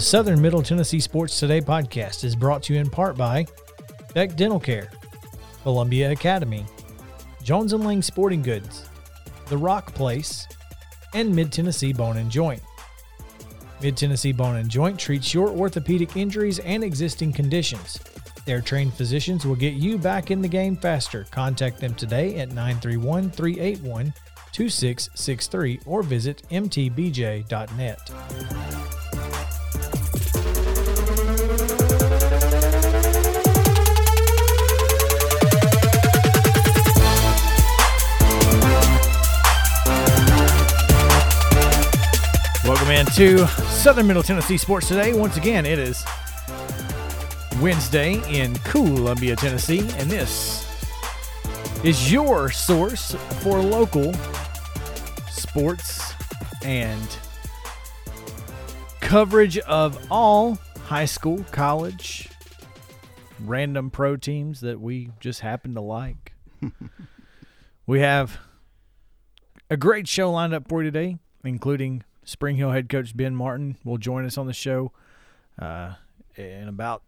[0.00, 3.44] The Southern Middle Tennessee Sports Today podcast is brought to you in part by
[4.14, 4.88] Beck Dental Care,
[5.62, 6.64] Columbia Academy,
[7.42, 8.88] Jones and Lang Sporting Goods,
[9.48, 10.48] The Rock Place,
[11.12, 12.62] and Mid Tennessee Bone and Joint.
[13.82, 18.00] Mid Tennessee Bone and Joint treats your orthopedic injuries and existing conditions.
[18.46, 21.26] Their trained physicians will get you back in the game faster.
[21.30, 24.14] Contact them today at 931 381
[24.52, 28.10] 2663 or visit mtbj.net.
[43.18, 45.12] Into Southern Middle Tennessee Sports Today.
[45.12, 46.04] Once again, it is
[47.60, 50.64] Wednesday in Columbia, Tennessee, and this
[51.82, 54.14] is your source for local
[55.28, 56.14] sports
[56.64, 57.18] and
[59.00, 62.28] coverage of all high school, college,
[63.40, 66.32] random pro teams that we just happen to like.
[67.88, 68.38] we have
[69.68, 73.76] a great show lined up for you today, including Spring Hill head coach Ben Martin
[73.84, 74.92] will join us on the show
[75.58, 75.94] uh,
[76.36, 77.02] in about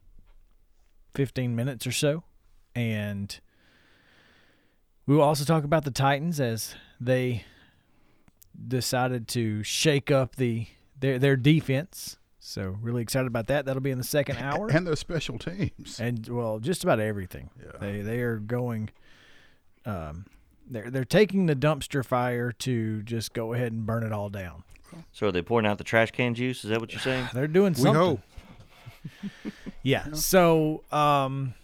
[1.14, 2.24] 15 minutes or so.
[2.74, 3.38] And
[5.06, 7.44] we will also talk about the Titans as they
[8.66, 10.66] decided to shake up the
[10.98, 12.16] their their defense.
[12.40, 13.64] So really excited about that.
[13.64, 14.68] That'll be in the second hour.
[14.68, 16.00] and their special teams.
[16.00, 17.50] and well, just about everything.
[17.64, 17.78] Yeah.
[17.80, 18.90] They they are going.
[19.86, 20.26] Um,
[20.68, 24.64] they're they're taking the dumpster fire to just go ahead and burn it all down.
[25.12, 26.64] So are they pouring out the trash can juice?
[26.64, 27.28] Is that what you're saying?
[27.34, 27.92] They're doing something.
[27.92, 28.22] we something.
[29.42, 29.52] hope.
[29.82, 30.12] Yeah.
[30.12, 31.54] So um,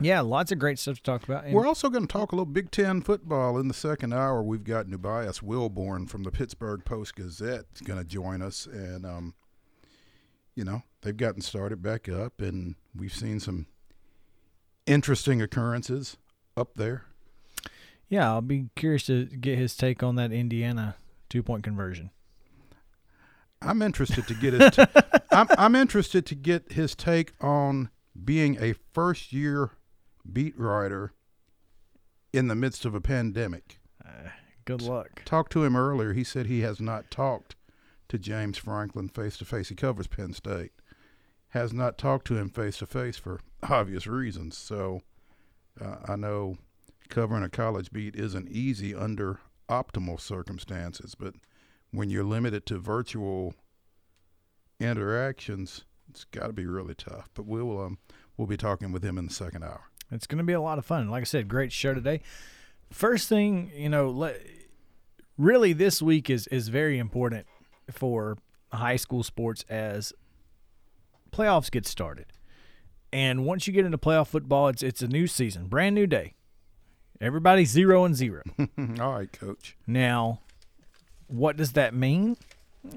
[0.00, 1.44] yeah, lots of great stuff to talk about.
[1.44, 4.42] And We're also going to talk a little Big Ten football in the second hour.
[4.42, 9.34] We've got Nubyjas Wilborn from the Pittsburgh Post Gazette going to join us, and um,
[10.54, 13.66] you know they've gotten started back up, and we've seen some
[14.86, 16.16] interesting occurrences
[16.56, 17.04] up there.
[18.08, 20.96] yeah, I'll be curious to get his take on that Indiana
[21.32, 22.10] two point conversion.
[23.62, 24.70] I'm interested to get his.
[24.72, 24.84] T-
[25.30, 27.88] I'm I'm interested to get his take on
[28.22, 29.70] being a first year
[30.30, 31.14] beat writer
[32.32, 33.78] in the midst of a pandemic.
[34.66, 35.22] Good luck.
[35.24, 36.12] Talked to him earlier.
[36.12, 37.56] He said he has not talked
[38.08, 39.70] to James Franklin face to face.
[39.70, 40.72] He covers Penn State.
[41.48, 44.56] Has not talked to him face to face for obvious reasons.
[44.56, 45.00] So
[45.80, 46.58] uh, I know
[47.08, 51.34] covering a college beat isn't easy under optimal circumstances, but
[51.90, 53.54] when you're limited to virtual
[54.80, 57.28] interactions, it's got to be really tough.
[57.34, 57.98] But we'll um,
[58.36, 59.90] we'll be talking with him in the second hour.
[60.10, 61.08] It's going to be a lot of fun.
[61.08, 62.20] Like I said, great show today.
[62.90, 64.32] First thing, you know,
[65.38, 67.46] really this week is is very important
[67.90, 68.38] for
[68.72, 70.12] high school sports as
[71.30, 72.26] playoffs get started.
[73.12, 76.34] And once you get into playoff football, it's it's a new season, brand new day.
[77.22, 78.42] Everybody's zero and zero.
[78.58, 79.76] All right, Coach.
[79.86, 80.40] Now,
[81.28, 82.36] what does that mean?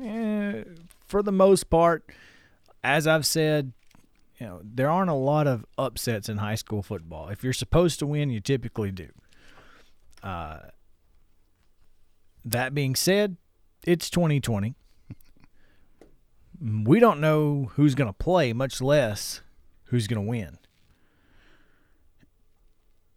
[0.01, 0.63] Eh,
[1.07, 2.09] for the most part,
[2.83, 3.71] as I've said,
[4.39, 7.29] you know, there aren't a lot of upsets in high school football.
[7.29, 9.09] If you're supposed to win, you typically do.
[10.23, 10.57] Uh,
[12.43, 13.37] that being said,
[13.85, 14.73] it's 2020.
[16.83, 19.41] We don't know who's going to play, much less
[19.85, 20.57] who's going to win.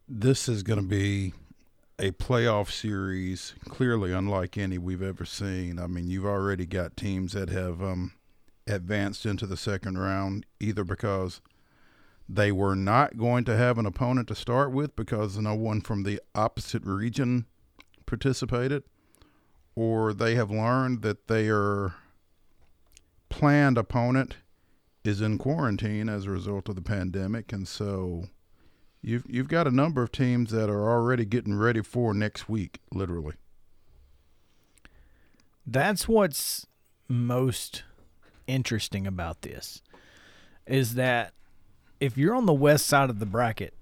[0.08, 1.34] This is going to be
[1.98, 5.78] a playoff series clearly unlike any we've ever seen.
[5.78, 8.12] I mean, you've already got teams that have um,
[8.66, 11.42] advanced into the second round either because
[12.26, 16.04] they were not going to have an opponent to start with because no one from
[16.04, 17.46] the opposite region
[18.06, 18.84] participated,
[19.74, 21.94] or they have learned that their
[23.28, 24.36] planned opponent
[25.04, 28.24] is in quarantine as a result of the pandemic, and so
[29.00, 32.80] You've you've got a number of teams that are already getting ready for next week,
[32.92, 33.34] literally.
[35.66, 36.66] That's what's
[37.08, 37.84] most
[38.46, 39.82] interesting about this
[40.66, 41.32] is that
[42.00, 43.74] if you're on the west side of the bracket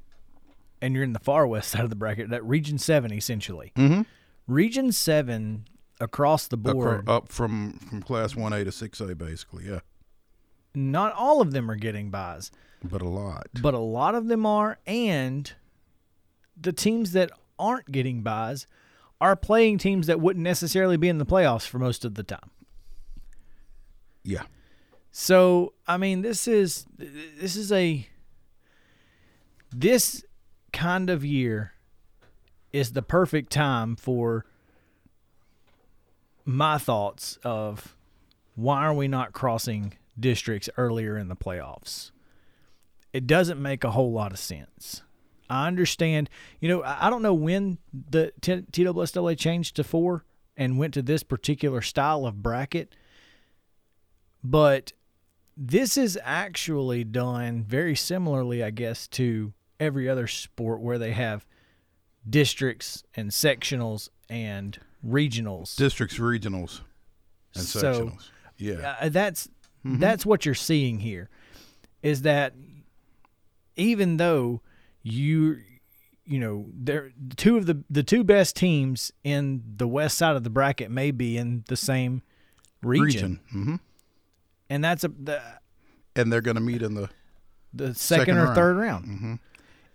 [0.80, 3.72] and you're in the far west side of the bracket, that region 7 essentially.
[3.76, 4.02] Mm-hmm.
[4.46, 5.64] Region 7
[6.00, 9.80] across the board, up from from class one A to six A, basically, yeah,
[10.76, 12.50] not all of them are getting buys,
[12.84, 13.48] but a lot.
[13.60, 15.52] but a lot of them are and
[16.60, 18.66] the teams that aren't getting buys
[19.20, 22.50] are playing teams that wouldn't necessarily be in the playoffs for most of the time.
[24.22, 24.42] Yeah,
[25.12, 28.06] So I mean, this is this is a
[29.74, 30.24] this
[30.72, 31.72] kind of year
[32.72, 34.44] is the perfect time for
[36.44, 37.96] my thoughts of
[38.54, 42.10] why are we not crossing districts earlier in the playoffs?
[43.12, 45.02] It doesn't make a whole lot of sense.
[45.48, 46.28] I understand,
[46.60, 50.24] you know, I don't know when the T- TSSAA changed to four
[50.56, 52.94] and went to this particular style of bracket,
[54.42, 54.92] but
[55.56, 61.46] this is actually done very similarly, I guess, to every other sport where they have
[62.28, 65.76] districts and sectionals and regionals.
[65.76, 66.80] Districts, regionals,
[67.54, 68.30] and So, sectionals.
[68.58, 68.96] Yeah.
[69.00, 69.48] Uh, that's
[69.98, 71.28] that's what you're seeing here
[72.02, 72.54] is that
[73.76, 74.60] even though
[75.02, 75.58] you
[76.24, 80.42] you know there two of the the two best teams in the west side of
[80.44, 82.22] the bracket may be in the same
[82.82, 83.76] region, hmm
[84.68, 85.40] and that's a the,
[86.16, 87.08] And they're going to meet in the
[87.72, 88.54] the second, Second or round.
[88.56, 89.38] third round.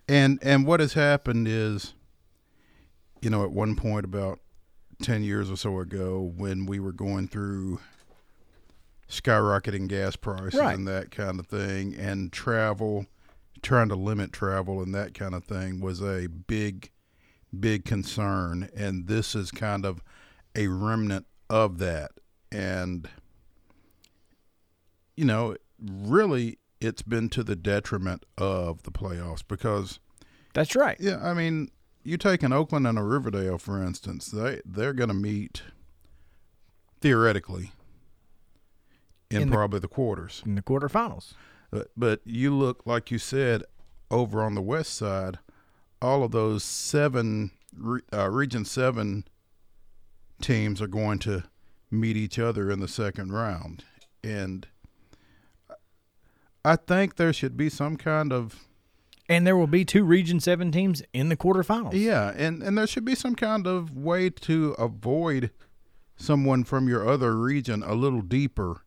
[0.07, 1.93] And and what has happened is,
[3.21, 4.39] you know, at one point about
[5.01, 7.79] ten years or so ago, when we were going through
[9.11, 10.73] skyrocketing gas prices Right.
[10.75, 13.05] and that kind of thing, and travel,
[13.61, 16.89] trying to limit travel and that kind of thing was a big,
[17.59, 18.69] big concern.
[18.75, 20.01] And this is kind of
[20.55, 22.11] a remnant of that.
[22.51, 23.07] And
[25.15, 29.99] you know, really, it's been to the detriment of the playoffs because
[30.53, 31.69] that's right yeah, I mean,
[32.03, 35.63] you take an Oakland and a Riverdale, for instance, they they're going to meet
[37.01, 37.71] theoretically
[39.31, 40.41] in, In probably the quarters.
[40.45, 41.33] in the quarterfinals.
[41.71, 43.63] But but you look like you said
[44.09, 45.39] over on the west side,
[46.01, 47.51] all of those seven
[48.13, 49.25] uh, Region Seven
[50.41, 51.43] teams are going to
[51.89, 53.85] meet each other in the second round,
[54.23, 54.67] and
[56.63, 58.67] I think there should be some kind of
[59.29, 61.93] and there will be two region 7 teams in the quarterfinals.
[61.93, 65.51] Yeah, and and there should be some kind of way to avoid
[66.17, 68.81] someone from your other region a little deeper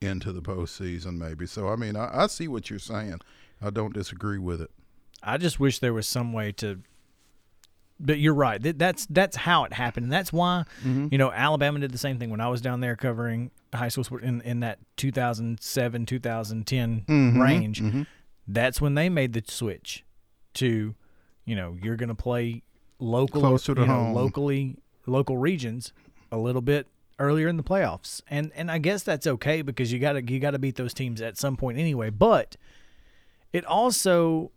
[0.00, 1.46] into the postseason, maybe.
[1.46, 3.20] So I mean, I, I see what you're saying.
[3.62, 4.70] I don't disagree with it.
[5.22, 6.80] I just wish there was some way to.
[8.02, 8.62] But you're right.
[8.62, 11.08] That, that's that's how it happened, and that's why mm-hmm.
[11.10, 14.04] you know Alabama did the same thing when I was down there covering high school
[14.04, 17.40] sport in in that 2007 2010 mm-hmm.
[17.40, 17.82] range.
[17.82, 18.02] Mm-hmm.
[18.48, 20.04] That's when they made the switch
[20.54, 20.94] to,
[21.44, 22.62] you know, you're going to play
[22.98, 24.14] local, Closer to you know, home.
[24.14, 24.76] locally
[25.06, 25.92] local regions
[26.32, 26.86] a little bit
[27.20, 30.40] earlier in the playoffs, and and I guess that's okay because you got to you
[30.40, 32.10] got to beat those teams at some point anyway.
[32.10, 32.56] But
[33.52, 34.50] it also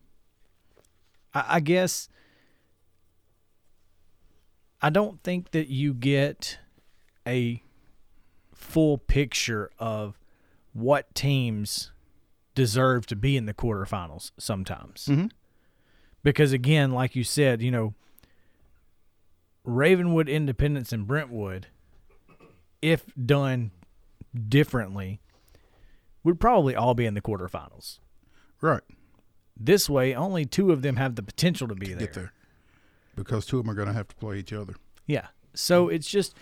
[1.34, 2.10] I, I guess
[4.82, 6.58] I don't think that you get
[7.28, 7.62] a
[8.54, 10.18] full picture of
[10.74, 11.92] what teams
[12.56, 15.06] deserve to be in the quarterfinals sometimes.
[15.10, 15.32] Mhm.
[16.24, 17.94] Because again, like you said, you know,
[19.64, 21.68] Ravenwood, Independence, and Brentwood,
[22.84, 23.72] if done
[24.50, 25.22] differently,
[26.24, 28.00] would probably all be in the quarterfinals.
[28.62, 28.82] Right,
[29.58, 32.08] This way, only two of them have the potential to be there.
[32.08, 32.34] get there
[33.16, 34.74] because two of them are going to have to play each other.
[35.06, 35.28] Yeah.
[35.54, 36.34] So it's just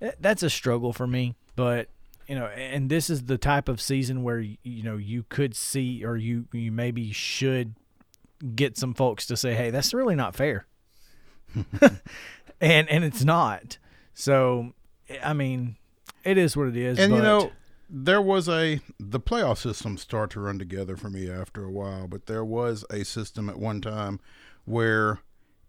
[0.00, 1.88] eh, that's a struggle for me, but
[2.26, 6.04] you know, and this is the type of season where you know you could see
[6.04, 7.74] or you you maybe should
[8.54, 10.66] get some folks to say, "Hey, that's really not fair."
[12.60, 13.78] and and it's not.
[14.14, 14.72] So
[15.22, 15.76] I mean,
[16.24, 16.98] it is what it is.
[16.98, 17.50] And you know,
[17.88, 22.06] there was a the playoff system start to run together for me after a while,
[22.06, 24.20] but there was a system at one time
[24.64, 25.20] where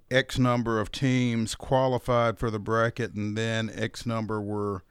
[0.10, 4.84] X number of teams qualified for the bracket, and then X number were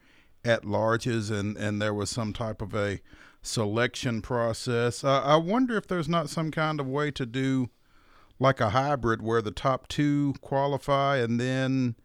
[0.43, 2.99] at larges, and and there was some type of a
[3.41, 5.03] selection process.
[5.03, 7.69] Uh, I wonder if there's not some kind of way to do
[8.39, 11.95] like a hybrid where the top two qualify, and then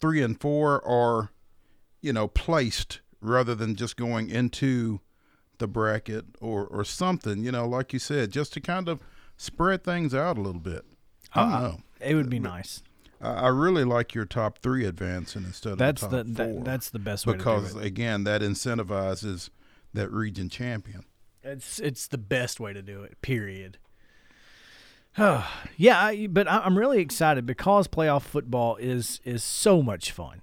[0.00, 1.30] three and four are
[2.00, 5.00] you know, placed rather than just going into
[5.58, 9.00] the bracket or, or something, you know, like you said, just to kind of
[9.36, 10.84] spread things out a little bit.
[11.34, 11.80] I don't Uh, know.
[12.00, 12.82] it would be nice.
[13.22, 16.98] I, really like your top three advancing instead of That's the the that, that's the
[16.98, 17.84] best way because to do it.
[17.86, 19.50] again, that incentivizes
[19.92, 21.04] that region champion.
[21.42, 23.20] It's it's the best way to do it.
[23.20, 23.76] Period.
[25.18, 25.42] yeah,
[26.02, 30.40] I, but I- I'm really excited because playoff football is is so much fun.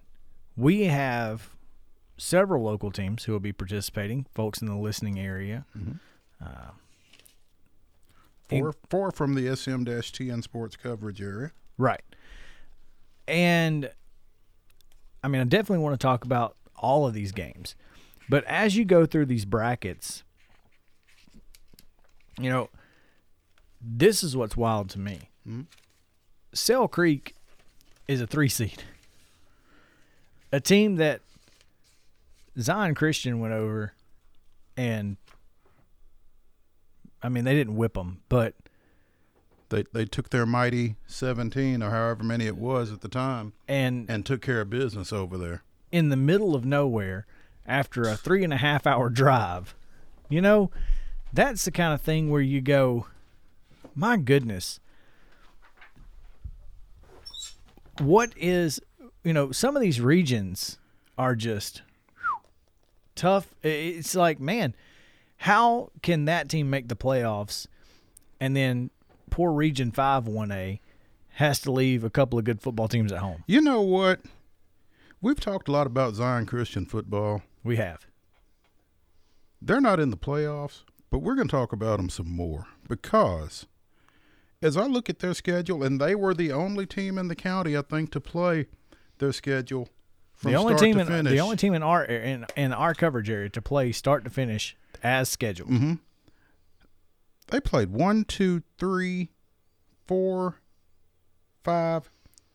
[0.57, 1.51] We have
[2.17, 4.25] several local teams who will be participating.
[4.33, 5.65] Folks in the listening area.
[5.77, 5.91] Mm-hmm.
[6.43, 6.71] Uh,
[8.49, 11.51] four four from the SM-TN sports coverage area.
[11.77, 12.01] Right.
[13.27, 13.91] And
[15.23, 17.75] I mean, I definitely want to talk about all of these games.
[18.29, 20.23] But as you go through these brackets,
[22.39, 22.69] you know,
[23.81, 25.29] this is what's wild to me.
[25.47, 25.61] Mm-hmm.
[26.53, 27.35] Sale Creek
[28.07, 28.83] is a three seed.
[30.51, 31.21] A team that
[32.59, 33.93] Zion Christian went over,
[34.75, 35.17] and
[37.21, 38.53] I mean they didn't whip them, but
[39.69, 44.09] They they took their mighty 17 or however many it was at the time and
[44.09, 45.63] and took care of business over there.
[45.91, 47.25] in the middle of nowhere
[47.65, 49.75] after a three and a half hour drive.
[50.29, 50.71] You know,
[51.33, 53.07] that's the kind of thing where you go,
[53.95, 54.79] my goodness,
[57.99, 58.79] what is,
[59.27, 60.77] you know, some of these regions
[61.17, 61.81] are just
[63.13, 63.53] tough.
[63.61, 64.73] It's like, man,
[65.35, 67.67] how can that team make the playoffs
[68.39, 68.89] and then
[69.29, 70.79] poor Region 5 1A
[71.31, 73.43] has to leave a couple of good football teams at home?
[73.47, 74.21] You know what?
[75.21, 77.41] We've talked a lot about Zion Christian football.
[77.65, 78.07] We have.
[79.61, 83.65] They're not in the playoffs, but we're going to talk about them some more because
[84.61, 87.75] as I look at their schedule, and they were the only team in the county,
[87.75, 88.67] I think, to play
[89.19, 89.89] their schedule
[90.35, 91.31] from the only start team to in finish.
[91.31, 94.75] the only team in our in in our coverage area to play start to finish
[95.03, 95.69] as scheduled.
[95.69, 95.93] Mm-hmm.
[97.47, 99.29] They played one, two, three,
[100.05, 100.55] four,
[101.63, 102.09] five,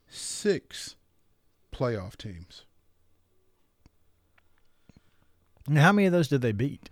[0.06, 0.96] six
[1.72, 2.64] playoff teams.
[5.66, 6.90] Now, how many of those did they beat?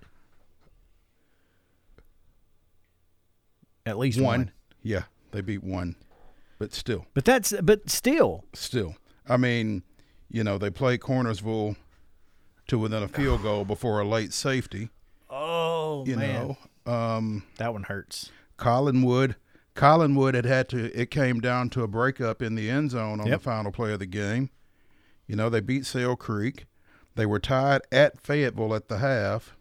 [3.85, 4.27] At least one.
[4.27, 4.53] One.
[4.83, 5.97] Yeah, they beat one,
[6.59, 8.95] but still, But that's but still, still.
[9.31, 9.83] I mean,
[10.29, 11.77] you know, they played Cornersville
[12.69, 14.91] to within a field goal before a late safety.
[15.31, 16.57] oh You man,
[16.87, 18.31] know, um, that one hurts.
[18.59, 19.37] Collinwood.
[19.75, 20.93] Collinwood had had to.
[21.01, 23.39] It came down to a breakup in the end zone on Yep.
[23.39, 24.51] the final play of the game.
[25.27, 26.67] You know, they beat Sale Creek.
[27.15, 29.57] They were tied at Fayetteville at the half.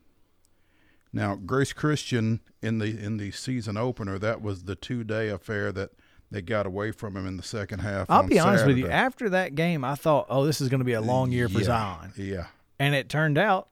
[1.13, 5.71] Now, Grace Christian in the in the season opener, that was the two day affair
[5.71, 5.91] that
[6.31, 8.09] they got away from him in the second half.
[8.09, 8.88] I'll be honest with you.
[8.88, 11.59] After that game, I thought, oh, this is going to be a long year for
[11.59, 13.69] yeah, Zion, Yeah, and it turned out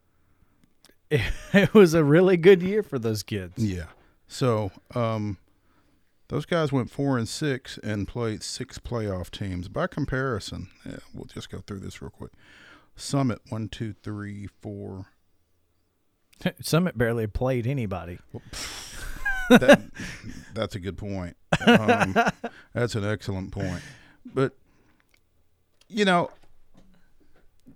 [1.10, 1.22] it,
[1.54, 3.54] it was a really good year for those kids.
[3.58, 3.86] yeah.
[4.28, 5.38] So, um,
[6.28, 9.70] those guys went four and six and played six playoff teams.
[9.70, 12.32] By comparison, yeah, we'll just go through this real quick.
[12.96, 15.06] Summit one, two, three, four.
[16.62, 18.20] Summit barely played anybody.
[19.50, 19.82] That,
[20.54, 21.36] that's a good point.
[21.66, 22.16] Um,
[22.74, 23.82] that's an excellent point.
[24.26, 24.54] But
[25.88, 26.32] you know,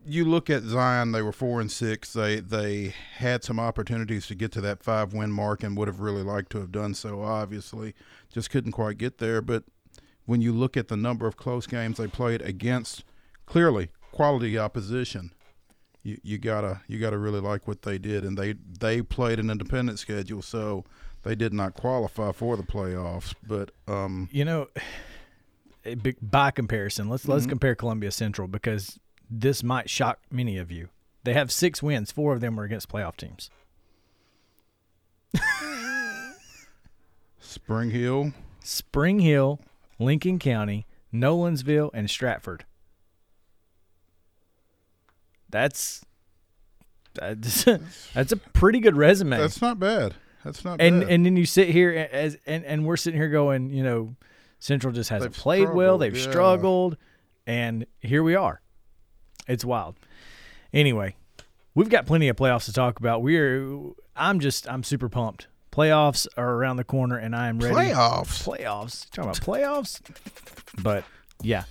[0.05, 2.13] you look at Zion; they were four and six.
[2.13, 5.99] They they had some opportunities to get to that five win mark and would have
[5.99, 7.21] really liked to have done so.
[7.21, 7.93] Obviously,
[8.31, 9.41] just couldn't quite get there.
[9.41, 9.63] But
[10.25, 13.03] when you look at the number of close games they played against,
[13.45, 15.33] clearly quality opposition.
[16.03, 19.49] You, you gotta you gotta really like what they did, and they they played an
[19.49, 20.83] independent schedule, so
[21.23, 23.33] they did not qualify for the playoffs.
[23.47, 24.67] But um, You know,
[25.85, 28.99] eh, by comparison, let's let's compare Columbia Central because
[29.29, 30.89] this might shock many of you.
[31.23, 32.11] They have six wins.
[32.11, 33.49] Four of them were against playoff teams.
[37.39, 39.59] Spring Hill, Spring Hill,
[39.99, 42.65] Lincoln County, Nolensville, and Stratford.
[45.49, 46.05] That's
[47.13, 47.65] that's,
[48.13, 49.37] that's a pretty good resume.
[49.37, 50.15] that's not bad.
[50.43, 51.09] That's not and bad.
[51.09, 54.15] and then you sit here as and, and we're sitting here going, you know,
[54.59, 55.97] Central just hasn't They've played well.
[55.97, 56.29] They've yeah.
[56.29, 56.97] struggled,
[57.45, 58.61] and here we are.
[59.47, 59.95] It's wild.
[60.73, 61.15] Anyway,
[61.75, 63.21] we've got plenty of playoffs to talk about.
[63.21, 65.47] We're I'm just I'm super pumped.
[65.71, 67.73] Playoffs are around the corner, and I am ready.
[67.73, 68.43] playoffs.
[68.43, 69.09] Playoffs.
[69.09, 70.01] Talking about playoffs,
[70.81, 71.05] but
[71.41, 71.63] yeah,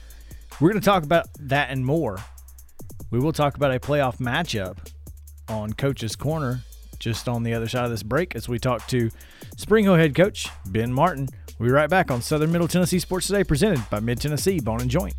[0.60, 2.18] we're going to talk about that and more.
[3.10, 4.78] We will talk about a playoff matchup
[5.48, 6.62] on Coach's Corner
[7.00, 9.10] just on the other side of this break as we talk to
[9.56, 11.28] Spring Hill head coach Ben Martin.
[11.58, 14.80] We'll be right back on Southern Middle Tennessee Sports Today, presented by Mid Tennessee Bone
[14.80, 15.14] and Joint.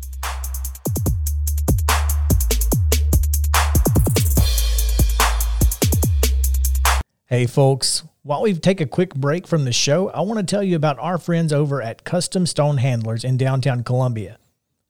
[7.26, 8.04] Hey, folks.
[8.24, 10.98] While we take a quick break from the show, I want to tell you about
[11.00, 14.38] our friends over at Custom Stone Handlers in downtown Columbia.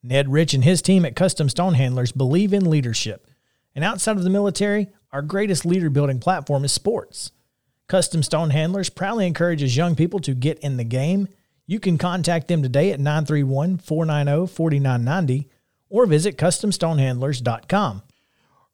[0.02, 3.26] Ned Rich and his team at Custom Stone Handlers believe in leadership.
[3.74, 7.32] And outside of the military, our greatest leader building platform is sports.
[7.86, 11.28] Custom Stone Handlers proudly encourages young people to get in the game.
[11.66, 15.48] You can contact them today at 931 490 4990
[15.90, 18.02] or visit CustomStonehandlers.com.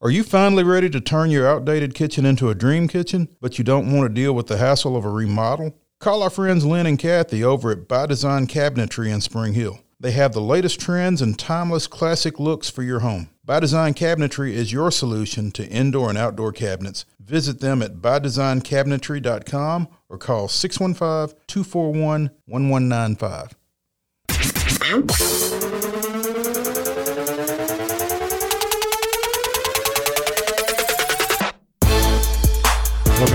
[0.00, 3.64] Are you finally ready to turn your outdated kitchen into a dream kitchen, but you
[3.64, 5.75] don't want to deal with the hassle of a remodel?
[5.99, 9.80] Call our friends Lynn and Kathy over at By Design Cabinetry in Spring Hill.
[10.00, 13.31] They have the latest trends and timeless classic looks for your home.
[13.45, 17.05] By Design Cabinetry is your solution to indoor and outdoor cabinets.
[17.19, 23.55] Visit them at bydesignCabinetry.com or call 615 241 1195.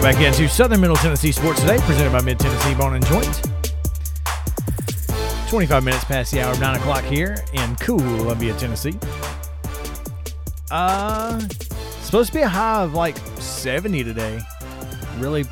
[0.03, 3.52] back into Southern Middle Tennessee Sports Today, presented by Mid Tennessee Bone and Joint.
[5.53, 8.97] 25 minutes past the hour of 9 o'clock here in Columbia, Tennessee.
[10.71, 11.39] Uh,
[12.01, 14.39] supposed to be a high of like 70 today.
[15.19, 15.45] Really,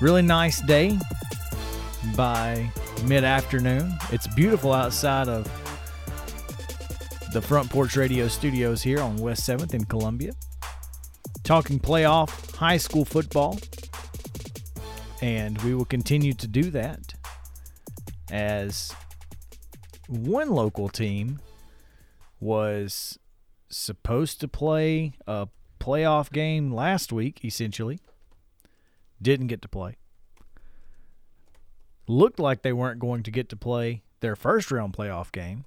[0.00, 0.98] really nice day
[2.16, 2.66] by
[3.04, 3.92] mid afternoon.
[4.10, 5.44] It's beautiful outside of
[7.34, 10.32] the Front Porch Radio studios here on West 7th in Columbia
[11.44, 13.58] talking playoff high school football.
[15.20, 17.11] And we will continue to do that
[18.32, 18.94] as
[20.08, 21.38] one local team
[22.40, 23.18] was
[23.68, 25.48] supposed to play a
[25.78, 28.00] playoff game last week, essentially.
[29.20, 29.96] Didn't get to play.
[32.08, 35.64] Looked like they weren't going to get to play their first round playoff game.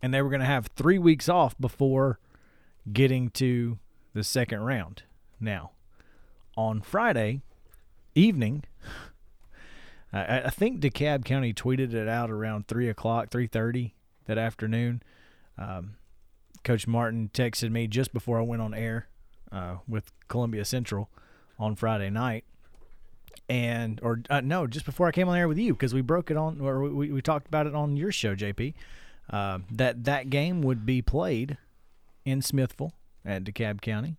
[0.00, 2.18] And they were going to have three weeks off before
[2.92, 3.78] getting to
[4.14, 5.02] the second round.
[5.40, 5.72] Now,
[6.56, 7.42] on Friday
[8.14, 8.64] evening,
[10.12, 13.94] I, I think DeKalb County tweeted it out around three o'clock, three thirty
[14.26, 15.02] that afternoon.
[15.56, 15.96] Um,
[16.64, 19.08] Coach Martin texted me just before I went on air
[19.52, 21.10] uh, with Columbia Central
[21.58, 22.44] on Friday night,
[23.48, 26.30] and or uh, no, just before I came on air with you because we broke
[26.30, 28.74] it on or we, we talked about it on your show, JP.
[29.30, 31.58] Uh, that that game would be played
[32.24, 34.16] in Smithville at DeKalb County.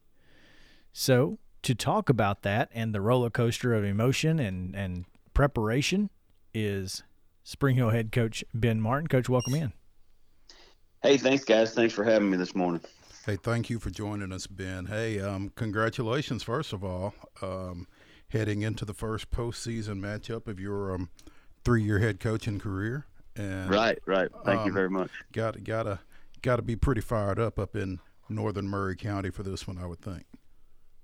[0.93, 5.05] So, to talk about that and the roller coaster of emotion and, and
[5.39, 6.09] preparation
[6.53, 7.01] is
[7.43, 9.07] Spring Hill head coach Ben Martin.
[9.07, 9.71] Coach, welcome in.
[11.01, 11.73] Hey, thanks, guys.
[11.73, 12.81] Thanks for having me this morning.
[13.25, 14.87] Hey, thank you for joining us, Ben.
[14.87, 17.87] Hey, um, congratulations, first of all, um,
[18.27, 21.09] heading into the first postseason matchup of your um,
[21.63, 23.05] three-year head coaching career.
[23.37, 24.27] And right, right.
[24.43, 25.09] Thank you um, very much.
[25.31, 25.99] Got gotta
[26.41, 30.01] gotta be pretty fired up up in northern Murray County for this one, I would
[30.01, 30.25] think.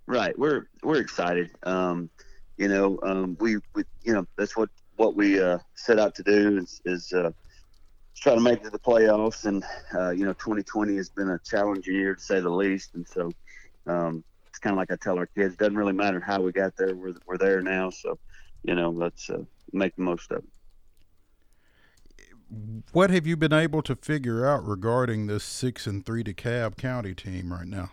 [0.08, 0.38] Right.
[0.38, 1.52] We're we're excited.
[1.63, 2.10] Um,
[2.58, 6.24] you know, um, we, we you know that's what what we uh, set out to
[6.24, 7.32] do is is uh,
[8.15, 9.46] try to make it to the playoffs.
[9.46, 9.63] And
[9.94, 12.96] uh, you know, 2020 has been a challenging year to say the least.
[12.96, 13.32] And so
[13.88, 16.76] um, it's kind of like I tell our kids: doesn't really matter how we got
[16.78, 16.96] there.
[16.96, 17.89] We're we're there now.
[17.89, 18.18] So
[18.63, 20.44] you know, let's uh, make the most of it.
[22.91, 27.13] What have you been able to figure out regarding this six and three DeKalb County
[27.13, 27.89] team right now?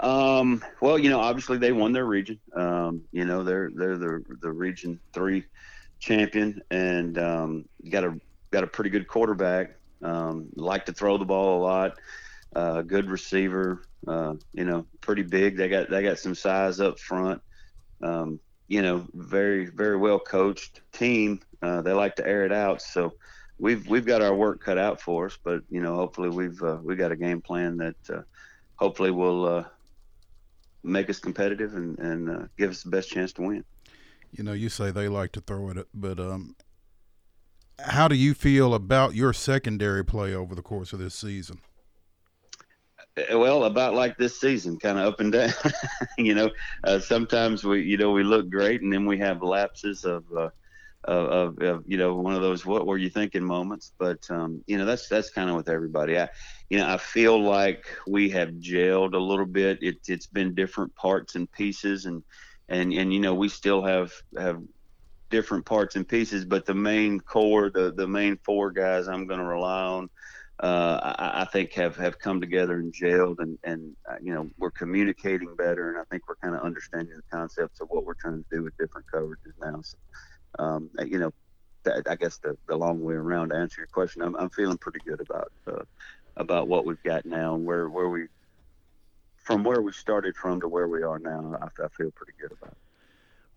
[0.00, 2.40] Um, well, you know, obviously they won their region.
[2.54, 5.44] Um, you know, they're they're the the region three
[5.98, 8.18] champion, and um, got a
[8.50, 9.76] got a pretty good quarterback.
[10.02, 11.98] Um, like to throw the ball a lot.
[12.56, 13.82] Uh, good receiver.
[14.06, 15.56] Uh, you know, pretty big.
[15.56, 17.42] They got they got some size up front.
[18.02, 21.40] Um, you know, very very well coached team.
[21.60, 22.80] Uh, they like to air it out.
[22.80, 23.12] So
[23.58, 25.38] we've we've got our work cut out for us.
[25.44, 28.22] But you know, hopefully we've uh, we got a game plan that uh,
[28.76, 29.64] hopefully will uh,
[30.82, 33.64] make us competitive and, and uh, give us the best chance to win.
[34.32, 36.54] You know, you say they like to throw it, but um,
[37.80, 41.60] how do you feel about your secondary play over the course of this season?
[43.16, 45.52] Uh, well, about like this season, kind of up and down.
[46.18, 46.50] you know,
[46.84, 50.50] uh, sometimes we, you know, we look great, and then we have lapses of uh,
[51.04, 53.92] of, of, you know one of those what were you thinking moments.
[53.98, 56.18] But um, you know that's that's kind of with everybody.
[56.18, 56.28] I
[56.68, 59.78] you know i feel like we have gelled a little bit.
[59.82, 62.22] It, it's been different parts and pieces and
[62.68, 64.62] and and you know we still have have
[65.30, 66.44] different parts and pieces.
[66.44, 70.10] But the main core the the main four guys i'm going to rely on
[70.62, 74.50] uh, I, I, think have, have come together and gelled and, and uh, you know
[74.58, 75.88] we're communicating better.
[75.88, 78.62] And I think we're kind of understanding the concepts of what we're trying to do
[78.62, 79.80] with different coverages now.
[79.82, 79.96] So
[80.58, 81.32] um, you know,
[81.84, 84.78] that, I guess the, the long way around to answer your question, I'm, I'm feeling
[84.78, 85.84] pretty good about uh,
[86.36, 88.26] about what we've got now and where where we
[89.36, 91.58] from where we started from to where we are now.
[91.60, 92.78] I, I feel pretty good about it.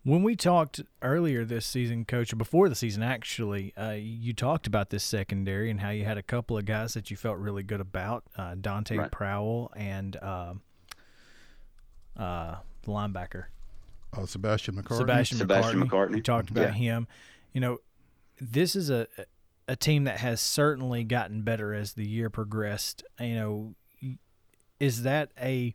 [0.02, 4.66] When we talked earlier this season, coach, or before the season, actually, uh, you talked
[4.66, 7.62] about this secondary and how you had a couple of guys that you felt really
[7.62, 9.10] good about uh, Dante right.
[9.10, 10.52] Prowell and uh,
[12.18, 13.44] uh, the linebacker.
[14.16, 14.98] Uh, Sebastian McCartney.
[14.98, 15.88] Sebastian, Sebastian McCartney.
[15.88, 16.14] McCartney.
[16.14, 16.72] We talked about yeah.
[16.72, 17.08] him.
[17.52, 17.78] You know,
[18.40, 19.06] this is a
[19.66, 23.04] a team that has certainly gotten better as the year progressed.
[23.18, 23.74] You know,
[24.80, 25.74] is that a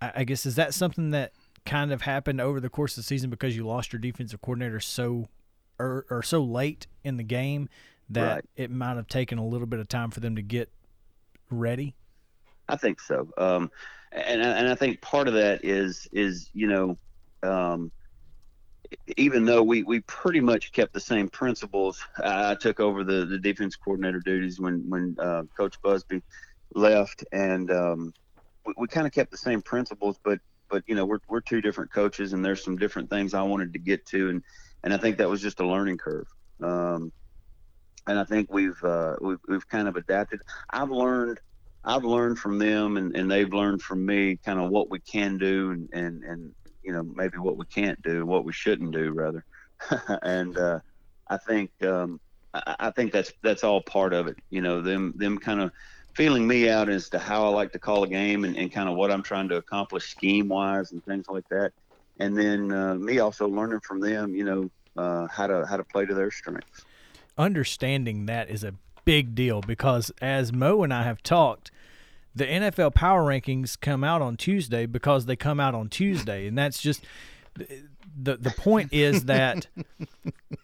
[0.00, 1.32] I guess is that something that
[1.64, 4.80] kind of happened over the course of the season because you lost your defensive coordinator
[4.80, 5.28] so
[5.78, 7.68] or, or so late in the game
[8.10, 8.44] that right.
[8.56, 10.70] it might have taken a little bit of time for them to get
[11.50, 11.94] ready?
[12.68, 13.28] I think so.
[13.38, 13.70] Um,
[14.12, 16.98] and and I think part of that is is you know,
[17.42, 17.90] um,
[19.16, 23.38] even though we we pretty much kept the same principles, I took over the the
[23.38, 26.22] defense coordinator duties when when uh, Coach Busby
[26.74, 28.12] left, and um,
[28.66, 31.60] we, we kind of kept the same principles, but but you know, we're we're two
[31.60, 34.42] different coaches, and there's some different things I wanted to get to, and
[34.84, 36.26] and I think that was just a learning curve.
[36.62, 37.12] Um,
[38.06, 40.40] and I think we've uh, we've we've kind of adapted.
[40.70, 41.40] I've learned
[41.84, 45.38] I've learned from them, and, and they've learned from me kind of what we can
[45.38, 49.12] do, and and and you know maybe what we can't do, what we shouldn't do
[49.12, 49.44] rather.
[50.22, 50.78] and uh,
[51.28, 52.20] I think um,
[52.54, 54.36] I, I think that's that's all part of it.
[54.50, 55.72] You know, them them kind of
[56.14, 58.88] feeling me out as to how I like to call a game and, and kind
[58.88, 61.72] of what I'm trying to accomplish scheme wise and things like that.
[62.18, 65.84] And then uh, me also learning from them, you know, uh, how to how to
[65.84, 66.84] play to their strengths.
[67.38, 71.70] Understanding that is a big deal because as Mo and I have talked,
[72.34, 76.56] the NFL power rankings come out on Tuesday because they come out on Tuesday, and
[76.56, 77.04] that's just
[77.54, 79.66] the the point is that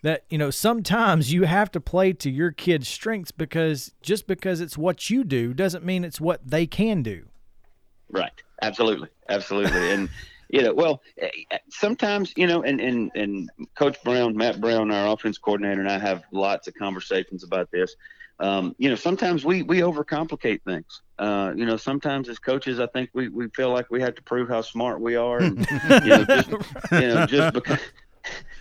[0.02, 4.60] that you know sometimes you have to play to your kids' strengths because just because
[4.60, 7.26] it's what you do doesn't mean it's what they can do.
[8.10, 8.32] Right.
[8.62, 9.08] Absolutely.
[9.28, 9.90] Absolutely.
[9.92, 10.08] and
[10.48, 11.28] you know, well, eh,
[11.68, 15.98] sometimes you know, and and and Coach Brown, Matt Brown, our offense coordinator, and I
[15.98, 17.94] have lots of conversations about this
[18.40, 21.02] um, you know, sometimes we we overcomplicate things.
[21.18, 24.22] Uh, you know, sometimes as coaches, I think we, we feel like we have to
[24.22, 25.58] prove how smart we are, and
[26.04, 26.50] you know, just,
[26.92, 27.80] you know, just because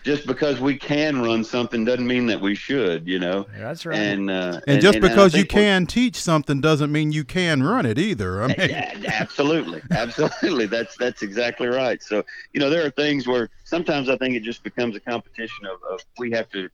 [0.03, 3.07] just because we can run something doesn't mean that we should.
[3.07, 3.99] You know, that's right.
[3.99, 7.23] And uh, and, and just and, because and you can teach something doesn't mean you
[7.23, 8.41] can run it either.
[8.41, 10.65] I mean, absolutely, absolutely.
[10.65, 12.01] That's that's exactly right.
[12.01, 15.67] So you know, there are things where sometimes I think it just becomes a competition
[15.67, 16.69] of, of we have to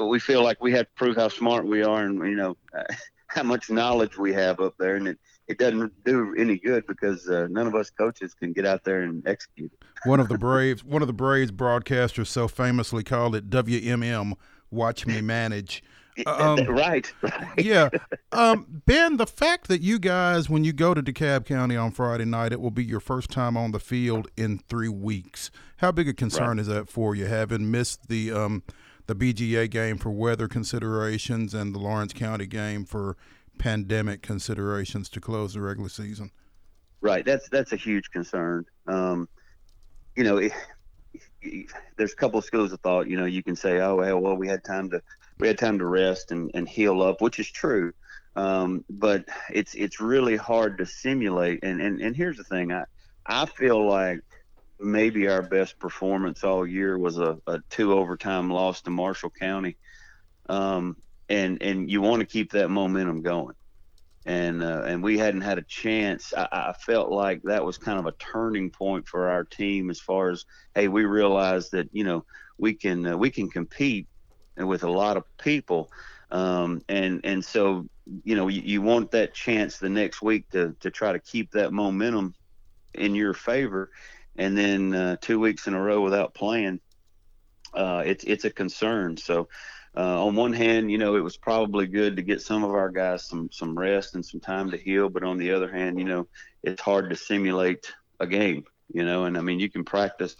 [0.00, 2.56] we feel like we have to prove how smart we are and you know
[3.26, 5.18] how much knowledge we have up there, and it
[5.48, 9.02] it doesn't do any good because uh, none of us coaches can get out there
[9.02, 9.72] and execute.
[10.04, 14.34] One of the Braves, one of the Braves broadcasters, so famously called it WMM.
[14.70, 15.82] Watch me manage.
[16.26, 17.64] Um, right, right.
[17.64, 17.88] yeah.
[18.32, 22.24] Um, ben, the fact that you guys, when you go to DeKalb County on Friday
[22.24, 25.50] night, it will be your first time on the field in three weeks.
[25.76, 26.58] How big a concern right.
[26.60, 28.62] is that for you, having missed the um,
[29.12, 33.16] the BGA game for weather considerations and the Lawrence County game for
[33.58, 36.30] pandemic considerations to close the regular season.
[37.00, 37.24] Right.
[37.24, 38.64] That's that's a huge concern.
[38.86, 39.28] Um,
[40.16, 40.52] you know, it,
[41.96, 43.08] there's a couple of schools of thought.
[43.08, 45.02] You know, you can say, oh, well, well, we had time to
[45.38, 47.92] we had time to rest and, and heal up, which is true.
[48.36, 51.60] Um, but it's it's really hard to simulate.
[51.62, 52.84] And, and and here's the thing, I
[53.26, 54.20] I feel like
[54.82, 59.76] maybe our best performance all year was a, a two overtime loss to Marshall County.
[60.48, 60.96] Um,
[61.28, 63.54] and and you want to keep that momentum going.
[64.24, 66.32] And uh, and we hadn't had a chance.
[66.36, 69.98] I, I, felt like that was kind of a turning point for our team as
[69.98, 72.24] far as hey, we realized that you know
[72.58, 74.06] we can uh, we can compete
[74.56, 75.90] with a lot of people.
[76.30, 77.88] Um, and and so
[78.24, 81.50] you know you, you want that chance the next week to to try to keep
[81.52, 82.34] that momentum
[82.94, 83.90] in your favor
[84.36, 86.80] and then uh, two weeks in a row without playing,
[87.74, 89.16] uh, it's it's a concern.
[89.16, 89.48] So,
[89.96, 92.90] uh, on one hand, you know, it was probably good to get some of our
[92.90, 96.04] guys some some rest and some time to heal, but on the other hand, you
[96.04, 96.26] know,
[96.62, 98.64] it's hard to simulate a game.
[98.92, 100.36] You know, and I mean, you can practice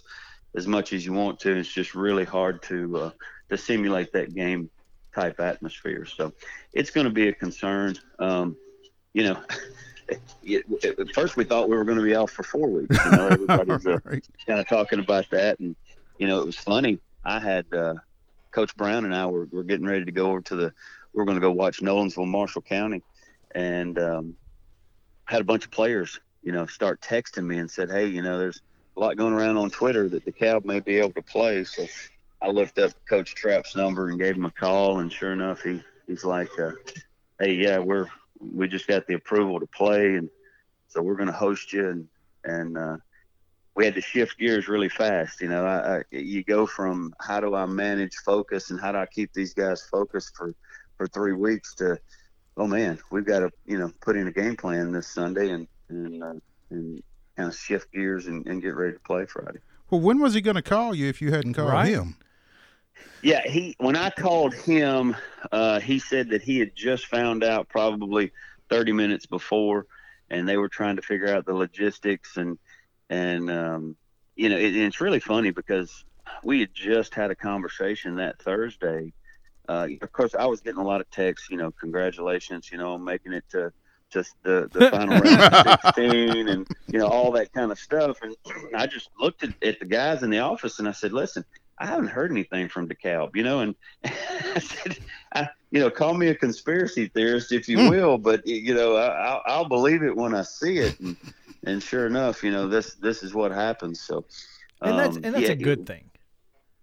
[0.55, 1.57] as much as you want to.
[1.57, 3.11] It's just really hard to uh,
[3.49, 4.71] to simulate that game
[5.15, 6.07] type atmosphere.
[6.07, 6.33] So,
[6.73, 7.97] it's going to be a concern.
[8.19, 8.57] Um,
[9.13, 9.43] you know.
[10.13, 12.97] at first we thought we were going to be out for four weeks.
[13.05, 14.25] You know, everybody's uh, right.
[14.47, 15.77] kind of talking about that, and
[16.19, 16.99] you know, it was funny.
[17.25, 17.95] I had uh,
[18.51, 20.73] Coach Brown and I were, were getting ready to go over to the.
[21.13, 23.03] We are going to go watch Nolensville, Marshall County,
[23.55, 24.37] and um,
[25.27, 28.39] had a bunch of players, you know, start texting me and said, "Hey, you know,
[28.39, 28.63] there's
[28.97, 31.87] a lot going around on Twitter that DeKalb may be able to play." So
[32.41, 35.83] I looked up Coach Trapp's number and gave him a call, and sure enough, he
[36.07, 36.73] he's like, uh,
[37.39, 38.09] "Hey, yeah, we're
[38.43, 40.29] we just got the approval to play, and
[40.89, 41.89] so we're going to host you.
[41.89, 42.09] And
[42.45, 42.97] and uh,
[43.75, 45.41] we had to shift gears really fast.
[45.41, 48.99] You know, I, I, you go from how do I manage focus and how do
[48.99, 50.55] I keep these guys focused for
[50.97, 51.99] for three weeks to
[52.57, 55.67] oh man, we've got to you know put in a game plan this Sunday and
[55.89, 56.35] and uh,
[56.71, 57.03] and
[57.37, 59.59] kind of shift gears and, and get ready to play Friday.
[59.91, 61.89] Well, when was he going to call you if you hadn't called right.
[61.89, 62.17] him?
[63.23, 65.17] Yeah, he when I called him,
[65.51, 68.33] uh, he said that he had just found out probably
[68.69, 69.87] 30 minutes before,
[70.29, 72.59] and they were trying to figure out the logistics and
[73.11, 73.97] and um,
[74.35, 76.05] you know it, it's really funny because
[76.43, 79.13] we had just had a conversation that Thursday.
[79.69, 82.99] Uh, of course, I was getting a lot of texts, you know, congratulations, you know,
[82.99, 83.73] making it to
[84.13, 88.19] just the, the final round of 16 and, you know, all that kind of stuff.
[88.23, 88.37] And
[88.75, 91.45] I just looked at, at the guys in the office and I said, listen,
[91.83, 94.99] I haven't heard anything from DeKalb, you know, and I said,
[95.35, 97.89] I, you know, call me a conspiracy theorist if you hmm.
[97.89, 100.99] will, but you know, I, will believe it when I see it.
[101.01, 101.17] And,
[101.65, 104.01] and sure enough, you know this this is what happens.
[104.01, 104.25] So,
[104.81, 106.09] and that's um, and that's yeah, a good thing.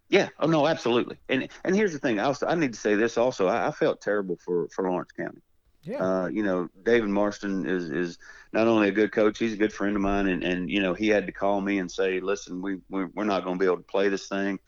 [0.09, 0.29] Yeah.
[0.39, 1.17] Oh no, absolutely.
[1.29, 2.19] And and here's the thing.
[2.19, 3.47] I also I need to say this also.
[3.47, 5.39] I, I felt terrible for for Lawrence County.
[5.83, 6.03] Yeah.
[6.03, 8.17] Uh, you know, David Marston is is
[8.51, 10.93] not only a good coach, he's a good friend of mine, and and you know
[10.93, 13.77] he had to call me and say, listen, we we're not going to be able
[13.77, 14.59] to play this thing,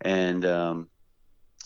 [0.00, 0.88] and um,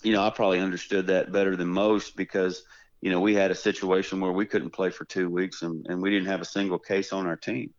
[0.03, 2.63] you know I probably understood that better than most because
[3.01, 6.03] you know we had a situation where we couldn't play for two weeks and, and
[6.03, 7.71] we didn't have a single case on our team,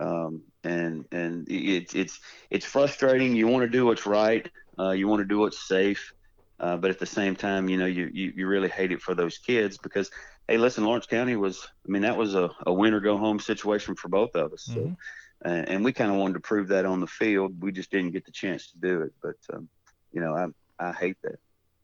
[0.00, 3.34] um, and and it's it's it's frustrating.
[3.34, 6.12] You want to do what's right, uh, you want to do what's safe.
[6.58, 9.14] Uh, but at the same time, you know, you, you, you really hate it for
[9.14, 10.10] those kids because
[10.48, 13.38] hey, listen, Lawrence County was, I mean, that was a, a win or go home
[13.38, 14.70] situation for both of us.
[14.72, 14.96] So, Mhm.
[15.44, 17.60] and, and we kind of wanted to prove that on the field.
[17.60, 19.12] We just didn't get the chance to do it.
[19.22, 19.68] But, um,
[20.16, 20.46] you know, I,
[20.88, 21.38] I hate that.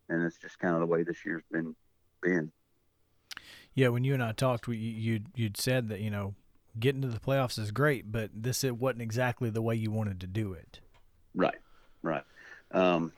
[0.09, 1.77] And it's just kind of the way this year's been,
[2.23, 2.51] been.
[3.75, 6.35] Yeah, when you and I talked, we, you you'd said that you know
[6.79, 10.18] getting to the playoffs is great, but this it wasn't exactly the way you wanted
[10.21, 10.81] to do it.
[11.35, 11.59] Right.
[12.03, 12.25] Right.
[12.73, 13.12] Um,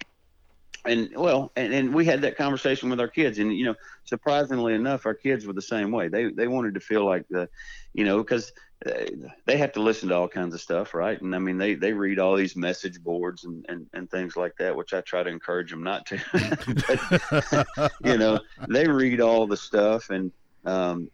[0.85, 3.74] and well, and, and we had that conversation with our kids, and you know,
[4.05, 6.09] surprisingly enough, our kids were the same way.
[6.09, 7.48] They they wanted to feel like the,
[7.94, 8.53] you know, because
[9.47, 11.20] they have to listen to all kinds of stuff, right?
[11.20, 14.57] And I mean, they they read all these message boards and and, and things like
[14.59, 16.18] that, which I try to encourage them not to.
[17.77, 20.31] but, you know, they read all the stuff, and
[20.64, 21.11] um,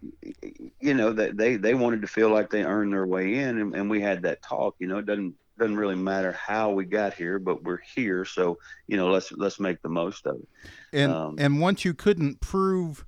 [0.81, 3.75] you know, that they they wanted to feel like they earned their way in, and,
[3.75, 4.77] and we had that talk.
[4.79, 8.59] You know, it doesn't doesn't really matter how we got here, but we're here, so
[8.87, 10.49] you know, let's let's make the most of it.
[10.93, 13.05] And Um, and once you couldn't prove,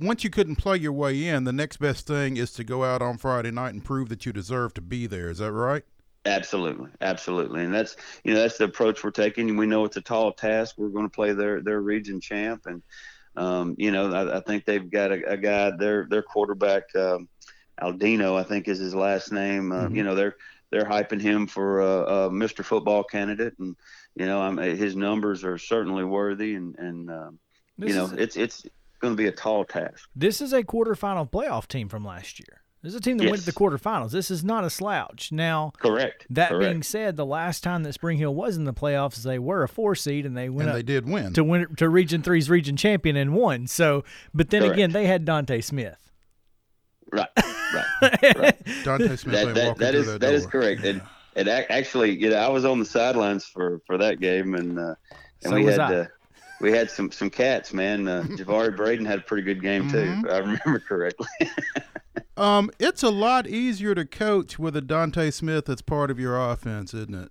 [0.00, 3.02] once you couldn't play your way in, the next best thing is to go out
[3.02, 5.30] on Friday night and prove that you deserve to be there.
[5.30, 5.84] Is that right?
[6.24, 9.56] Absolutely, absolutely, and that's you know that's the approach we're taking.
[9.56, 10.74] We know it's a tall task.
[10.76, 12.82] We're going to play their their region champ, and
[13.36, 17.28] um, you know I, I think they've got a, a guy their their quarterback um,
[17.80, 19.72] Aldino I think is his last name.
[19.72, 19.96] Uh, Mhm.
[19.96, 20.36] You know they're
[20.70, 22.64] they're hyping him for a, a Mr.
[22.64, 23.74] Football candidate, and
[24.14, 27.38] you know I'm, his numbers are certainly worthy, and and um,
[27.78, 28.66] you know is, it's it's
[28.98, 30.08] going to be a tall task.
[30.14, 32.62] this is a quarterfinal playoff team from last year.
[32.80, 33.54] This is a team that went to the Yes.
[33.58, 34.12] quarterfinals.
[34.12, 35.32] This is not a slouch.
[35.32, 36.26] Now Correct.
[36.30, 36.60] that Correct.
[36.70, 39.68] being said, the last time that Spring Hill was in the playoffs, they were a
[39.68, 41.32] four seed and they went and they did win.
[41.32, 43.66] to win to Region Three's region champion and won.
[43.66, 44.74] So, but then Correct.
[44.74, 46.10] again, they had Dante Smith.
[47.12, 47.26] right.
[48.36, 48.56] Right.
[48.84, 50.84] Dante Smith that, ain't that, walking that through is that that is correct.
[50.84, 51.02] And
[51.36, 54.94] and actually, you know, I was on the sidelines for for that game, and uh,
[55.42, 55.94] and So we was had I.
[55.94, 56.06] uh,
[56.60, 58.06] we had some some cats, man.
[58.08, 59.96] Uh, Javari Braden had a pretty good game too.
[59.98, 60.24] Mhm.
[60.26, 61.26] If I remember correctly.
[62.36, 66.38] Um, it's a lot easier to coach with a Dante Smith that's part of your
[66.38, 67.30] offense, isn't it?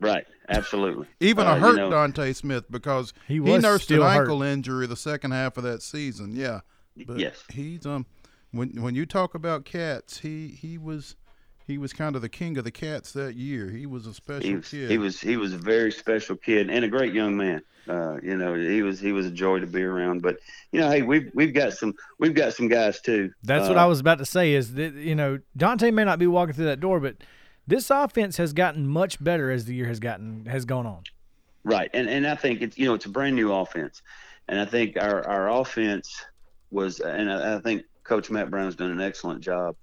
[0.00, 0.26] right.
[0.48, 1.06] Absolutely.
[1.20, 4.02] Even Uh, a you hurt know- Dante Smith because He he, was nursed an still
[4.02, 4.20] hurt.
[4.22, 6.34] ankle injury the second half of that season.
[6.34, 6.60] Yeah,
[7.06, 7.44] but yes.
[7.52, 8.06] he's um
[8.50, 11.16] when when you talk about cats, he he was
[11.70, 13.70] he was kind of the king of the cats that year.
[13.70, 14.90] He was a special He was, kid.
[14.90, 17.62] he was he was a very special kid and a great young man.
[17.88, 20.20] Uh, you know, he was he was a joy to be around.
[20.20, 20.36] But
[20.72, 23.32] you know, hey, we've we've got some we've got some guys too.
[23.42, 24.52] That's what Uh, I was about to say.
[24.52, 27.16] Is that you know Dante may not be walking through that door, but
[27.66, 31.02] this offense has gotten much better as the year has gotten has gone on.
[31.62, 34.02] Right, and and I think it's you know it's a brand new offense,
[34.48, 36.24] and I think our our offense
[36.70, 39.76] was, and I, I think Coach Matt Brown's done an excellent job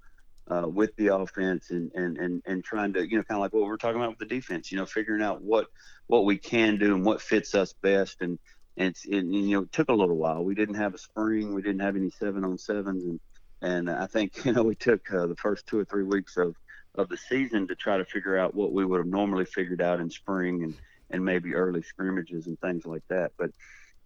[0.49, 3.53] uh, with the offense and and and and trying to you know kind of like
[3.53, 5.67] what we're talking about with the defense, you know, figuring out what
[6.07, 8.39] what we can do and what fits us best, and
[8.77, 10.43] and it's and, you know it took a little while.
[10.43, 13.19] We didn't have a spring, we didn't have any seven on sevens, and
[13.61, 16.55] and I think you know we took uh, the first two or three weeks of
[16.95, 19.99] of the season to try to figure out what we would have normally figured out
[19.99, 20.75] in spring and
[21.09, 23.31] and maybe early scrimmages and things like that.
[23.37, 23.51] But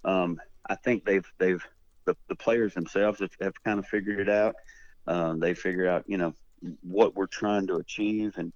[0.03, 1.63] um, I think they've they've
[2.05, 4.55] the, the players themselves have, have kind of figured it out.
[5.07, 6.33] Um, they figure out you know
[6.81, 8.53] what we're trying to achieve and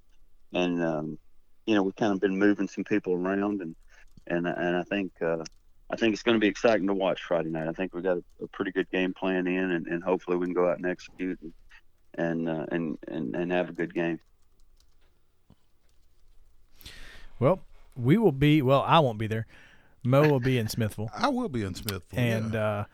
[0.54, 1.18] and um,
[1.66, 3.76] you know we've kind of been moving some people around and
[4.28, 5.44] and and I think uh,
[5.90, 7.68] I think it's going to be exciting to watch Friday night.
[7.68, 10.46] I think we've got a, a pretty good game plan in and, and hopefully we
[10.46, 11.54] can go out and execute and
[12.18, 14.20] and, uh, and and and have a good game.
[17.40, 17.62] Well,
[17.98, 18.62] we will be.
[18.62, 19.46] Well, I won't be there.
[20.06, 22.04] Mo will be in Smithville, I will be in Smithville.
[22.14, 22.64] and yeah.
[22.64, 22.86] uh,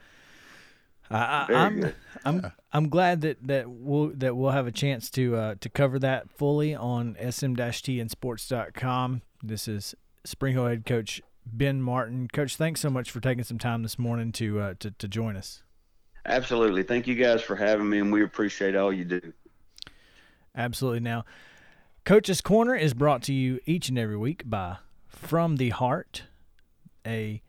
[1.12, 1.96] I, I, Very I'm good.
[2.24, 6.00] I'm I'm glad that that we'll that we'll have a chance to uh, to cover
[6.00, 9.22] that fully on sm-tnsports.com.
[9.44, 12.30] This is Spring Hill head coach Ben Martin.
[12.32, 15.36] Coach, thanks so much for taking some time this morning to uh, to to join
[15.36, 15.64] us.
[16.26, 16.84] Absolutely.
[16.84, 19.34] Thank you guys for having me, and we appreciate all you do.
[20.56, 21.00] Absolutely.
[21.00, 21.26] Now,
[22.06, 26.24] Coach's Corner is brought to you each and every week by From the Heart,
[27.06, 27.42] a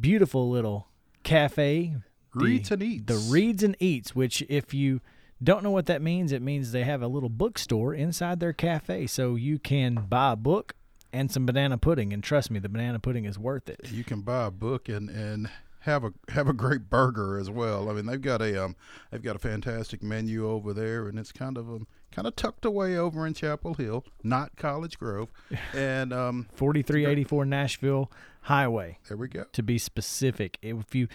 [0.00, 0.86] beautiful little
[1.24, 1.96] cafe.
[2.34, 3.04] The- Reads and Eats.
[3.06, 5.00] The Reads and Eats, which if you
[5.42, 6.32] Don't know what that means?
[6.32, 10.36] It means they have a little bookstore inside their cafe, so you can buy a
[10.36, 10.74] book
[11.14, 12.12] and some banana pudding.
[12.12, 13.90] And trust me, the banana pudding is worth it.
[13.90, 15.48] You can buy a book and and
[15.84, 17.88] have a have a great burger as well.
[17.88, 18.76] I mean, they've got a um
[19.10, 22.66] they've got a fantastic menu over there, and it's kind of um kind of tucked
[22.66, 25.32] away over in Chapel Hill, not College Grove,
[25.74, 28.12] and um 4384 Nashville
[28.42, 28.98] Highway.
[29.08, 29.44] there we go.
[29.52, 30.58] to be specific.
[30.60, 31.08] If you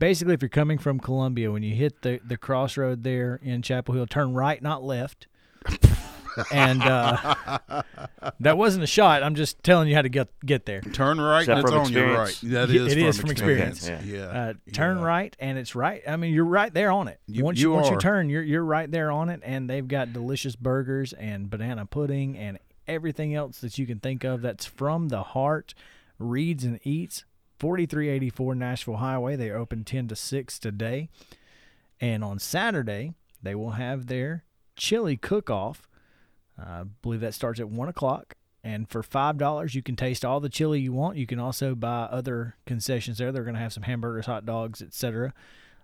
[0.00, 3.94] basically if you're coming from Columbia, when you hit the the crossroad there in Chapel
[3.94, 5.28] Hill, turn right, not left.
[6.52, 7.34] and uh,
[8.40, 9.22] that wasn't a shot.
[9.22, 10.80] I'm just telling you how to get get there.
[10.80, 12.28] Turn right, that and it's from on your right.
[12.28, 12.40] experience?
[12.40, 13.90] That Yeah, it from is from experience.
[14.04, 14.24] Yeah.
[14.24, 15.04] Uh, turn Yeah.
[15.04, 16.02] right, and it's right.
[16.08, 17.20] I mean, you're right there on it.
[17.26, 20.12] You- once you once you turn, you're you're right there on it, and they've got
[20.12, 22.58] delicious burgers and banana pudding and
[22.88, 24.40] everything else that you can think of.
[24.42, 25.74] That's from the heart.
[26.18, 27.24] Reads and eats.
[27.60, 29.36] 4384 Nashville Highway.
[29.36, 31.10] They open 10 to 6 today.
[32.00, 34.44] And on Saturday, they will have their
[34.76, 35.86] chili cook off.
[36.58, 38.34] I believe that starts at 1 o'clock.
[38.64, 41.18] And for $5, you can taste all the chili you want.
[41.18, 43.30] You can also buy other concessions there.
[43.30, 45.34] They're going to have some hamburgers, hot dogs, etc.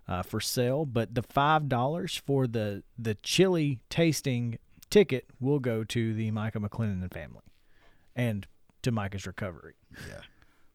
[0.07, 0.85] Uh, for sale.
[0.85, 4.57] But the $5 for the, the chili tasting
[4.89, 7.43] ticket will go to the Micah McLennan family
[8.15, 8.47] and
[8.81, 9.75] to Micah's recovery.
[10.07, 10.21] Yeah.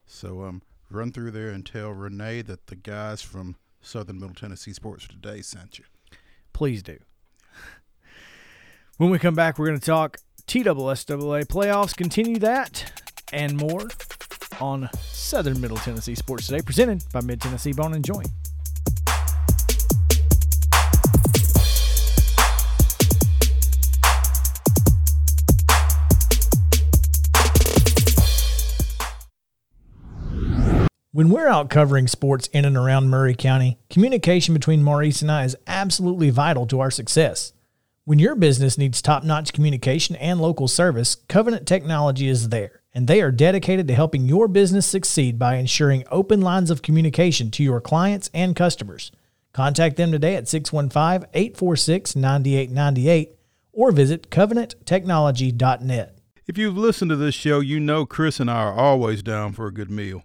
[0.06, 0.62] So um,
[0.94, 5.42] run through there and tell Renee that the guys from Southern Middle Tennessee Sports Today
[5.42, 5.84] sent you.
[6.52, 6.98] please do.
[8.98, 12.92] When we come back, we're going to talk TSSAA playoffs, continue that
[13.32, 13.88] and more
[14.60, 18.28] on Southern Middle Tennessee Sports Today, presented by Mid Tennessee Bone and Joint.
[31.14, 35.44] When we're out covering sports in and around Maury County, communication between Maurice and I
[35.44, 37.52] is absolutely vital to our success.
[38.06, 43.08] When your business needs top notch communication and local service, Covenant Technology is there, and
[43.08, 47.62] they are dedicated to helping your business succeed by ensuring open lines of communication to
[47.62, 49.12] your clients and customers.
[49.52, 53.36] Contact them today at 615 846 9898
[53.74, 56.16] or visit covenanttechnology.net.
[56.46, 59.66] If you've listened to this show, you know Chris and I are always down for
[59.66, 60.24] a good meal.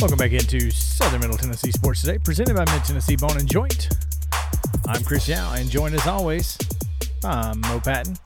[0.00, 3.88] Welcome back into Southern Middle Tennessee Sports Today, presented by Mid Tennessee Bone and Joint.
[4.86, 6.58] I'm Chris Yao, and joined as always,
[7.24, 8.18] I'm Mo Patton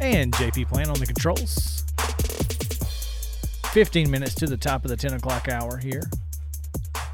[0.00, 1.84] and JP Plan on the controls.
[3.72, 6.02] 15 minutes to the top of the 10 o'clock hour here.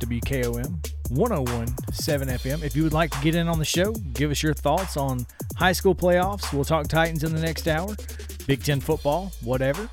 [0.01, 2.65] WKOM 1017 FM.
[2.65, 5.27] If you would like to get in on the show, give us your thoughts on
[5.57, 6.53] high school playoffs.
[6.53, 7.95] We'll talk Titans in the next hour,
[8.47, 9.89] Big Ten football, whatever.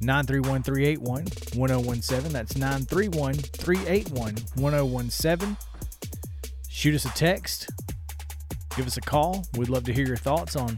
[0.00, 2.32] 931 381 1017.
[2.32, 5.56] That's 931 381 1017.
[6.68, 7.70] Shoot us a text.
[8.76, 9.44] Give us a call.
[9.56, 10.76] We'd love to hear your thoughts on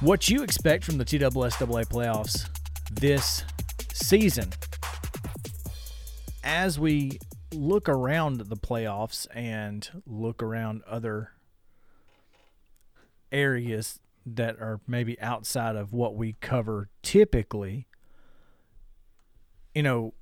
[0.00, 2.48] what you expect from the TSSAA playoffs
[2.92, 3.44] this
[3.92, 4.50] season.
[6.44, 7.18] As we
[7.52, 11.32] look around the playoffs and look around other
[13.30, 17.86] areas that are maybe outside of what we cover typically,
[19.74, 20.14] you know,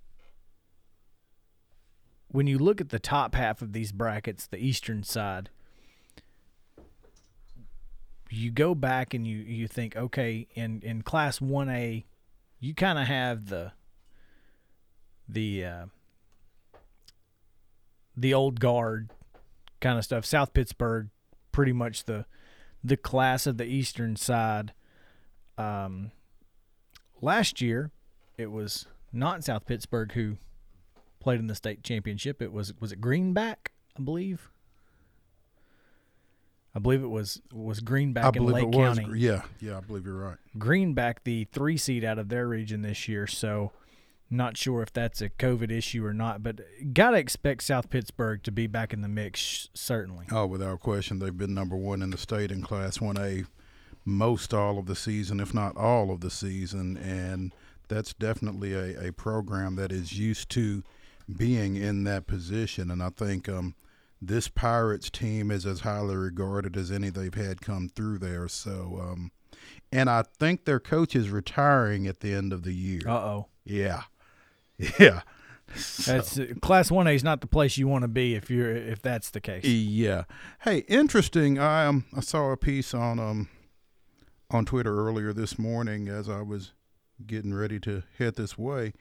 [2.29, 5.51] when you look at the top half of these brackets, the eastern side,
[8.31, 12.05] you go back and you you think, okay, in in class 1A,
[12.61, 13.73] you kind of have the
[15.29, 15.87] the uh,
[18.17, 19.11] the old guard
[19.81, 20.25] kind of stuff.
[20.25, 21.09] South Pittsburg,
[21.51, 22.27] pretty much the
[22.83, 24.73] the class of the eastern side.
[25.59, 26.13] Um,
[27.21, 27.91] last year,
[28.39, 30.37] it was not South Pittsburg who
[31.21, 32.41] played in the state championship.
[32.41, 34.51] It was was it Greenback, I believe.
[36.75, 38.99] I believe it was was Greenback I in Lake it was.
[38.99, 39.19] County.
[39.19, 40.39] Yeah, yeah, I believe you're right.
[40.59, 43.27] Greenback, the three seed out of their region this year.
[43.27, 43.73] So,
[44.31, 46.61] not sure if that's a COVID issue or not, but
[46.93, 50.27] gotta expect South Pittsburg to be back in the mix, certainly.
[50.31, 53.47] Oh, without question, they've been number one in the state in Class 1A
[54.05, 56.97] most all of the season, if not all of the season.
[56.97, 57.53] And
[57.89, 60.83] that's definitely a, a program that is used to
[61.37, 62.91] being in that position.
[62.91, 63.75] And I think um,
[64.21, 68.49] this Pirates team is as highly regarded as any they've had come through there.
[68.49, 69.33] So, um,
[69.93, 73.03] and I think their coach is retiring at the end of the year.
[73.07, 73.47] Uh oh.
[73.65, 74.05] Yeah,
[74.99, 75.23] yeah.
[75.77, 78.51] So- That's uh, Class One A is not the place you want to be if
[78.51, 79.65] you're if that's the case.
[79.65, 80.25] Yeah.
[80.63, 81.59] Hey, interesting.
[81.59, 83.49] I um I saw a piece on um
[84.51, 86.73] on Twitter earlier this morning as I was
[87.27, 88.95] getting ready to head this way.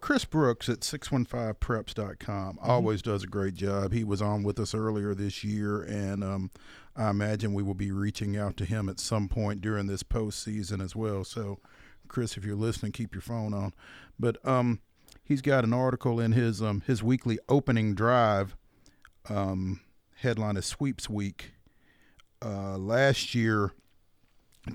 [0.00, 3.92] Chris Brooks at 615preps.com always does a great job.
[3.92, 6.50] He was on with us earlier this year, and um,
[6.96, 10.82] I imagine we will be reaching out to him at some point during this postseason
[10.82, 11.24] as well.
[11.24, 11.58] So,
[12.06, 13.74] Chris, if you're listening, keep your phone on.
[14.18, 14.80] But um,
[15.28, 18.56] he's got an article in his um, his weekly opening drive
[19.28, 19.80] um,
[20.16, 21.52] headline is Sweeps Week.
[22.42, 23.72] Uh, last year,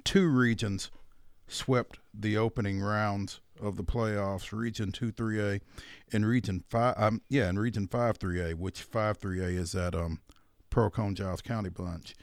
[0.03, 0.91] two regions
[1.47, 5.59] swept the opening rounds of the playoffs: Region Two, Three A,
[6.11, 6.95] and Region Five.
[6.97, 10.21] Um, yeah, and Region Five, Three A, which Five, Three A is that um,
[10.69, 12.15] Pearl-Cohn Giles County bunch.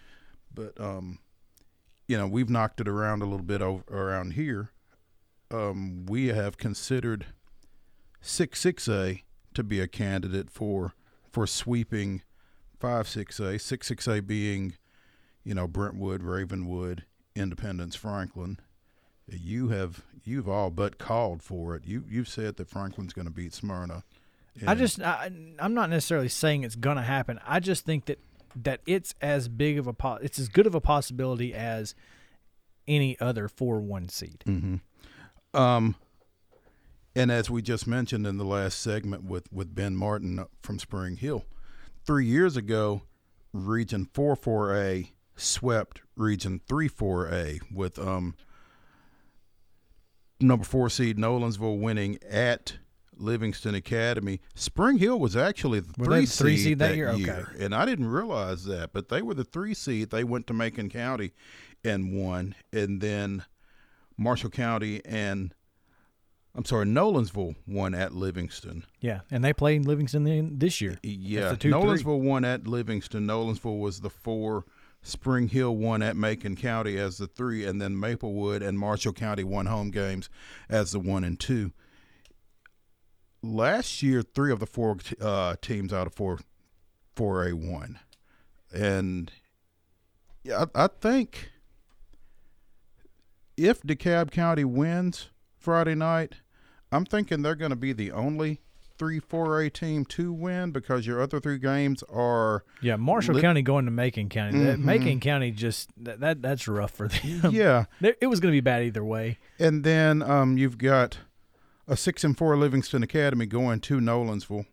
[0.54, 1.18] But um,
[2.06, 4.70] you know, we've knocked it around a little bit over, around here.
[5.52, 7.26] Um, we have considered
[8.20, 9.22] six six A
[9.54, 10.94] to be a candidate for
[11.30, 12.22] for sweeping
[12.78, 14.74] five six A, six six A being,
[15.44, 17.04] you know, Brentwood, Ravenwood,
[17.34, 18.58] Independence, Franklin.
[19.28, 21.84] You have you've all but called for it.
[21.86, 24.04] You you've said that Franklin's going to beat Smyrna.
[24.66, 27.38] I just I, I'm not necessarily saying it's gonna happen.
[27.46, 28.18] I just think that
[28.56, 31.94] that it's as big of a po- it's as good of a possibility as
[32.88, 34.42] any other four one seed.
[35.54, 35.94] Um,
[37.14, 41.16] and as we just mentioned in the last segment with, with Ben Martin from Spring
[41.16, 41.44] Hill,
[42.06, 43.02] three years ago,
[43.52, 48.34] Region 4 4A swept Region 3 4A with um,
[50.40, 52.78] number four seed Nolensville winning at
[53.16, 54.40] Livingston Academy.
[54.54, 57.12] Spring Hill was actually the three, three seed, seed that that year?
[57.12, 57.64] year, Okay.
[57.64, 60.10] and I didn't realize that, but they were the three seed.
[60.10, 61.32] They went to Macon County
[61.84, 63.44] and won, and then
[64.16, 65.54] Marshall County and
[66.54, 68.84] I'm sorry, Nolensville won at Livingston.
[69.00, 70.98] Yeah, and they played Livingston in this year.
[71.02, 71.80] Yeah, the two, three.
[71.80, 73.26] Nolensville won at Livingston.
[73.26, 74.64] Nolensville was the four.
[75.02, 79.44] Spring Hill won at Macon County as the three, and then Maplewood and Marshall County
[79.44, 80.28] won home games
[80.68, 81.72] as the one and two.
[83.42, 86.40] Last year, three of the four uh, teams out of four,
[87.14, 87.98] four A one,
[88.74, 89.32] and
[90.42, 91.50] yeah, I, I think
[93.56, 95.30] if DeKalb County wins
[95.60, 96.36] Friday night,
[96.90, 98.60] I'm thinking they're going to be the only
[98.98, 103.84] three 4A team to win because your other three games are Yeah, Marshall County going
[103.84, 104.58] to Macon County.
[104.64, 104.84] That Mhm.
[104.84, 107.50] Macon County just that, that that's rough for them.
[107.52, 109.38] yeah, it was going to be bad either way.
[109.58, 111.18] and then um, you've got
[111.86, 114.66] a six and four Livingston Academy going to Nolensville,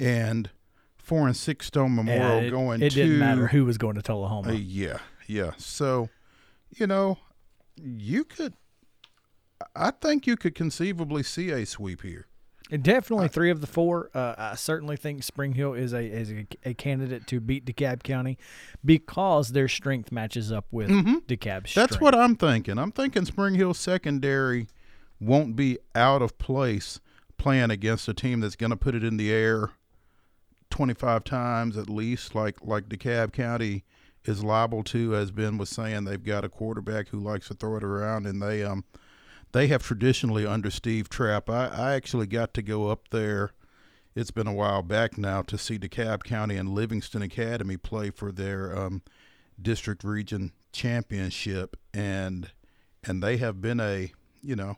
[0.00, 0.50] and
[0.96, 3.96] four and six Stone Memorial Yeah, it, going it to didn't matter who was going
[3.96, 4.50] to Tullahoma.
[4.50, 5.52] Uh, yeah, yeah.
[5.58, 6.08] So,
[6.76, 7.18] you know,
[7.76, 8.54] you could.
[9.74, 12.26] I think you could conceivably see a sweep here.
[12.70, 14.10] And definitely three of the four.
[14.12, 18.02] Uh, I certainly think Spring Hill is a is a, a candidate to beat DeKalb
[18.02, 18.36] County
[18.84, 21.74] because their strength matches up with DeKalb's.
[21.74, 22.00] That's strength.
[22.02, 22.78] what I'm thinking.
[22.78, 24.68] I'm thinking Spring Hill secondary
[25.18, 27.00] won't be out of place
[27.38, 29.70] playing against a team that's going to put it in the air
[30.70, 33.84] 25 times at least, like like DeKalb County
[34.24, 36.04] is liable to, as Ben was saying.
[36.04, 38.84] They've got a quarterback who likes to throw it around, and they um
[39.52, 41.48] they have traditionally under Steve Trapp.
[41.48, 43.52] I, I actually got to go up there.
[44.14, 48.32] It's been a while back now to see DeKalb County and Livingston Academy play for
[48.32, 49.02] their um,
[49.60, 52.50] district region championship, and
[53.04, 54.76] and they have been a you know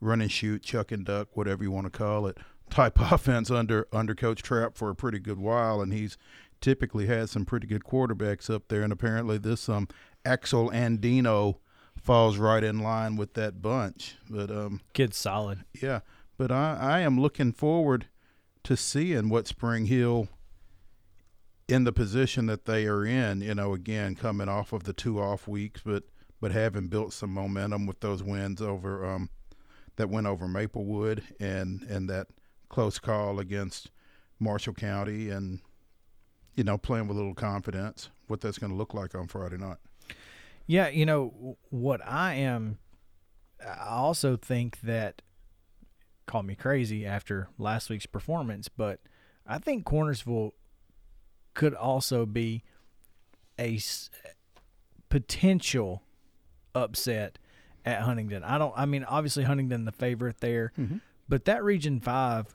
[0.00, 3.88] run and shoot, chuck and duck, whatever you want to call it, type offense under
[3.92, 6.18] under Coach Trapp for a pretty good while, and he's
[6.60, 9.88] typically had some pretty good quarterbacks up there, and apparently this um
[10.24, 11.56] Axel Andino
[12.00, 14.16] falls right in line with that bunch.
[14.28, 15.64] But um kid's solid.
[15.80, 16.00] yeah,
[16.36, 18.06] but I I am looking forward
[18.64, 20.28] to seeing what Spring Hill
[21.68, 25.20] in the position that they are in, you know, again coming off of the two
[25.20, 26.04] off weeks, but
[26.40, 29.30] but having built some momentum with those wins over um
[29.96, 32.28] that went over Maplewood and and that
[32.68, 33.90] close call against
[34.40, 35.60] Marshall County and
[36.54, 39.58] you know playing with a little confidence what that's going to look like on Friday
[39.58, 39.76] night.
[40.66, 42.78] Yeah, you know what I am.
[43.64, 45.22] I also think that
[46.26, 49.00] call me crazy after last week's performance, but
[49.46, 50.52] I think Cornersville
[51.54, 52.64] could also be
[53.58, 54.10] a s-
[55.08, 56.02] potential
[56.74, 57.38] upset
[57.84, 58.44] at Huntingdon.
[58.44, 58.72] I don't.
[58.76, 60.98] I mean, obviously Huntingdon the favorite there, mm-hmm.
[61.28, 62.46] but that Region Five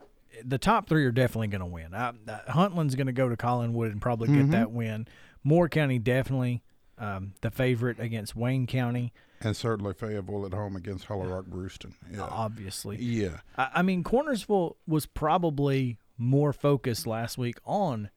[0.43, 1.93] the top three are definitely going to win.
[1.93, 2.13] I,
[2.49, 4.51] Huntland's going to go to Collinwood and probably get mm-hmm.
[4.51, 5.07] that win.
[5.43, 6.63] Moore County definitely
[6.97, 11.93] um, the favorite against Wayne County, And certainly Fayetteville at home against Hollow Rock Bruceton.
[12.11, 12.23] Yeah.
[12.23, 12.97] obviously.
[12.97, 13.41] yeah.
[13.57, 18.09] I, I mean, Cornersville was probably more focused last week on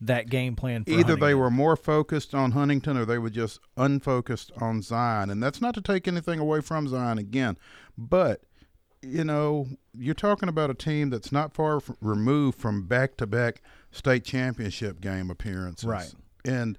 [0.00, 0.84] that game plan.
[0.84, 5.28] For Either they were more focused on Huntingdon or they were just unfocused on Zion.
[5.28, 7.58] And that's not to take anything away from Zion again.
[7.98, 8.42] But,
[9.02, 13.26] you know, you're talking about a team that's not far f- removed from back to
[13.26, 15.84] back state championship game appearances.
[15.84, 16.14] Right.
[16.44, 16.78] And,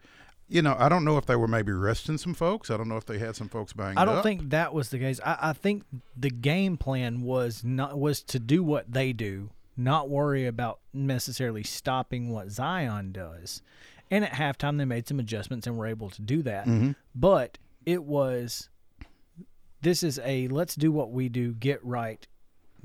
[0.50, 2.70] you know, I don't know if they were maybe resting some folks.
[2.72, 4.24] I don't know if they had some folks banged I don't up.
[4.24, 5.20] think that was the case.
[5.26, 5.84] I, I think
[6.18, 11.64] the game plan was not was to do what they do, not worry about necessarily
[11.64, 13.62] stopping what Zion does.
[14.12, 16.66] And at halftime, they made some adjustments and were able to do that.
[16.66, 16.92] Mm-hmm.
[17.14, 18.70] But it was
[19.82, 22.28] this is a let's do what we do, get right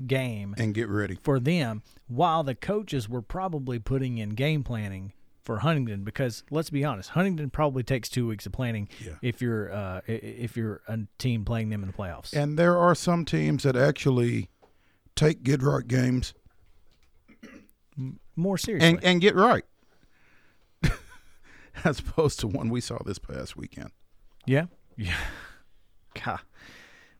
[0.05, 1.17] game And get ready.
[1.23, 5.13] for them, while the coaches were probably putting in game planning
[5.45, 9.13] for Huntingdon because let's be honest, Huntingdon probably takes two weeks of planning Yeah.
[9.21, 12.33] if you're uh, if you're a team playing them in the playoffs.
[12.33, 14.49] And there are some teams that actually
[15.15, 16.33] take right games
[18.35, 19.63] More seriously, and, and get right.
[21.83, 23.91] As opposed to one we saw this past weekend.
[24.45, 24.65] yeah,
[24.97, 25.15] yeah.
[26.25, 26.39] God,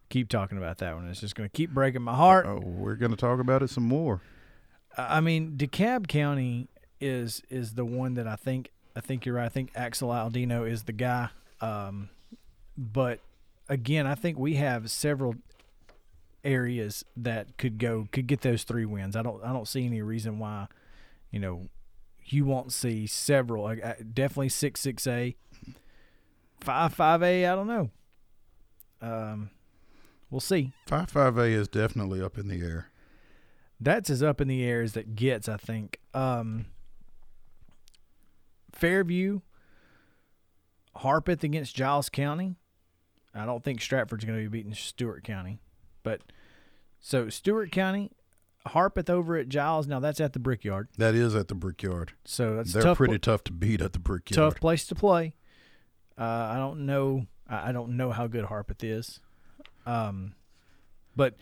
[0.09, 1.07] keep talking about that one.
[1.09, 2.45] It's just going to keep breaking my heart.
[2.47, 4.21] Oh, we're going to talk about it some more.
[4.97, 6.69] I mean, DeKalb County
[7.05, 9.45] is is the one that I think I think you're right.
[9.45, 11.29] I think Axel Aldino is the guy.
[11.61, 12.09] Um,
[12.77, 13.19] but
[13.69, 15.35] again, I think we have several
[16.43, 19.15] areas that could go could get those three wins.
[19.15, 20.67] I don't I don't see any reason why,
[21.31, 21.67] you know,
[22.25, 23.65] you won't see several.
[23.67, 25.35] Uh, definitely six six A,
[26.61, 27.45] five five A.
[27.45, 27.89] I don't know.
[29.01, 29.49] Um,
[30.29, 30.71] we'll see.
[30.87, 32.89] Five five A is definitely up in the air.
[33.79, 35.99] that's as up in the air as that gets, I think.
[36.13, 36.65] Um,
[38.75, 39.41] Fairview,
[40.97, 42.55] Harpeth against Giles County.
[43.33, 45.59] I don't think Stratford's going to be beating Stewart County,
[46.03, 46.21] but
[46.99, 48.11] so Stewart County,
[48.67, 49.87] Harpeth over at Giles.
[49.87, 52.13] Now that's at the Brickyard, That is at the Brickyard.
[52.23, 54.53] so that's They're tough, pretty tough to beat at the Brickyard.
[54.53, 55.35] tough place to play.
[56.17, 57.27] Uh, I don't know.
[57.47, 59.19] I don't know how good Harpeth is,
[59.85, 60.33] um,
[61.15, 61.35] but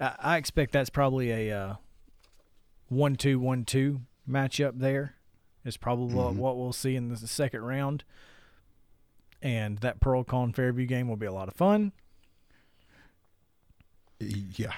[0.00, 1.74] I, I expect that's probably a uh,
[2.88, 4.78] one-two, one-two matchup.
[4.78, 5.16] There
[5.64, 8.04] is probably what, what we'll see in the second round,
[9.40, 11.92] and that Pearl-Cohn Fairview game will be a lot of fun.
[14.20, 14.72] Yeah.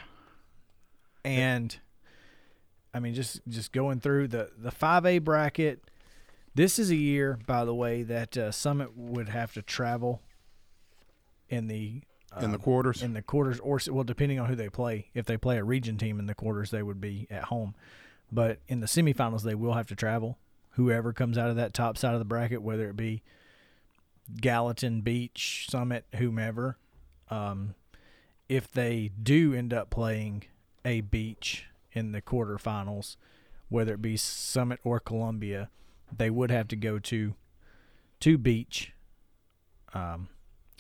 [1.25, 1.79] and
[2.95, 5.83] I mean just just going through the the five A bracket.
[6.55, 10.23] This is a year, by the way, that uh, Summit would have to travel
[11.49, 12.03] in the
[12.41, 13.03] In the um, quarters.
[13.03, 15.09] in the quarters, or well, depending on who they play.
[15.15, 17.75] If they play a region team in the quarters, they would be at home.
[18.31, 20.39] But in the semifinals, they will have to travel.
[20.75, 23.23] Whoever comes out of that top side of the bracket, whether it be
[24.41, 26.79] Gallatin, Beech, Summit, whomever,
[27.31, 27.75] um,
[28.49, 30.45] if they do end up playing
[30.85, 33.17] a Beech in the quarterfinals,
[33.69, 35.71] whether it be Summit or Columbia,
[36.15, 37.35] they would have to go to
[38.21, 38.93] to Beech,
[39.93, 40.29] um,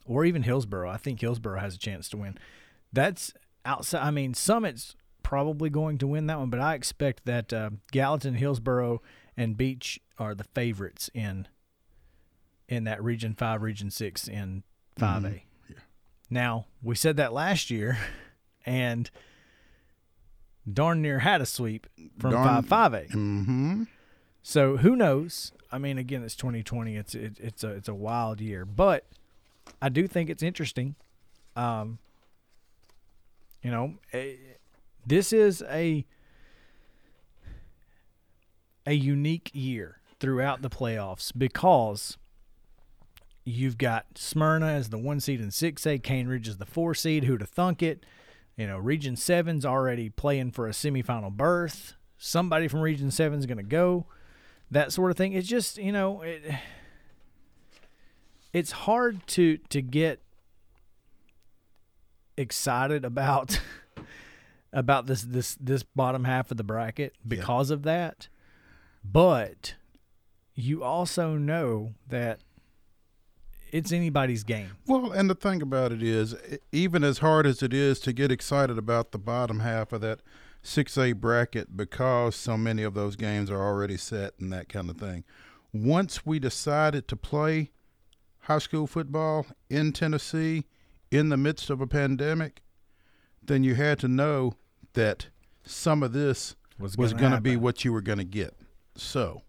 [0.07, 0.89] or even Hillsboro.
[0.89, 2.39] I think Hillsboro has a chance to win.
[2.93, 3.33] That's
[3.65, 4.03] outside.
[4.03, 8.35] I mean, Summit's probably going to win that one, but I expect that uh, Gallatin,
[8.35, 9.03] Hillsboro,
[9.37, 11.49] and Beech are the favorites in
[12.69, 14.63] in that Region Five, Region Six, and
[14.99, 15.45] 5 A.
[16.31, 17.99] Now we said that last year,
[18.65, 19.11] and
[20.71, 21.87] darn near had a sweep
[22.19, 23.03] from Darn- five five A.
[23.05, 23.83] Mm-hmm.
[24.43, 25.53] So who knows?
[25.71, 26.97] I mean, again, it's 2020.
[26.97, 29.07] It's it, it's a it's a wild year, but
[29.81, 30.95] I do think it's interesting.
[31.57, 31.99] Um,
[33.63, 34.35] you know, eh,
[35.07, 36.05] this is a
[38.87, 42.17] a unique year throughout the playoffs because
[43.45, 47.25] you've got Smyrna as the one seed in 6A, Cane Ridge is the four seed.
[47.25, 48.05] who to thunk it?
[48.57, 51.95] You know, Region 7's already playing for a semifinal berth.
[52.19, 54.07] Somebody from Region 7's going to go.
[54.71, 55.33] That sort of thing.
[55.33, 56.43] It's just, you know, it,
[58.53, 60.23] it's hard to to get
[62.37, 63.61] excited about
[64.73, 68.29] about this this this bottom half of the bracket because of that.
[69.05, 69.75] But
[70.55, 72.41] you also know that
[73.71, 74.71] it's anybody's game.
[74.87, 76.35] Well, and the thing about it is,
[76.73, 80.21] even as hard as it is to get excited about the bottom half of that
[80.63, 84.97] 6A bracket because so many of those games are already set and that kind of
[84.97, 85.25] thing,
[85.73, 87.73] once we decided to play
[88.41, 90.65] high school football in Tennessee
[91.11, 92.63] in the midst of a pandemic,
[93.43, 94.55] then you had to know
[94.95, 95.27] that
[95.65, 98.55] some of this was was gonna be what you were going to get.
[98.97, 99.43] So,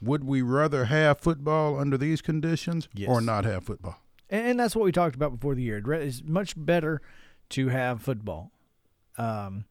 [0.00, 3.08] would we rather have football under these conditions Yes.
[3.08, 3.96] or not have football?
[4.30, 5.78] And, that's what we talked about before the year.
[5.92, 7.00] It's much better
[7.50, 8.50] to have football.
[9.16, 9.64] Um,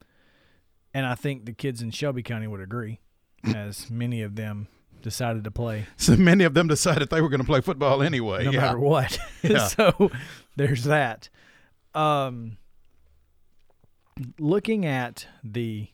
[0.93, 2.99] and I think the kids in Shelby County would agree,
[3.55, 4.67] as many of them
[5.03, 8.45] decided to play So many of them decided they were going to play football anyway.
[8.45, 8.61] no yeah.
[8.61, 9.19] matter what.
[9.43, 9.67] Yeah.
[9.67, 10.09] so
[10.55, 11.29] there's that.
[11.93, 12.57] Um,
[14.39, 15.87] looking at the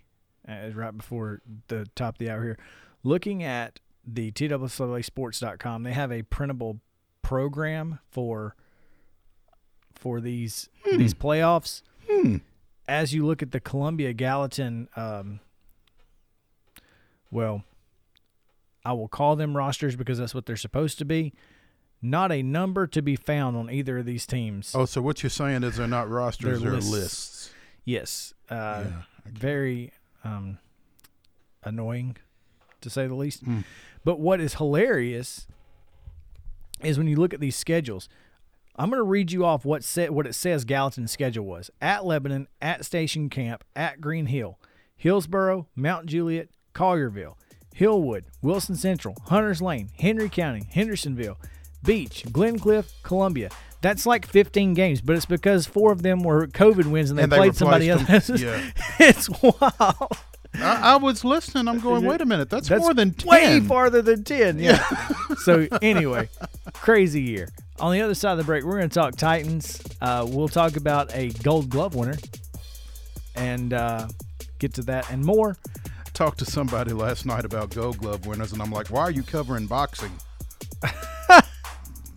[0.47, 2.57] uh, right before the top of the hour here,
[3.03, 6.79] looking at the tssaasports.com, they have a printable
[7.21, 8.55] program for
[9.93, 11.81] for these these playoffs.
[12.09, 12.37] Hmm.
[12.87, 15.39] As you look at the Columbia Gallatin, um,
[17.31, 17.63] well,
[18.83, 21.33] I will call them rosters because that's what they're supposed to be.
[22.01, 24.75] Not a number to be found on either of these teams.
[24.75, 26.91] Oh, so what you're saying is they're not rosters, They're they're lists.
[26.91, 27.49] lists.
[27.85, 28.91] Yes, uh, Yeah,
[29.25, 29.93] very
[30.25, 30.57] um,
[31.63, 32.17] annoying
[32.83, 33.43] to say the least.
[33.45, 33.63] Mm.
[34.05, 35.47] But what is hilarious
[36.83, 38.09] is when you look at these schedules.
[38.75, 42.05] I'm going to read you off what sa- what it says Gallatin's schedule was: at
[42.05, 44.57] Lebanon, at Station Camp, at Green Hill,
[44.97, 47.35] Hillsboro, Mount Juliet, Collierville,
[47.77, 51.37] Hillwood, Wilson Central, Hunters Lane, Henry County, Hendersonville,
[51.83, 53.49] Beech, Glencliff, Columbia.
[53.81, 57.23] That's like 15 games, but it's because four of them were COVID wins and they
[57.23, 58.41] And they played somebody replaced else.
[58.41, 58.71] them.
[58.99, 60.17] it's wild.
[60.55, 61.67] I, I was listening.
[61.67, 62.49] I'm going, wait a minute.
[62.49, 63.29] That's, That's more than 10.
[63.29, 64.59] way farther than 10.
[64.59, 64.83] Yeah.
[65.43, 66.29] so, anyway,
[66.73, 67.49] crazy year.
[67.79, 69.81] On the other side of the break, we're going to talk Titans.
[69.99, 72.15] Uh, we'll talk about a gold glove winner
[73.35, 74.07] and uh,
[74.59, 75.57] get to that and more.
[76.13, 79.23] talked to somebody last night about Gold Glove winners, and I'm like, why are you
[79.23, 80.11] covering boxing?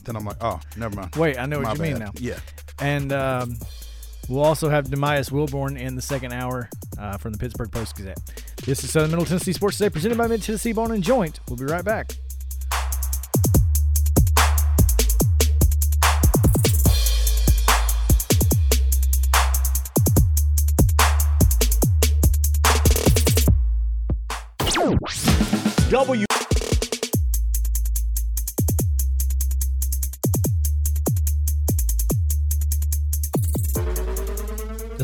[0.05, 1.17] then I'm like, oh, never mind.
[1.17, 2.13] Wait, I know what My you mean now.
[2.19, 2.39] Yeah.
[2.81, 3.57] And um,
[4.29, 6.69] we'll also have Nubyjas Wilborn in the second hour
[6.99, 8.19] uh, from the Pittsburgh Post Gazette.
[8.65, 11.41] This is Southern Middle Tennessee Sports Today, presented by Mid Tennessee Bone and Joint.
[11.49, 12.13] We'll be right back.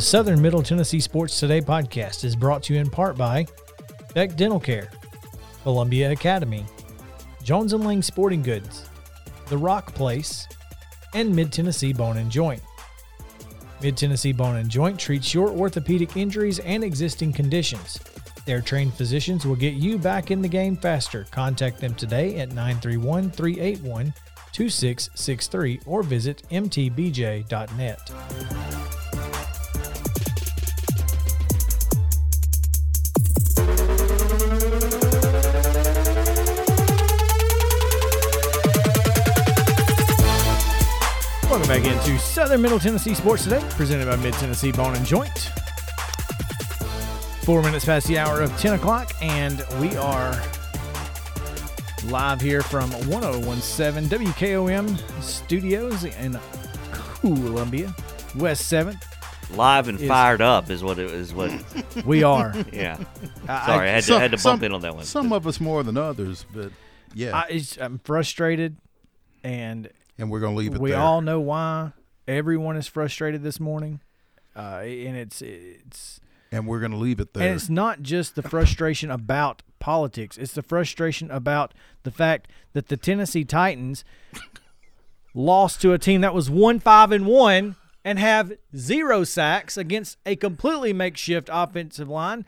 [0.03, 3.47] Southern Middle Tennessee Sports Today podcast is brought to you in part by
[4.15, 4.91] Beck Dental Care,
[5.63, 6.67] Columbia Academy,
[7.45, 8.89] Jones and Lang Sporting Goods,
[9.49, 10.49] The Rock Place,
[11.15, 12.61] and Mid Tennessee Bone and Joint.
[13.81, 18.01] Mid Tennessee Bone and Joint treats your orthopedic injuries and existing conditions.
[18.45, 21.27] Their trained physicians will get you back in the game faster.
[21.31, 24.13] Contact them today at 931 381
[24.53, 28.13] 2663 or visit mtbj.net.
[41.73, 45.51] back into Southern Middle Tennessee Sports Today, presented by Mid Tennessee Bone and Joint.
[47.45, 50.39] Four minutes past the hour of 10 o'clock, and we are
[52.09, 56.39] live here from 1017 WKOM studios in
[56.93, 57.95] Columbia,
[58.37, 59.03] West 7th.
[59.57, 61.33] Live and Is- fired up is what it is.
[61.33, 61.51] What?
[62.05, 62.53] We are.
[62.71, 62.99] Yeah.
[63.49, 65.05] I- Sorry, I had to had to some- bump in on that one.
[65.07, 66.71] Some of us more than others, but
[67.15, 67.35] yeah.
[67.35, 68.77] I, I'm frustrated,
[69.43, 69.89] and
[70.23, 70.81] and we're going to leave it there.
[70.81, 71.01] we there.
[71.01, 71.93] all know why.
[72.29, 74.01] Everyone is frustrated this morning,
[74.55, 76.21] uh, and it's it's
[76.53, 77.49] and we're going to leave it there.
[77.49, 82.87] And it's not just the frustration about politics, it's the frustration about the fact that
[82.87, 84.05] the Tennessee Titans
[85.35, 90.19] lost to a team that was 1 5 and 1 and have zero sacks against
[90.25, 92.47] a completely makeshift offensive line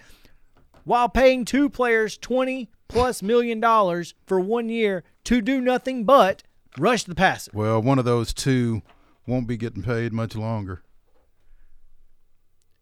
[0.84, 6.44] while paying two players 20 plus million dollars for one year to do nothing but
[6.78, 7.50] rush the passer.
[7.54, 8.82] well, one of those two
[9.26, 10.82] won't be getting paid much longer.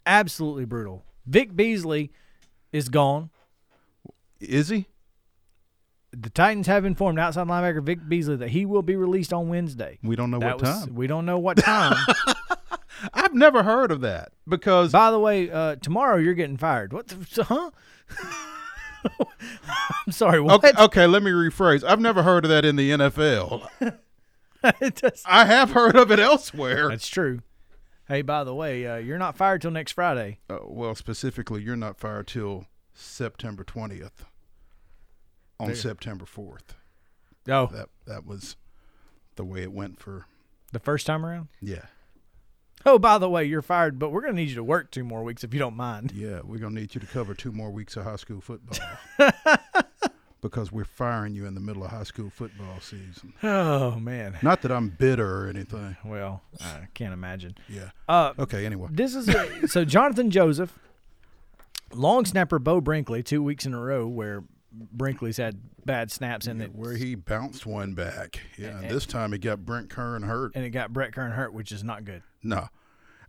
[0.06, 1.04] Absolutely brutal.
[1.26, 2.10] Vic Beasley
[2.72, 3.30] is gone.
[4.40, 4.86] Is he?
[6.14, 9.98] the Titans have informed outside linebacker Vic Beasley that he will be released on Wednesday.
[10.02, 10.94] We don't know That what was- time.
[10.94, 11.96] We don't know what time.
[13.14, 16.92] I've never heard of that because By the way, uh, tomorrow you're getting fired.
[16.92, 17.08] What?
[17.08, 17.70] The, huh?
[20.06, 20.40] I'm sorry.
[20.40, 20.64] What?
[20.64, 21.84] okay, okay, let me rephrase.
[21.84, 23.68] I've never heard of that in the NFL.
[24.94, 26.88] Does- I have heard of it elsewhere.
[26.88, 27.40] That's true.
[28.08, 30.38] Hey, by the way, uh, you're not fired till next Friday.
[30.50, 34.10] Uh, well, specifically, you're not fired till September 20th.
[35.60, 35.76] On There.
[35.76, 36.74] September 4th.
[37.48, 38.56] Oh, That that was
[39.36, 40.26] the way it went for
[40.72, 41.48] the first time around.
[41.60, 41.86] yeah.
[42.86, 45.04] Oh, by the way, you're fired, but we're going to need you to work two
[45.04, 46.12] more weeks if you don't mind.
[46.14, 48.78] Yeah, we're gonna need you to cover two more weeks of high school football
[50.40, 53.32] because we're firing you in the middle of high school football season.
[53.42, 54.36] Oh man.
[54.42, 55.96] Not that I'm bitter or anything.
[56.04, 57.56] Well, I can't imagine.
[57.68, 57.90] Yeah.
[58.08, 58.66] Uh, Okay.
[58.66, 59.30] Anyway, this is
[59.70, 60.78] so Jonathan Joseph,
[61.92, 64.42] long snapper Beau Brinkley, two weeks in a row where
[64.72, 68.40] Brinkley's had bad snaps and it where he bounced one back.
[68.56, 68.78] Yeah.
[68.80, 70.52] And- this time he got Brett Kern hurt.
[70.54, 72.22] and it got Brett Kern hurt, which is not good.
[72.42, 72.68] No.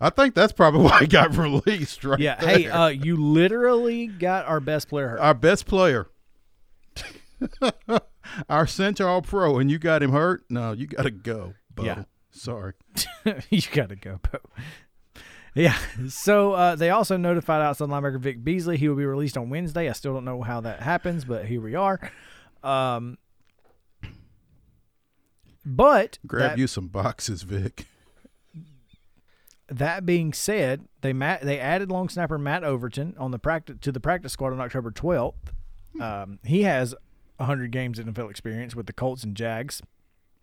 [0.02, 2.36] I think that's probably why he got released right Yeah.
[2.36, 2.50] there.
[2.50, 5.20] Hey, uh, you literally got our best player hurt.
[5.20, 6.08] Our best player.
[8.50, 10.44] Our center all pro, and you got him hurt?
[10.50, 11.84] No, you got to go, Beau.
[11.84, 12.04] Yeah.
[12.32, 12.74] Sorry.
[13.50, 14.40] you got to go, Beau.
[15.56, 15.78] Yeah.
[16.10, 19.90] So uh, they also notified outside linebacker Vic Beasley he will be released on Wednesday.
[19.90, 22.00] I still don't know how that happens, but here we are.
[22.64, 23.18] Um,
[25.66, 27.86] but Grab that, you some boxes, Vic.
[29.68, 33.92] that being said, they ma- they added long snapper Matt Overton on the practice to
[33.92, 35.36] the practice squad on October 12th.
[36.02, 36.96] Um, he has
[37.38, 39.82] 100 games in NFL experience with the Colts and Jags.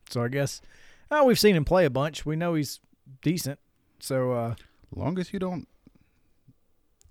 [0.08, 0.60] So I guess
[1.10, 2.24] uh, we've seen him play a bunch.
[2.24, 2.80] We know he's
[3.22, 3.58] decent.
[3.98, 4.54] So uh,
[4.92, 5.66] long as you don't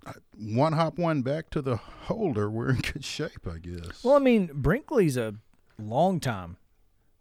[0.06, 4.02] uh, one hop one back to the holder, we're in good shape, I guess.
[4.04, 5.34] Well, I mean, Brinkley's a
[5.78, 6.56] long time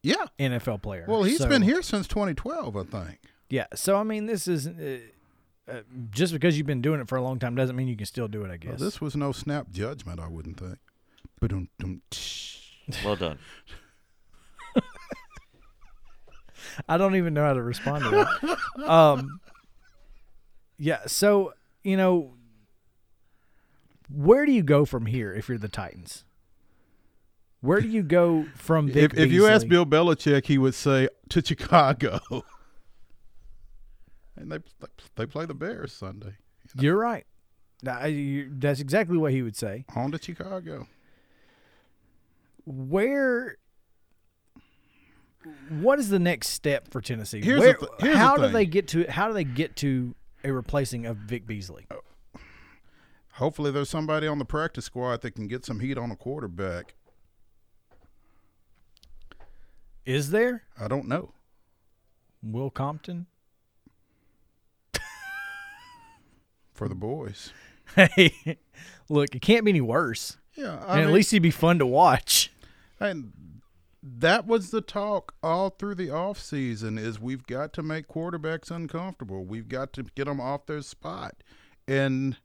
[0.01, 0.26] yeah.
[0.39, 1.05] NFL player.
[1.07, 3.20] Well, he's so- been here since 2012, I think.
[3.49, 3.66] Yeah.
[3.76, 4.99] So I mean, this is uh,
[5.70, 5.82] uh,
[6.12, 8.28] just because you've been doing it for a long time doesn't mean you can still
[8.28, 8.47] do it.
[8.47, 8.80] I Well, guess.
[8.80, 10.78] this was no snap judgment, I wouldn't think.
[11.41, 12.01] Ba-dum-dum.
[13.03, 13.39] Well done.
[16.88, 18.89] I don't even know how to respond to that.
[18.89, 19.39] um.
[20.80, 21.01] Yeah.
[21.05, 21.53] So
[21.84, 22.34] you know,
[24.09, 26.23] where do you go from here if you're the Titans?
[27.61, 31.09] Where do you go from Vic If, if you ask Bill Belichick, he would say
[31.27, 32.19] to Chicago.
[34.38, 34.59] and they
[35.15, 36.36] they play the Bears Sunday.
[36.80, 37.25] You're right.
[37.84, 39.86] That's exactly what he would say.
[39.95, 40.88] On to Chicago.
[42.65, 43.57] where
[45.69, 47.41] what is the next step for Tennessee?
[47.41, 48.53] Here's the Where, th- how do thing.
[48.53, 50.13] they get to how do they get to
[50.43, 51.87] a replacing of Vic Beasley?
[51.91, 52.01] Oh.
[53.33, 56.93] Hopefully, there's somebody on the practice squad that can get some heat on a quarterback.
[60.05, 61.33] Is there I don't know.
[62.41, 63.27] Will Compton?
[66.73, 67.51] For the boys.
[67.95, 68.57] Hey,
[69.09, 70.37] look, it can't be any worse.
[70.55, 72.51] Yeah, I and at least he'd be fun to watch.
[72.99, 73.59] And
[74.02, 79.43] that was the talk all through the offseason is we've got to make quarterbacks uncomfortable.
[79.43, 81.36] We've got to get them off their spot.
[81.88, 82.38] And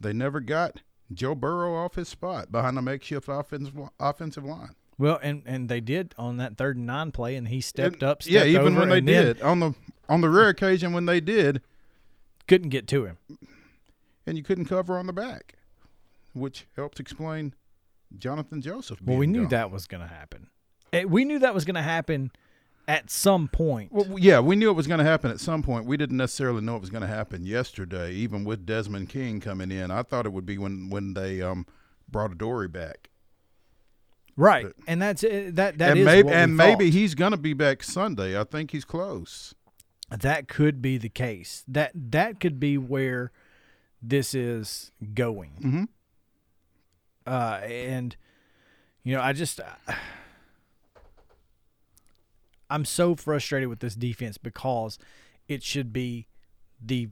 [0.00, 0.80] they never got
[1.12, 4.74] Joe Burrow off his spot behind a makeshift offensive offensive line.
[4.98, 8.02] Well, and and they did on that third and nine play, and he stepped And-
[8.04, 8.26] up.
[8.26, 9.74] yeah, even over, when they then did on the
[10.08, 11.62] on the rare occasion when they did,
[12.48, 13.18] couldn't get to him.
[14.26, 15.54] and you couldn't cover on the back,
[16.32, 17.54] which helps explain
[18.18, 19.00] Jonathan Joseph.
[19.02, 19.50] Well, we knew gone.
[19.50, 20.48] that was going to happen.
[20.92, 22.30] Eh, We knew that was going to happen
[22.88, 23.92] at some point.
[23.92, 25.86] Well, yeah, we knew it was going to happen at some point.
[25.86, 29.70] We didn't necessarily know it was going to happen yesterday, even with Desmond King coming
[29.70, 29.90] in.
[29.90, 31.66] I thought it would be when when they um,
[32.08, 33.10] brought Dory back,
[34.36, 35.78] right, and that's eh, that.
[35.78, 38.38] That and is maybe and maybe he's going to be back Sunday.
[38.38, 39.54] I think he's close.
[40.10, 41.62] that could be the case.
[41.68, 43.30] That that could be where
[44.02, 45.52] this is going.
[45.62, 45.88] Mhm.
[47.26, 48.16] Uh, and
[49.04, 49.60] you know, I just
[52.70, 54.98] I'm so frustrated with this defense because
[55.48, 56.28] it should be
[56.80, 57.08] the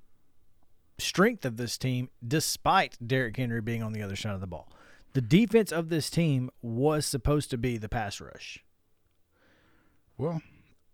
[0.99, 4.73] strength of this team, despite Derrick Henry being on the other side of the ball.
[5.15, 8.63] The defense of this team was supposed to be the pass rush,
[10.17, 10.43] Well,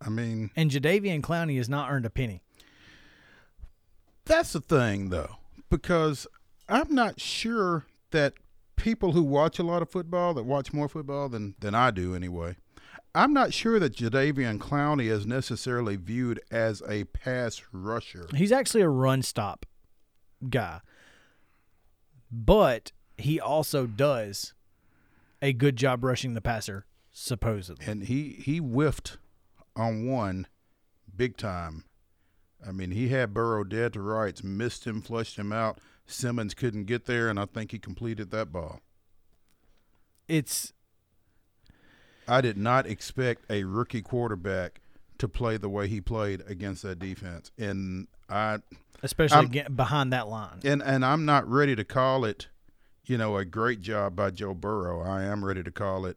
[0.01, 2.43] I mean, and Jadeveon Clowney has not earned a penny.
[4.25, 5.37] that's the thing though,
[5.71, 6.27] because
[6.69, 8.35] I'm not sure that
[8.77, 12.15] people who watch a lot of football, that watch more football than than I do
[12.15, 12.57] anyway.
[13.15, 18.27] I'm not sure that Jadeveon Clowney is necessarily viewed as a pass rusher.
[18.35, 19.67] He's actually a run stop
[20.49, 20.81] guy,
[22.31, 24.53] but he also does
[25.41, 27.87] a good job rushing the passer, supposedly.
[27.87, 29.19] and he he whiffed
[29.77, 30.47] on one
[31.15, 31.85] big time.
[32.67, 35.79] I mean, he had Burrow dead to rights, missed him, flushed him out.
[36.07, 38.81] Simmons couldn't get there, and I think he completed that ball.
[40.29, 40.73] It's
[42.29, 44.81] I did not expect a rookie quarterback
[45.19, 48.59] to play the way he played against that defense, and I
[49.03, 50.61] especially I'm- behind that line.
[50.65, 52.49] and and I'm not ready to call it,
[53.05, 55.03] you know, a great job by Joe Burrow.
[55.03, 56.17] I am ready to call it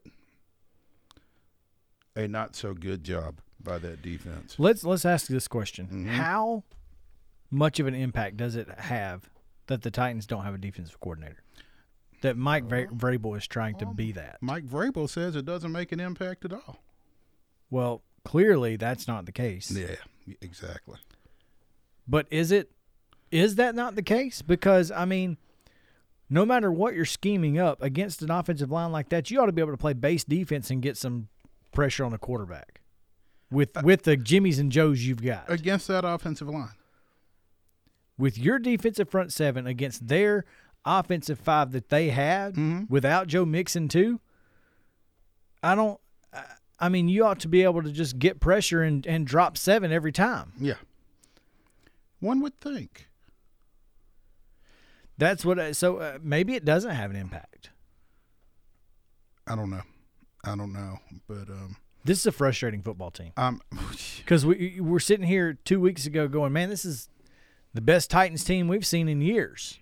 [2.15, 4.55] a not so good job by that defense.
[4.57, 6.07] Let's let's ask this question: Mhm.
[6.07, 6.63] How
[7.51, 9.29] much of an impact does it have
[9.67, 11.43] that the Titans don't have a defensive coordinator?
[12.21, 12.95] That Mike Vra- oh.
[12.95, 14.37] Vrabel is trying to oh, be that.
[14.41, 16.79] Mike Vrabel says it doesn't make an impact at all.
[17.69, 19.69] Well, clearly that's not the case.
[19.71, 19.95] Yeah,
[20.41, 20.97] exactly.
[22.07, 22.71] But is it?
[23.29, 24.41] Is that not the case?
[24.41, 25.37] Because I mean,
[26.29, 29.51] no matter what you're scheming up against an offensive line like that, you ought to
[29.51, 31.27] be able to play base defense and get some
[31.73, 32.81] pressure on the quarterback
[33.51, 35.51] with uh, with the Jimmys and Joes you've got.
[35.51, 36.71] Against that offensive line.
[38.17, 40.45] with your defensive front seven against their
[40.87, 42.89] offensive five that they had Mhm.
[42.89, 44.19] without Joe Mixon too.
[45.61, 45.99] I don't.
[46.79, 49.91] I- mean, you ought to be able to just get pressure and, and drop seven
[49.91, 50.53] every time.
[50.59, 50.75] Yeah.
[52.19, 53.07] One would think.
[55.17, 55.59] That's what.
[55.59, 57.71] I, so uh, maybe it doesn't have an impact.
[59.47, 59.81] I don't know.
[60.43, 60.99] I don't know.
[61.27, 63.61] But um This is a frustrating football team I'm
[64.17, 67.09] because we we're sitting here two weeks ago going, man, this is
[67.73, 69.79] the best Titans team we've seen in years,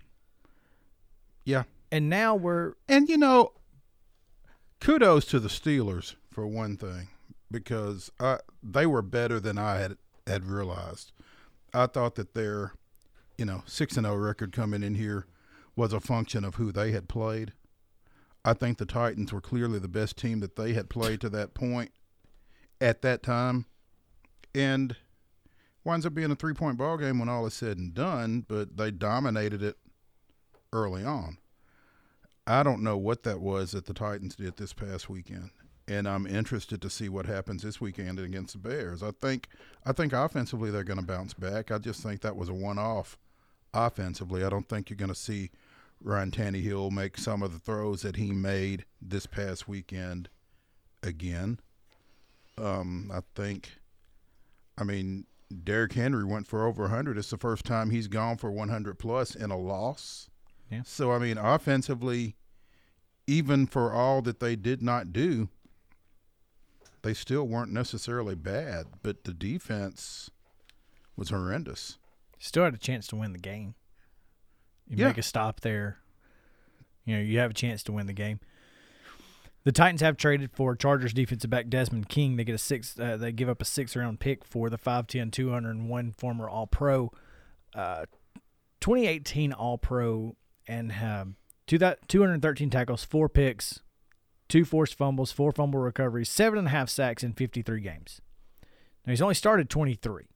[1.45, 1.63] yeah.
[1.91, 3.53] and now we're And you know,
[4.81, 7.07] kudos to the Steelers for one thing,
[7.49, 11.11] because I, they were better than I had had realized.
[11.73, 12.73] I thought that their,
[13.37, 15.27] you know, six and zero record coming in here
[15.75, 17.53] was a function of who they had played.
[18.43, 21.53] I think the Titans were clearly the best team that they had played to that
[21.53, 21.91] point
[22.79, 23.65] at that time,
[24.53, 24.95] and
[25.83, 28.45] winds up being a three point ball game when all is said and done.
[28.47, 29.77] But they dominated it
[30.75, 31.37] early on.
[32.45, 35.49] I don't know what that was that the Titans did this past weekend,
[35.87, 39.01] and I'm interested to see what happens this weekend against the Bears.
[39.01, 39.47] I think
[39.85, 41.71] I think offensively they're going to bounce back.
[41.71, 43.17] I just think that was a one-off
[43.73, 44.43] offensively.
[44.43, 45.49] I don't think you're going to see
[46.01, 50.29] Ryan Tannehill make some of the throws that he made this past weekend
[51.01, 51.59] again.
[52.57, 53.79] Um, I think,
[54.77, 55.25] I mean,
[55.63, 57.17] Derrick Henry went for over 100.
[57.17, 60.29] It's the first time he's gone for 100 plus in a loss.
[60.75, 60.81] Yeah.
[60.85, 62.35] So I mean, offensively,
[63.27, 65.49] even for all that they did not do,
[67.01, 68.85] they still weren't necessarily bad.
[69.03, 70.29] But the defense
[71.15, 71.97] was horrendous.
[72.39, 73.73] still had a chance to win the game.
[74.87, 75.07] You Yeah.
[75.07, 75.97] make a stop there.
[77.05, 78.39] You know, you have a chance to win the game.
[79.63, 82.35] The Titans have traded for Chargers defensive back Desmond King.
[82.35, 82.99] They get a six.
[82.99, 87.11] Uh, they give up a six round pick for the 5'10", 201 former All Pro,
[87.73, 88.05] uh,
[88.79, 90.35] 2018 All Pro,
[90.67, 91.35] and um,
[91.67, 93.81] two that 213 tackles, four picks,
[94.47, 98.21] two forced fumbles, four fumble recoveries, seven and a half sacks in 53 games.
[99.05, 100.27] Now he's only started 23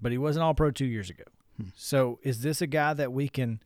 [0.00, 1.24] but he was an all pro two years ago.
[1.76, 3.60] So is this a guy that we can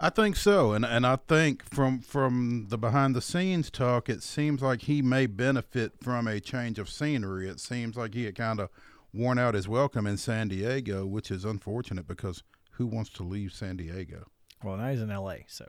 [0.00, 4.22] I think so, and and I think from from the behind the scenes talk, it
[4.24, 7.48] seems like he may benefit from a change of scenery.
[7.48, 8.70] It seems like he had kind of
[9.12, 12.42] worn out his welcome in San Diego, which is unfortunate because
[12.76, 14.26] who wants to leave San Diego?
[14.62, 15.66] well now he's in LA, so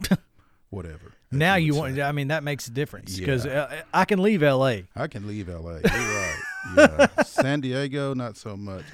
[0.70, 1.12] Whatever.
[1.32, 1.78] now would you say.
[1.78, 3.62] want I mean that makes a difference because Yeah.
[3.62, 4.80] uh, I can leave LA.
[4.94, 5.78] I can leave LA.
[5.78, 6.38] You're right.
[6.76, 7.22] Yeah.
[7.24, 8.84] San Diego, not so much.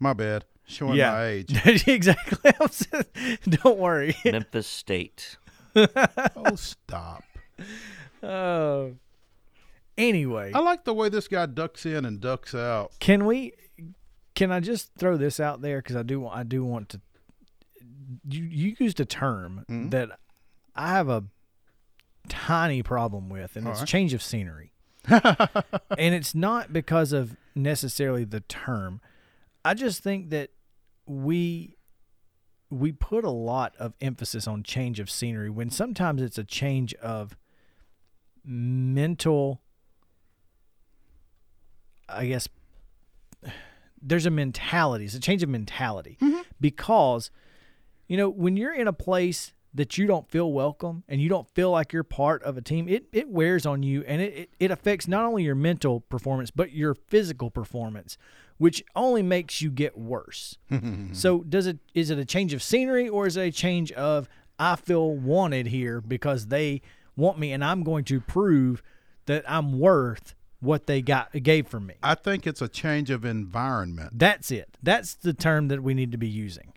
[0.00, 0.44] My bad.
[0.66, 1.66] Showing yeah, my age.
[1.86, 2.52] exactly.
[3.48, 4.16] Don't worry.
[4.24, 5.36] Memphis State.
[5.76, 7.22] oh, stop.
[8.22, 8.94] Oh.
[9.98, 12.92] Anyway, I like the way this guy ducks in and ducks out.
[13.00, 13.52] can we?
[14.40, 17.00] Can I just throw this out there because I do I do want to.
[18.26, 19.90] You you used a term Mhm.
[19.90, 20.18] that
[20.74, 21.24] I have a
[22.26, 23.88] tiny problem with, and All it's right.
[23.88, 24.72] change of scenery.
[25.10, 29.02] and it's not because of necessarily the term.
[29.62, 30.48] I just think that
[31.04, 31.76] we
[32.70, 36.94] we put a lot of emphasis on change of scenery when sometimes it's a change
[36.94, 37.36] of
[38.42, 39.60] mental
[42.08, 42.48] I guess
[44.02, 45.04] there's a mentality.
[45.04, 46.40] It's a change of mentality mm-hmm.
[46.60, 47.30] because
[48.08, 51.48] you know when you're in a place that you don't feel welcome and you don't
[51.54, 54.50] feel like you're part of a team, it, it wears on you and it, it,
[54.58, 58.18] it affects not only your mental performance but your physical performance,
[58.58, 60.58] which only makes you get worse.
[61.12, 64.28] so does it is it a change of scenery or is it a change of
[64.58, 66.82] I feel wanted here because they
[67.16, 68.82] want me and I'm going to prove
[69.26, 71.94] that I'm worth what they got gave from me.
[72.02, 74.18] I think it's a change of environment.
[74.18, 74.76] That's it.
[74.82, 76.72] That's the term that we need to be using.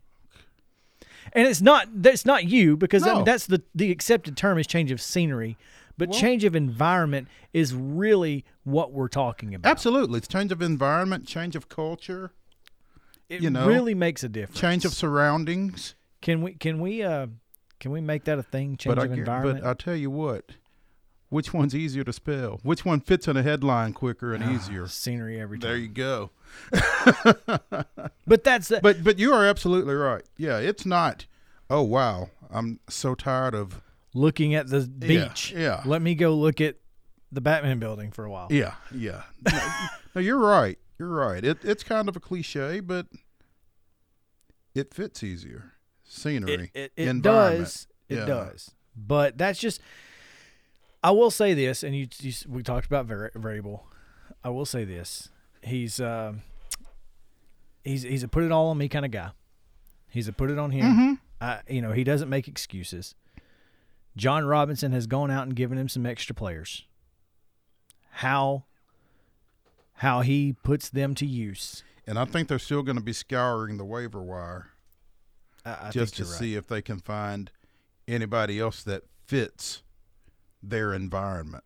[1.34, 4.68] And it's not that's not you because I mean, that's the the accepted term is
[4.68, 5.58] change of scenery,
[5.98, 9.70] but Well- change of environment is really what we're talking about.
[9.70, 10.18] Absolutely.
[10.18, 12.32] It's change of environment, change of culture,
[13.30, 14.60] It you know, really makes a difference.
[14.60, 14.94] change of
[21.34, 22.60] Which one's easier to spell?
[22.62, 24.88] Which one fits in a headline quicker and ah, easier?
[24.88, 25.68] Scenery every time.
[25.68, 26.30] There you go.
[28.28, 30.22] but that's the, But but you are absolutely right.
[30.38, 31.26] Yeah, it's not.
[31.72, 33.82] Oh wow, I'm so tired of.
[34.14, 35.52] looking at the beach.
[35.58, 35.82] yeah.
[35.86, 36.76] Let me go look at
[37.32, 38.50] the Batman building for a while.
[38.52, 39.24] Yeah, yeah.
[39.52, 39.70] No,
[40.14, 40.78] no, you're right.
[41.00, 41.44] You're right.
[41.44, 43.08] It it's kind of a cliche, but
[44.76, 45.74] it fits easier.
[46.04, 48.26] Scenery, it, it, it does it Yeah.
[48.26, 49.82] does but that's just
[51.04, 53.86] i will say this and you, you we talked about vari- variable.
[54.44, 55.30] I will say this.
[55.62, 56.42] He's um
[57.84, 59.32] he's he's a put it all on me kind of guy.
[60.10, 60.86] He's a put it on him.
[60.86, 61.14] Mm-hmm.
[61.42, 63.16] I, you know he doesn't make excuses.
[64.16, 66.86] Jon Robinson has gone out and given him some extra players.
[68.12, 68.66] How
[69.96, 71.84] how he puts them to use.
[72.06, 74.72] And I think they're still going to be scouring the waiver wire
[75.66, 77.50] I, I just to you're see if they can find
[78.08, 79.84] anybody else that fits
[80.64, 81.64] their environment.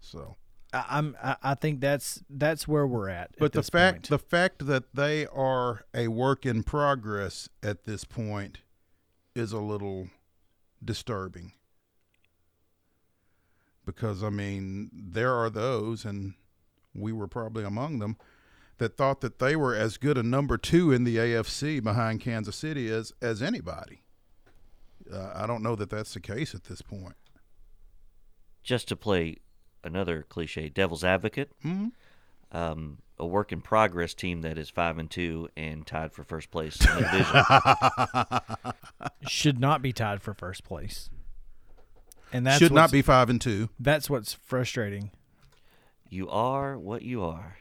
[0.00, 0.36] So.
[0.72, 4.08] I, i'm I, I think that's that's where we're at but at the fact point.
[4.08, 8.60] the fact that they are a work in progress at this point
[9.34, 10.08] is a little
[10.84, 11.52] disturbing.
[13.84, 16.34] Because I mean, there are those and
[16.94, 18.16] we were probably among them
[18.78, 22.56] that thought that they were as good a number 2 in the AFC behind Kansas
[22.56, 24.02] City as as anybody.
[25.12, 27.14] Uh, I don't know that that's the case at this point.
[28.62, 29.36] Just to play
[29.82, 31.88] another cliche, devil's advocate, hmm
[32.52, 36.50] um, a work in progress team that is five and two and tied for first
[36.50, 37.00] place in the
[38.64, 38.72] division.
[39.28, 41.10] should not be tied for first place.
[42.32, 45.10] And that's Should not be 5 and 2 That's what's frustrating.
[46.08, 47.56] you are what you are.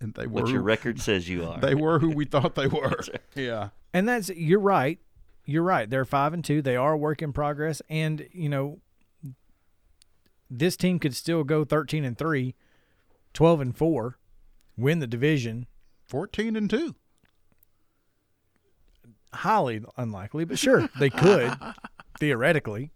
[0.00, 1.58] and they were What your record says you are.
[1.62, 2.98] they were who we thought they were.
[3.34, 3.68] yeah.
[3.94, 4.98] And that's you're right.
[5.50, 5.88] You're right.
[5.88, 6.62] They're five and two.
[6.62, 7.82] They are a work in progress.
[7.88, 8.80] And, you know,
[10.48, 12.54] this team could still go thirteen and three,
[13.34, 14.18] 12 and four,
[14.76, 15.66] win the division.
[16.10, 16.96] 14 and 2.
[19.32, 21.56] Highly unlikely, but sure, they could,
[22.18, 22.90] theoretically.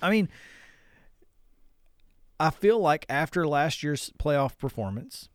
[0.00, 0.30] I mean,
[2.40, 5.28] I feel like after last year's playoff performance,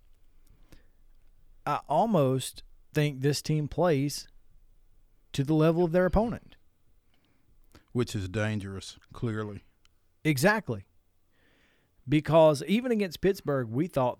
[1.67, 4.27] I almost think this team plays
[5.37, 6.55] to the level of their opponent.
[7.91, 9.63] which is dangerous, clearly.
[10.23, 10.85] Exactly.
[12.09, 14.17] Because even against Pittsburgh, we thought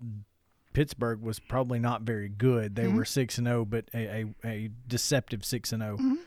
[0.74, 2.76] Pittsburgh was probably not very good.
[2.76, 2.98] They mm-hmm.
[2.98, 6.18] were 6 and 0, but a, a, a deceptive 6 and 0.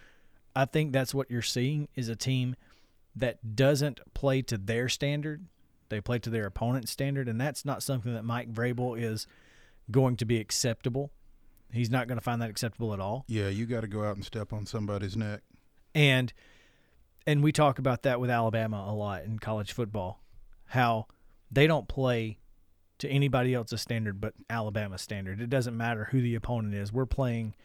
[0.58, 2.58] I think that's what you're seeing is a team
[3.16, 5.46] that doesn't play to their standard.
[5.88, 9.26] They play to their opponent's standard, and that's not something that Mike Vrabel is
[9.90, 11.12] going to be acceptable.
[11.74, 13.26] He's not going to find that acceptable at all.
[13.28, 15.42] Yeah, you got to go out and step on somebody's neck.
[15.96, 16.34] and
[17.28, 20.22] and we talk about that with Alabama a lot in college football,
[20.66, 21.06] how
[21.52, 22.40] they don't play
[22.98, 25.40] to anybody else's standard but Alabama's standard.
[25.40, 26.92] It doesn't matter who the opponent is.
[26.92, 27.56] We're playing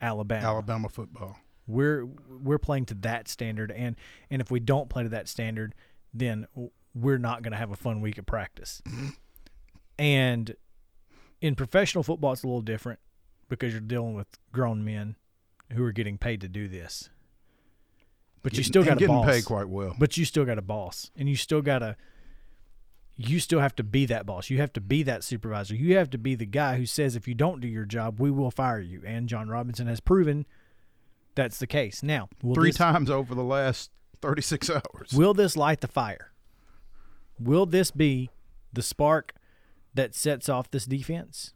[0.00, 0.46] Alabama.
[0.46, 1.38] Alabama football.
[1.66, 3.96] We're we're playing to that standard, and
[4.30, 5.74] and if we don't play to that standard,
[6.14, 6.46] then
[6.94, 8.82] we're not going to have a fun week of practice.
[9.98, 10.54] and
[11.40, 13.00] in professional football, it's a little different
[13.48, 15.16] because you're dealing with grown men
[15.72, 17.10] who are getting paid to do this.
[18.42, 19.26] But you still got a getting boss.
[19.26, 19.94] paid quite well.
[19.98, 21.96] But you still got a boss, and you still got to.
[23.16, 24.50] You still have to be that boss.
[24.50, 25.74] You have to be that supervisor.
[25.74, 28.30] You have to be the guy who says, if you don't do your job, we
[28.30, 29.02] will fire you.
[29.06, 30.44] And Jon Robinson has proven
[31.34, 32.02] that's the case.
[32.02, 33.90] Now, Three this, times over the last
[34.22, 35.12] 36 hours.
[35.14, 36.32] Will this light the fire?
[37.38, 38.30] Will this be
[38.72, 39.34] the spark
[39.94, 41.52] that sets off this defense?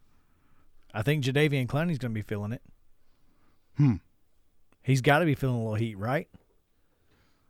[0.93, 2.63] I think Jadeveon Clowney's going to be feeling it.
[3.77, 3.95] Hmm.
[4.83, 6.29] He's got to be feeling a little heat, right?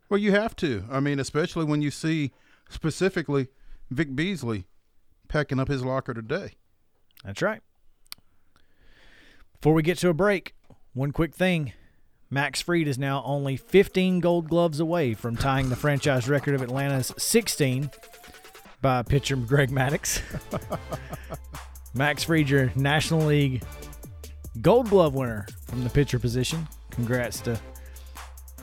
[0.08, 0.84] Well, you have to.
[0.90, 2.32] I mean, especially when you see
[2.68, 3.48] specifically
[3.90, 4.66] Vic Beasley
[5.28, 6.54] packing up his locker today.
[7.24, 7.62] That's right.
[9.60, 10.54] Before we get to a break,
[10.94, 11.72] one quick thing.
[12.30, 16.62] Max Fried is now only 15 gold gloves away from tying the franchise record of
[16.62, 17.90] Atlanta's 16
[18.80, 20.22] by pitcher Greg Maddux.
[21.94, 23.62] Max Fried, National League
[24.60, 26.66] gold glove winner from the pitcher position.
[26.90, 27.58] Congrats to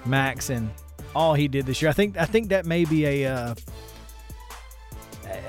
[0.05, 0.69] Max and
[1.15, 1.89] all he did this year.
[1.89, 3.55] I think I think that may be a uh,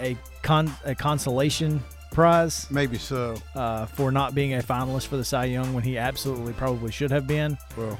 [0.00, 3.36] a con a consolation prize Maybe so.
[3.54, 7.10] uh, for not being a finalist for the Cy Young when he absolutely probably should
[7.10, 7.56] have been.
[7.76, 7.98] Well,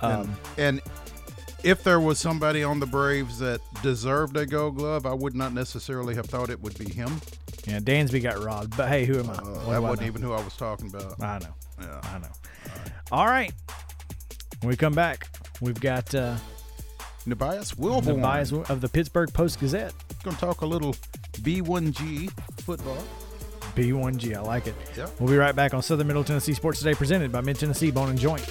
[0.00, 0.80] Um, and, and
[1.64, 5.52] if there was somebody on the Braves that deserved a gold glove, I would not
[5.52, 7.20] necessarily have thought it would be him.
[7.68, 9.34] Yeah, Dansby got robbed, but hey, who am I?
[9.34, 10.06] Uh, that I wasn't know?
[10.06, 11.22] even who I was talking about.
[11.22, 12.00] I know, Yeah.
[12.02, 12.28] I know.
[13.12, 13.52] All right,
[14.60, 15.28] when we come back,
[15.60, 16.36] we've got uh,
[17.26, 18.20] Nubyjas Wilborn.
[18.20, 19.92] Nubyjas of the Pittsburgh Post Gazette.
[20.24, 20.94] Going to talk a little
[21.42, 22.30] B1G
[22.62, 22.98] football.
[23.76, 24.74] B1G, I like it.
[24.96, 25.20] Yep.
[25.20, 28.08] We'll be right back on Southern Middle Tennessee Sports Today, presented by Mid Tennessee Bone
[28.10, 28.42] and Joint.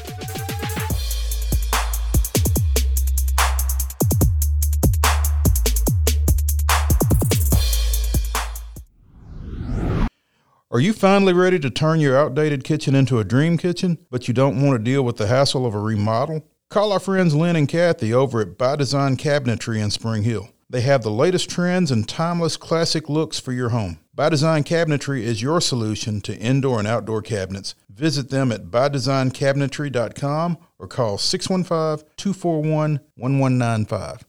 [10.77, 14.33] Are you finally ready to turn your outdated kitchen into a dream kitchen, but you
[14.35, 16.45] don't want to deal with the hassle of a remodel?
[16.69, 20.49] Call our friends Lynn and Kathy over at By Design Cabinetry in Spring Hill.
[20.69, 23.97] They have the latest trends and timeless classic looks for your home.
[24.13, 27.73] By Design Cabinetry is your solution to indoor and outdoor cabinets.
[27.89, 34.27] Visit them at bydesignCabinetry.com or call 615 241 1195.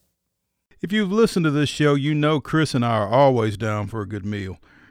[0.81, 4.01] If you've listened to this show, you know Chris and I are always down for
[4.01, 4.59] a good meal.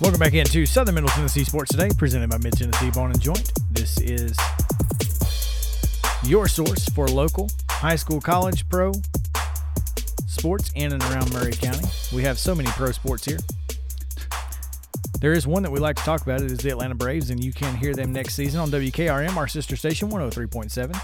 [0.00, 3.52] Welcome back into Southern Middle Tennessee Sports Today, presented by Mid Tennessee Bone and Joint.
[3.72, 4.38] This is
[6.22, 8.92] your source for local high school, college, pro
[10.28, 11.84] sports in and around Maury County.
[12.14, 13.38] We have so many pro sports here.
[15.20, 16.42] There is one that we like to talk about.
[16.42, 19.48] It is the Atlanta Braves, and you can hear them next season on WKRM, our
[19.48, 20.96] sister station, 103.7.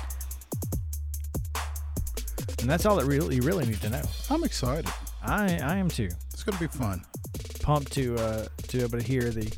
[2.61, 4.03] And that's all that really you really need to know.
[4.30, 4.88] I'm excited.
[5.20, 6.11] I I am too.
[6.32, 7.05] It's going to be fun.
[7.64, 9.50] Pumped to uh to be able to hear the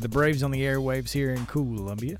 [0.00, 2.16] the Braves on the airwaves here in Columbia.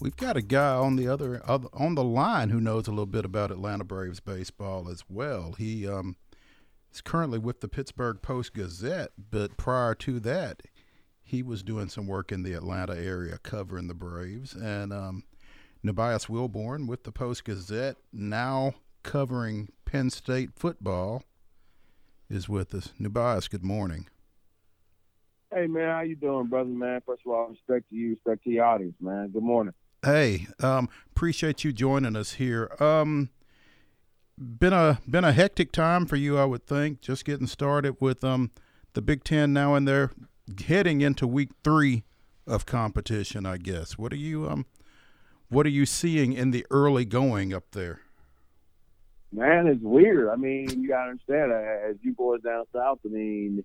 [0.00, 3.04] We've got a guy on the other, other on the line who knows a little
[3.04, 5.54] bit about Atlanta Braves baseball as well.
[5.58, 6.14] He um,
[6.92, 10.62] is currently with the Pittsburgh Post Gazette, but prior to that,
[11.20, 14.54] he was doing some work in the Atlanta area covering the Braves.
[14.54, 15.24] And um,
[15.84, 21.24] Nubyjas Wilborn with the Post Gazette, now covering Penn State football,
[22.30, 22.92] is with us.
[23.00, 24.06] Nubyjas, good morning.
[25.52, 26.70] Hey man, how you doing, brother?
[26.70, 29.30] Man, first of all, respect to you, respect to your audience, man.
[29.30, 29.74] Good morning.
[30.04, 32.70] Hey, um, appreciate you joining us here.
[32.78, 33.30] Um,
[34.38, 37.00] been a been a hectic time for you, I would think.
[37.00, 38.52] Just getting started with um
[38.92, 40.12] the Big Ten now, and they're
[40.66, 42.04] heading into week three
[42.46, 43.44] of competition.
[43.44, 43.98] I guess.
[43.98, 44.66] What are you um,
[45.48, 48.02] what are you seeing in the early going up there?
[49.32, 50.28] Man, it's weird.
[50.28, 53.64] I mean, you gotta understand, as you boys down south, I mean,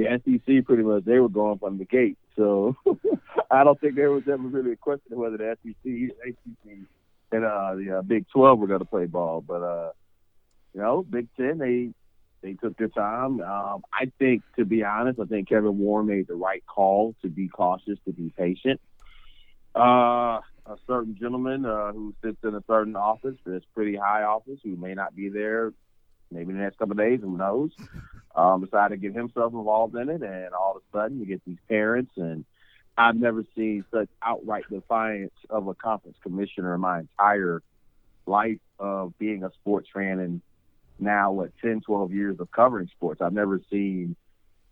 [0.00, 2.18] the SEC pretty much they were going from the gate.
[2.36, 2.76] So
[3.50, 6.78] I don't think there was ever really a question whether the SEC, ACC,
[7.32, 9.40] and uh, the uh, Big Twelve were going to play ball.
[9.40, 9.92] But uh,
[10.74, 11.90] you know, Big Ten they
[12.42, 13.40] they took their time.
[13.40, 17.28] Um, I think, to be honest, I think Kevin Warren made the right call to
[17.28, 18.80] be cautious, to be patient.
[19.76, 24.58] Uh, a certain gentleman uh, who sits in a certain office, this pretty high office,
[24.64, 25.72] who may not be there
[26.30, 27.70] maybe in the next couple of days, who knows,
[28.34, 31.42] um, decided to get himself involved in it, and all of a sudden you get
[31.44, 32.44] these parents, and
[32.96, 37.62] I've never seen such outright defiance of a conference commissioner in my entire
[38.26, 40.40] life of being a sports fan and
[40.98, 43.20] now what 10 12 years of covering sports.
[43.20, 44.16] I've never seen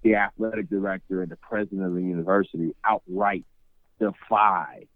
[0.03, 3.45] the athletic director and the president of the university outright
[3.99, 4.87] defy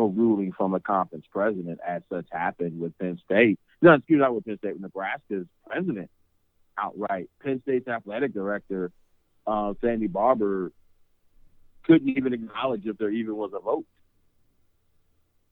[0.00, 3.58] a ruling from a conference president as such happened with Penn State.
[3.82, 6.10] No, excuse me, not with Penn State, with Nebraska's president
[6.76, 7.28] outright.
[7.42, 8.90] Penn State's athletic director,
[9.46, 10.72] uh, Sandy Barbour,
[11.84, 13.84] couldn't even acknowledge if there even was a vote.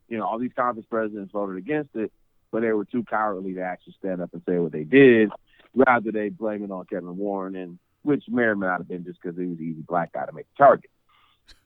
[0.08, 2.12] You know, all these conference presidents voted against it,
[2.50, 5.30] but they were too cowardly to actually stand up and say what they did.
[5.74, 9.04] Rather, they blame it on Kevin Warren, and which may or may not have been
[9.04, 10.90] just because he was the easy black guy to make the target.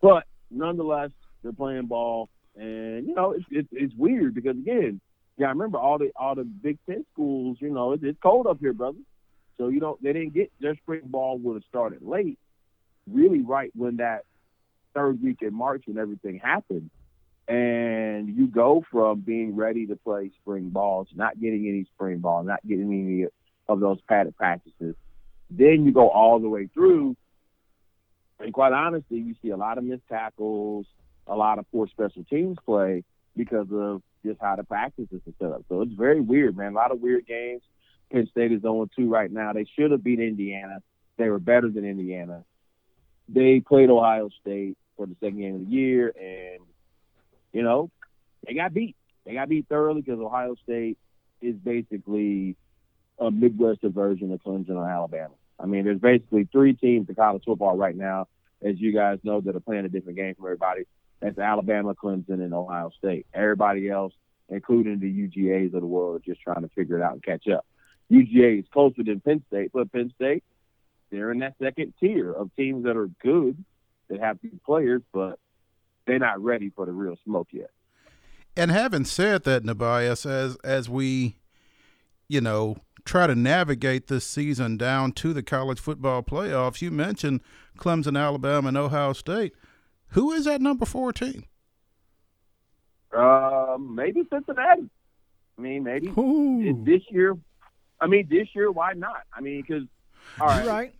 [0.00, 1.10] But nonetheless,
[1.42, 2.28] they're playing ball.
[2.56, 5.00] And you know, it's it's, it's weird because again,
[5.38, 7.56] yeah, I remember all the all the Big Ten schools.
[7.60, 8.98] You know, it's, it's cold up here, brother.
[9.58, 12.38] So you know they didn't get their spring ball would have started late,
[13.10, 14.24] really right when that
[14.94, 16.90] third week in March when everything happened.
[17.48, 22.44] And you go from being ready to play spring balls, not getting any spring ball,
[22.44, 23.26] not getting any
[23.68, 24.94] of those padded practices.
[25.50, 27.16] Then you go all the way through,
[28.38, 30.86] and quite honestly, you see a lot of missed tackles,
[31.26, 33.04] a lot of poor special teams play
[33.36, 35.64] because of just how the practices are set up.
[35.68, 36.72] So it's very weird, man.
[36.72, 37.62] A lot of weird games.
[38.10, 39.52] Penn State is 0 2 right now.
[39.52, 40.82] They should have beat Indiana.
[41.16, 42.44] They were better than Indiana.
[43.28, 46.62] They played Ohio State for the second game of the year, and,
[47.52, 47.90] you know,
[48.46, 48.96] they got beat.
[49.24, 50.98] They got beat thoroughly because Ohio State
[51.40, 52.56] is basically
[53.18, 55.34] a Midwestern version of Clemson or Alabama.
[55.58, 58.26] I mean, there's basically three teams in college football right now,
[58.62, 60.84] as you guys know, that are playing a different game from everybody.
[61.22, 63.26] That's Alabama, Clemson, and Ohio State.
[63.32, 64.12] Everybody else,
[64.48, 67.46] including the UGAs of the world, are just trying to figure it out and catch
[67.46, 67.64] up.
[68.10, 70.42] UGA is closer than Penn State, but Penn State,
[71.10, 73.64] they're in that second tier of teams that are good,
[74.08, 75.38] that have good players, but
[76.06, 77.70] they're not ready for the real smoke yet.
[78.56, 81.36] And having said that, Nubyjas, as as we,
[82.28, 87.40] you know, try to navigate this season down to the college football playoffs, you mentioned
[87.78, 89.54] Clemson, Alabama, and Ohio State.
[90.12, 91.44] Who is that number four team?
[93.16, 94.88] Um, maybe Cincinnati.
[95.58, 96.08] I mean, maybe
[96.84, 97.36] this year.
[98.00, 99.22] I mean, this year, why not?
[99.32, 99.84] I mean, because
[100.40, 100.94] all right, You're right.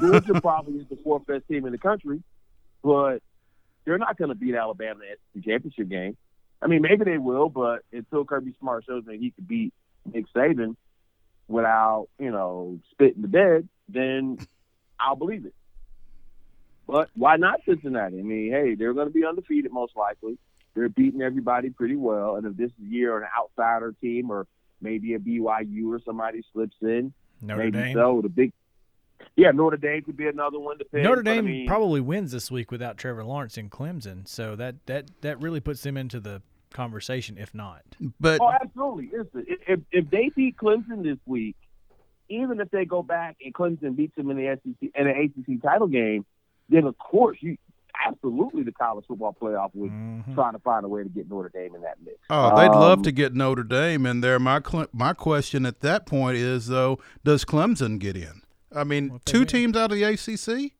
[0.00, 2.22] Georgia probably is the fourth best team in the country,
[2.82, 3.18] but
[3.84, 6.16] they're not going to beat Alabama in the championship game.
[6.62, 9.74] I mean, maybe they will, but until Kirby Smart shows that he could beat
[10.12, 10.76] Nick Saban
[11.48, 14.38] without, you know, spitting the bed, then
[14.98, 15.54] I'll believe it.
[16.86, 18.18] But why not Cincinnati?
[18.18, 20.38] I mean, hey, they're going to be undefeated most likely.
[20.74, 24.46] They're beating everybody pretty well, and if this year an outsider team or
[24.80, 27.94] maybe a BYU or somebody slips in, Notre maybe Dame.
[27.94, 28.20] so.
[28.22, 28.52] The big,
[29.36, 30.76] yeah, Notre Dame could be another one.
[30.78, 34.28] Depends, Notre but I Dame mean, probably wins this week without Trevor Lawrence and Clemson,
[34.28, 36.42] so that that that really puts them into the
[36.72, 37.38] conversation.
[37.38, 37.82] If not,
[38.20, 39.10] But Oh, absolutely.
[39.16, 41.56] Listen, if, if if they beat Clemson this week,
[42.28, 45.62] even if they go back and Clemson beats them in the SEC and the ACC
[45.62, 46.26] title game,
[46.68, 47.56] then of course you
[48.06, 50.34] absolutely the college football playoff would Mhm.
[50.34, 52.18] try to find a way to get Notre Dame in that mix.
[52.30, 54.38] oh, they'd love Um, to get Notre Dame in there.
[54.38, 58.42] My cl- my question at that point is though, does Clemson get in?
[58.74, 59.46] I mean, two mean.
[59.46, 60.72] teams out of the ACC.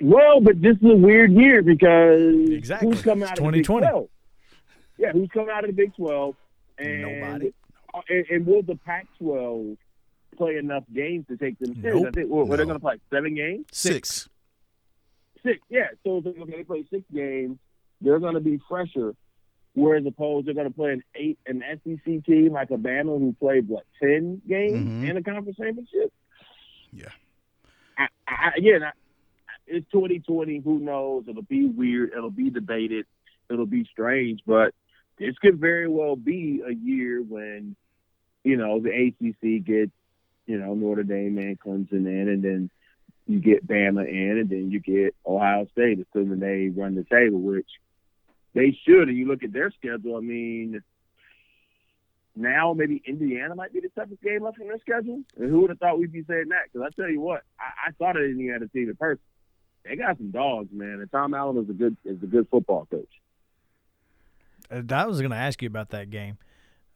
[0.00, 2.88] Well, but this is a weird year because Exactly.
[2.88, 3.86] who's coming It's out of the Big 2020.
[3.90, 4.08] 12?
[4.98, 6.36] Yeah, who's coming out of the Big 12?
[6.78, 7.54] And, Nobody.
[7.94, 9.78] uh, And, and will the Pac-12
[10.36, 11.94] play enough games to take them serious?
[12.02, 12.06] Nope.
[12.08, 12.64] I think well, they're No.
[12.66, 13.64] going to play seven games.
[13.72, 13.94] Six.
[14.10, 14.28] Six,
[15.68, 15.88] yeah.
[16.04, 17.58] So if they, play six games,
[18.00, 19.14] they're going to be fresher.
[19.74, 23.68] Whereas opposed, they're going to play an eight, an SEC team like Alabama, who played
[23.68, 25.10] what ten games Mhm.
[25.10, 26.12] in a conference championship.
[26.92, 27.10] Yeah.
[27.98, 28.92] I, I, again, I,
[29.66, 30.60] it's 2020.
[30.60, 31.24] Who knows?
[31.28, 32.12] It'll be weird.
[32.16, 33.04] It'll be debated.
[33.50, 34.40] It'll be strange.
[34.46, 34.74] But
[35.18, 37.76] this could very well be a year when,
[38.44, 39.92] you know, the ACC gets,
[40.46, 42.70] you know, Notre Dame and Clemson in, and then
[43.26, 47.40] you get Bama in, and then you get Ohio State, assuming they run the table,
[47.40, 47.68] which
[48.54, 49.08] they should.
[49.08, 50.16] And you look at their schedule.
[50.16, 50.80] I mean,
[52.36, 55.22] now maybe Indiana might be the toughest game left in their schedule.
[55.36, 56.64] And who would have thought we'd be saying that?
[56.72, 59.22] Because I tell you what, I, I thought of Indiana team in person.
[59.84, 61.00] They got some dogs, man.
[61.00, 63.08] And Tom Allen is a good is a good football coach.
[64.70, 66.38] Uh, I was going to ask you about that game.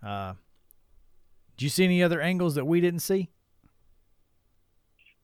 [0.03, 0.35] Uh,
[1.57, 3.31] did you see any other angles that we didn't see?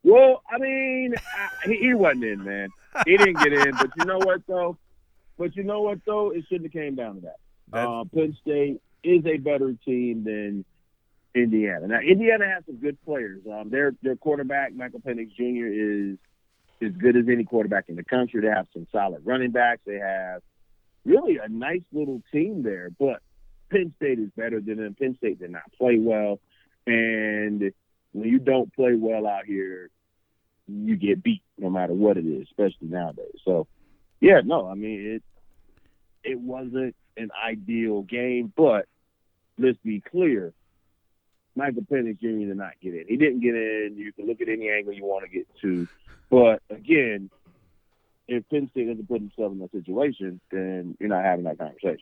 [0.07, 2.69] Well, I mean, I, he, he wasn't in, man.
[3.05, 3.73] He didn't get in.
[3.75, 4.79] But you know what, though?
[5.37, 6.31] But you know what, though?
[6.31, 7.37] It shouldn't have came down to that.
[7.73, 10.65] That's- Uh, Penn State is a better team than
[11.35, 11.89] Indiana.
[11.89, 13.43] Now, Indiana has some good players.
[13.53, 16.19] Um, their their quarterback, Michael Penix Jr., is
[16.81, 18.41] as good as any quarterback in the country.
[18.43, 19.83] They have some solid running backs.
[19.85, 20.41] They have
[21.05, 22.91] really a nice little team there.
[22.99, 23.21] But
[23.71, 24.95] Penn State is better than them.
[24.99, 26.39] Penn State did not play well,
[26.87, 27.73] and
[28.13, 29.91] when you don't play well out here,
[30.69, 33.35] you get beat no matter what it is, especially nowadays.
[33.45, 33.67] So,
[34.21, 35.23] yeah, no, I mean it.
[36.29, 38.87] It wasn't an ideal game, but
[39.59, 40.53] let's be clear.
[41.55, 42.27] Michael Penix Jr.
[42.27, 43.05] did not get in.
[43.09, 43.95] He didn't get in.
[43.97, 45.87] You can look at any angle you want to get to,
[46.31, 47.31] but again,
[48.29, 51.99] if Penn State doesn't put himself in that situation, then you're not having that conversation.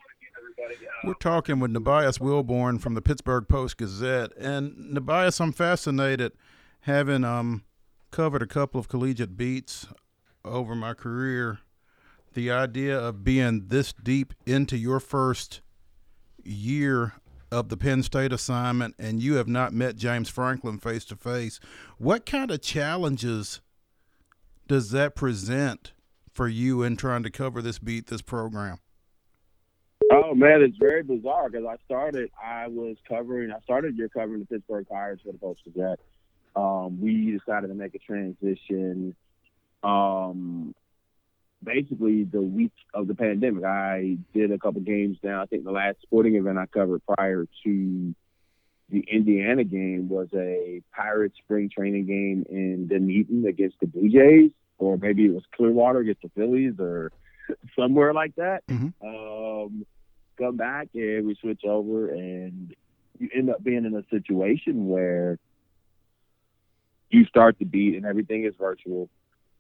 [1.05, 6.33] We're talking with Nubyjas Wilborn from the Pittsburgh Post Gazette, and Nubyjas, I'm fascinated,
[6.81, 7.65] having um
[8.15, 9.89] covered a couple of collegiate beats
[10.45, 11.59] over my career.
[12.35, 15.63] The idea of being this deep into your first
[16.45, 17.15] year
[17.51, 21.59] of the Penn State assignment, and you have not met James Franklin face to face.
[21.99, 23.61] What kind of challenges
[24.69, 25.93] does that present
[26.33, 28.79] for you in trying to cover this beat, this program?
[30.13, 32.31] Oh man, it's very bizarre because I started.
[32.41, 33.51] I was covering.
[33.51, 35.99] I started year covering the Pittsburgh Pirates for the Post Gazette.
[36.57, 39.15] Um, we decided to make a transition.
[39.83, 40.75] Um,
[41.63, 45.43] basically, the week of the pandemic, I did a couple games now.
[45.43, 48.15] I think the last sporting event I covered prior to
[48.91, 54.53] the Indiana game was a Pirates spring training game in Dunedin against the Blue Jays,
[54.79, 57.11] or maybe it was Clearwater against the Phillies, or
[57.79, 58.67] somewhere like that.
[58.67, 58.93] Mhm.
[59.03, 59.87] Um,
[60.37, 62.75] come back and we switch over and
[63.19, 65.39] you end up being in a situation where
[67.11, 69.09] you start the beat and everything is virtual.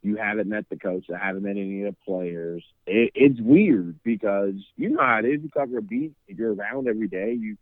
[0.02, 1.06] You haven't met the coach.
[1.10, 2.62] I haven't met any of the players.
[2.86, 5.42] It, it's weird because you know how it is.
[5.42, 6.12] You cover a beat.
[6.26, 7.32] You're around every day.
[7.32, 7.56] You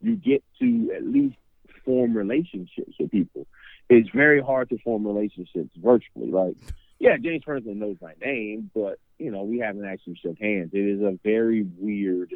[0.00, 1.36] you get to at least
[1.84, 3.46] form relationships with people.
[3.88, 6.30] It's very hard to form relationships virtually.
[6.30, 6.56] Like,
[6.98, 10.70] yeah, James Franklin knows my name, but you know we haven't actually shook hands.
[10.72, 12.32] It is a very weird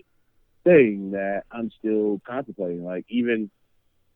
[0.65, 2.85] thing that I'm still contemplating.
[2.85, 3.51] Like even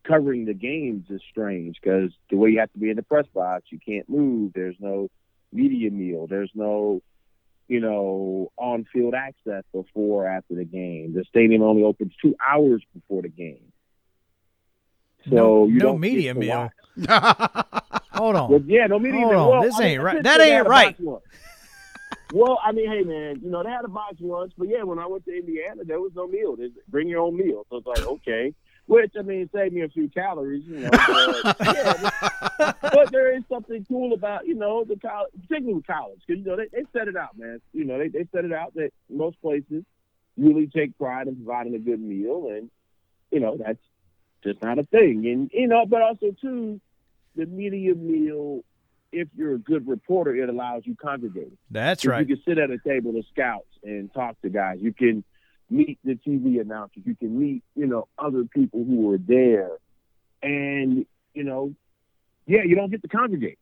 [0.07, 3.27] covering the games is strange because the way you have to be in the press
[3.35, 4.53] box, you can't move.
[4.55, 5.09] There's no
[5.53, 6.27] media meal.
[6.27, 7.03] There's no,
[7.69, 11.13] you know, on field access before or after the game.
[11.15, 13.73] The stadium only opens two hours before the game.
[15.29, 16.71] So no, you no don't media meal.
[18.13, 18.51] Hold on.
[18.51, 19.41] Well, yeah, no media Hold meal.
[19.41, 20.23] on, Well, this I mean, ain't right.
[20.23, 20.97] That ain't right.
[22.33, 24.99] Well, I mean, hey man, you know they had a box lunch, but yeah, when
[24.99, 26.57] I went to Indiana, there was no meal.
[26.89, 27.67] Bring your own meal.
[27.69, 28.55] So it's like okay,
[28.91, 30.91] which I mean, saved me a few calories, you know.
[30.91, 32.11] But, yeah,
[32.59, 36.43] but, but there is something cool about you know the college, particularly with college, because
[36.43, 37.61] you know they, they set it out, man.
[37.73, 39.85] You know they they set it out that most places
[40.37, 42.69] really take pride in providing a good meal, and
[43.31, 43.79] you know that's
[44.43, 45.25] just not a thing.
[45.25, 46.81] And you know, but also too,
[47.37, 48.65] the media meal.
[49.13, 51.59] If you're a good reporter, it allows you congregating.
[51.69, 52.29] That's right.
[52.29, 54.79] You can sit at a table of scouts and talk to guys.
[54.81, 55.25] You can
[55.71, 57.03] meet the TV announcers.
[57.05, 59.71] You can meet, you know, other people who were there.
[60.43, 61.75] And, you know,
[62.47, 63.59] yeah, you don't get to congregate,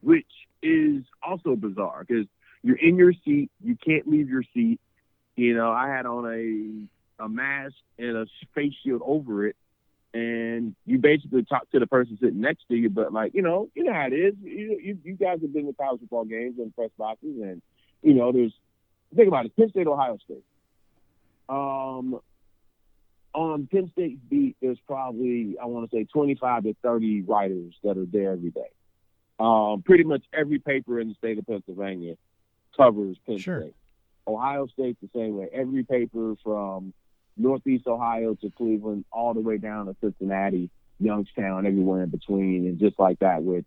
[0.00, 0.26] which
[0.62, 2.26] is also bizarre because
[2.62, 3.50] you're in your seat.
[3.62, 4.80] You can't leave your seat.
[5.36, 9.56] You know, I had on a, a mask and a face shield over it.
[10.14, 13.70] And you basically talk to the person sitting next to you, but like you know,
[13.74, 14.34] you know how it is.
[14.42, 17.62] You you, you guys have been to college football games and press boxes, and
[18.02, 18.52] you know, there's
[19.16, 20.44] think about it, Penn State, Ohio State.
[21.48, 22.20] Um,
[23.34, 27.96] on Penn State's beat, there's probably I want to say 25 to 30 writers that
[27.96, 28.70] are there every day.
[29.40, 32.14] Um, pretty much every paper in the state of Pennsylvania
[32.76, 33.62] covers Penn Sure.
[33.62, 33.74] State.
[34.26, 35.48] Ohio State the same way.
[35.52, 36.92] Every paper from
[37.36, 40.70] Northeast Ohio to Cleveland, all the way down to Cincinnati,
[41.00, 43.64] Youngstown, everywhere in between, and just like that with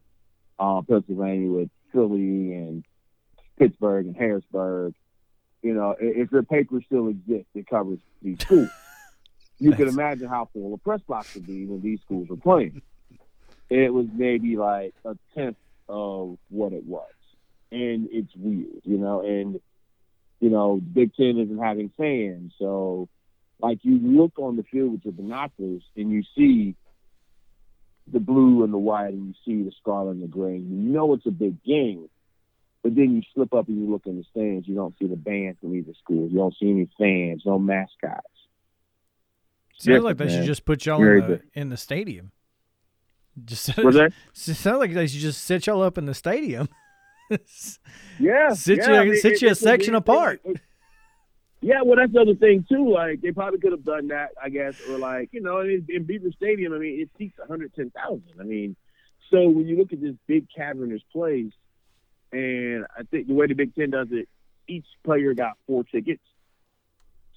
[0.59, 2.85] uh, Pennsylvania, with Philly and
[3.57, 4.93] Pittsburgh and Harrisburg.
[5.65, 8.69] You know, if your paper still exists, it covers these schools.
[9.57, 12.81] You can imagine how full a press box would be when these schools were playing.
[13.69, 15.55] It was maybe like a tenth
[15.87, 17.13] of what it was,
[17.71, 19.21] and it's weird, you know.
[19.21, 19.61] And
[20.41, 23.07] you know, Big Ten isn't having fans, so
[23.61, 26.75] like you look on the field with your binoculars and you see
[28.11, 30.57] the blue and the white and you see the scarlet and the gray.
[30.57, 32.09] You know it's a big game.
[32.85, 35.15] But then you slip up and you look in the stands, you don't see the
[35.15, 36.29] band from either school.
[36.29, 38.27] You don't see any fans, no mascots.
[39.79, 40.37] Sounds like they man.
[40.37, 42.31] should just put y'all in the, in the stadium.
[43.43, 44.13] Just Was that?
[44.33, 46.69] sounds like they should just set y'all up in the stadium.
[48.19, 48.53] Yeah.
[48.53, 50.15] Sit yeah, you- I mean, sit it- you a it's section weird thing.
[50.15, 50.41] apart.
[51.61, 52.93] Yeah, well, that's the other thing too.
[52.93, 56.03] Like they probably could have done that, I guess, or like you know, in, in
[56.03, 58.21] Beaver Stadium, I mean, it seats 110,000.
[58.39, 58.75] I mean,
[59.31, 61.51] so when you look at this big cavernous place,
[62.31, 64.27] and I think the way the Big Ten does it,
[64.67, 66.23] each player got four tickets.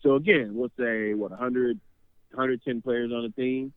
[0.02, 1.78] So again, we'll say what 100,
[2.32, 3.72] 110 players on the team.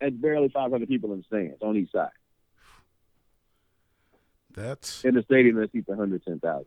[0.00, 2.08] That's barely 500 people in the stands on each side.
[4.52, 6.66] That's In the stadium that seats 110,000.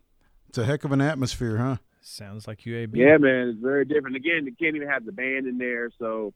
[0.49, 1.77] it's a heck of an atmosphere, huh?
[2.01, 2.95] Sounds like UAB.
[2.95, 4.15] Yeah, man, it's very different.
[4.15, 6.33] Again, they can't even have the band in there, so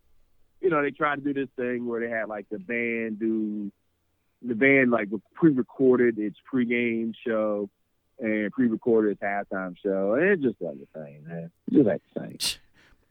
[0.61, 3.71] you know they try to do this thing where they had like the band do
[4.47, 7.69] the band like pre-recorded its pre-game show
[8.19, 11.51] and pre-recorded its halftime show, and it just like the same, man.
[11.71, 12.37] Just like the same.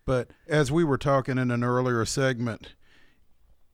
[0.04, 2.74] But as we were talking in an earlier segment,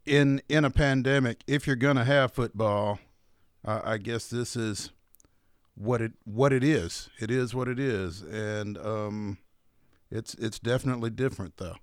[0.04, 2.98] in in a pandemic, if you're to have football,
[3.64, 4.90] uh, I guess this is
[5.74, 7.10] what it what it is.
[7.20, 9.38] It is what it is, and um,
[10.10, 11.76] it's it's definitely different though.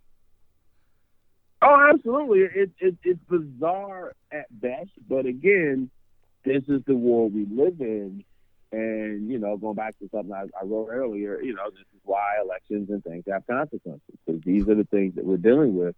[1.61, 2.40] Oh, absolutely.
[2.40, 5.90] It, it it's bizarre at best, but again,
[6.45, 8.23] this is the world we live in.
[8.72, 12.02] And you know, going back to something I, I wrote earlier, you know, this is
[12.03, 15.95] why elections and things have consequences because these are the things that we're dealing with,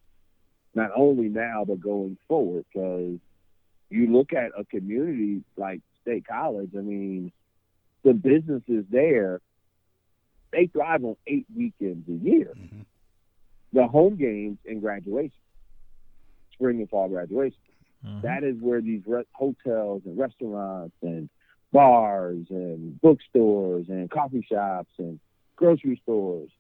[0.74, 2.66] not only now but going forward.
[2.74, 3.20] Because
[3.90, 7.32] you look at a community like State College, I mean,
[8.04, 9.42] the businesses there,
[10.52, 12.54] they thrive on eight weekends a year.
[12.58, 12.86] Mhm.
[13.74, 15.32] The home games and graduation
[16.62, 17.58] spring and fall graduation.
[18.06, 18.22] Mhm.
[18.22, 21.30] That is where these re- hotels and restaurants and
[21.72, 25.20] bars and bookstores and coffee shops and
[25.56, 26.52] grocery stores.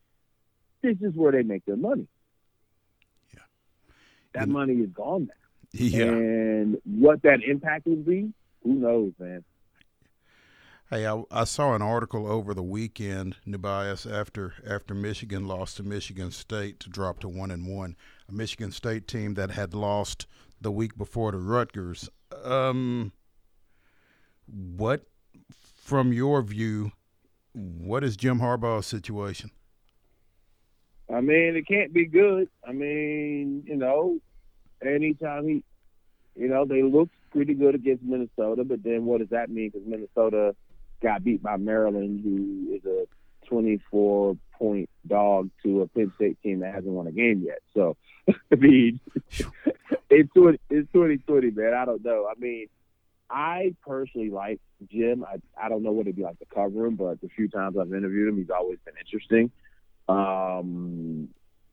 [0.81, 2.07] This is where they make their money.
[3.33, 3.41] Yeah.
[4.33, 5.33] That money is gone now.
[5.73, 6.05] Yeah.
[6.05, 8.33] And what that impact will be,
[8.63, 9.43] who knows, man.
[10.89, 15.83] Hey, I, I saw an article over the weekend, Nubyjas, after after Michigan lost to
[15.83, 17.95] Michigan State to drop to one and one,
[18.31, 20.25] a Michigan State team that had lost
[20.59, 22.09] the week before to Rutgers.
[22.43, 23.11] Um,
[24.47, 25.03] what,
[25.83, 26.91] from your view,
[27.53, 29.51] what is Jim Harbaugh's situation?
[31.13, 32.47] I mean, it can't be good.
[32.65, 34.19] I mean, you know,
[34.85, 35.63] anytime he,
[36.35, 39.71] you know, they looked pretty good against Minnesota, but then what does that mean?
[39.71, 40.55] Because Minnesota
[41.01, 43.05] got beat by Maryland, who is a
[43.47, 47.59] 24 point dog to a Penn State team that hasn't won a game yet.
[47.73, 47.97] So,
[48.29, 48.99] I mean,
[50.09, 51.73] it's 20, it's 2020, man.
[51.73, 52.27] I don't know.
[52.29, 52.67] I mean,
[53.29, 54.59] I personally like
[54.91, 55.25] Jim.
[55.25, 57.75] I, I don't know what it'd be like to cover him, but the few times
[57.77, 59.51] I've interviewed him, he's always been interesting.
[60.07, 61.29] Um,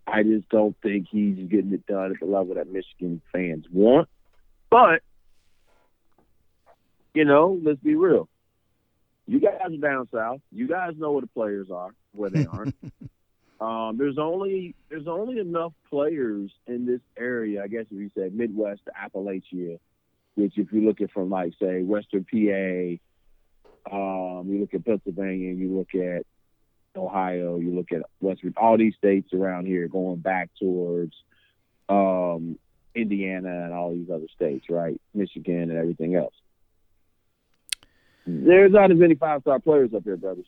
[0.07, 4.09] I just don't think he's getting it done at the level that Michigan fans want.
[4.71, 5.03] But,
[7.13, 8.29] you know, let's be real.
[9.27, 10.41] You guys are down south.
[10.51, 12.75] You guys know where the players are, where they aren't.
[13.61, 18.31] um, there's only there's only enough players in this area, I guess if you say
[18.33, 19.79] Midwest to Appalachia,
[20.35, 22.99] which if you look at from like say Western PA,
[23.91, 26.27] um, you look at Pennsylvania, you look at
[26.97, 31.15] Ohio, you look at West all these states around here going back towards
[31.89, 32.59] um,
[32.95, 35.01] Indiana and all these other states, right?
[35.15, 36.35] Michigan and everything else.
[38.27, 40.47] There's not as many five star players up here, brothers.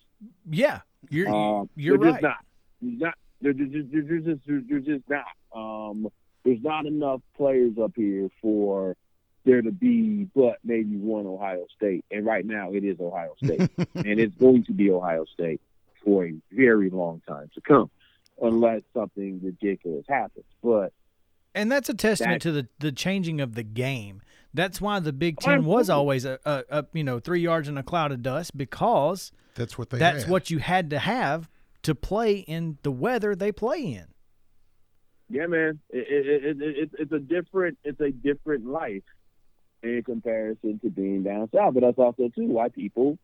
[0.49, 2.15] Yeah, you're Um, you're they're right.
[2.15, 2.37] just not.
[2.81, 3.15] There's not.
[3.41, 4.09] They're just, they're just,
[4.47, 5.27] they're just, they're just not.
[5.55, 6.09] Um,
[6.45, 8.97] there's not enough players up here for
[9.45, 12.05] there to be, but maybe one Ohio State.
[12.11, 15.61] And right now, it is Ohio State, and it's going to be Ohio State
[16.05, 17.91] for a very long time to come,
[18.41, 20.45] unless something ridiculous happens.
[20.63, 20.93] But
[21.55, 24.23] And that's a testament That- to the, the changing of the game.
[24.53, 27.79] That's why the Big Ten was always a, a, a you know three yards in
[27.79, 29.99] a cloud of dust because That's what they.
[29.99, 30.31] that's had.
[30.33, 31.49] what you had to have
[31.83, 34.07] to play in the weather they play in.
[35.29, 39.05] Yeah, man, it, it, it, it, it's a different it's a different life
[39.85, 41.75] in comparison to being down south.
[41.75, 43.19] But that's also too why people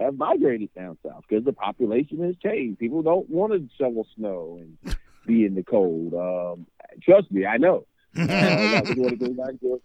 [0.00, 2.80] have migrated down south because the population has changed.
[2.80, 4.96] People don't want to shovel snow and
[5.26, 6.14] be in the cold.
[6.14, 6.66] Um,
[7.02, 7.86] trust me, I know.
[8.14, 9.80] Uh, that was one of the things I enjoyed.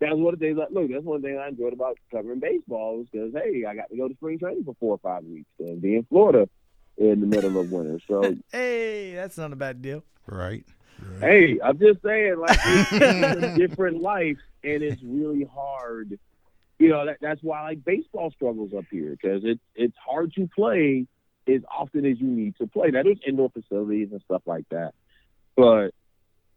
[0.00, 0.58] That's one of the things.
[0.60, 3.90] I, look, that's one thing I enjoyed about covering baseball is because hey, I got
[3.90, 6.48] to go to spring training for four or five weeks and be in Florida
[6.96, 7.98] in the middle of winter.
[8.06, 10.04] So hey, that's not a bad deal.
[10.26, 10.64] right.
[11.00, 11.20] right.
[11.20, 16.18] Hey, I'm just saying, like it's, it's a different life, and it's really hard.
[16.78, 20.48] You know, that, that's why like baseball struggles up here because it's it's hard to
[20.54, 21.06] play
[21.48, 22.90] as often as you need to play.
[22.90, 24.94] Now there's indoor facilities and stuff like that,
[25.56, 25.90] but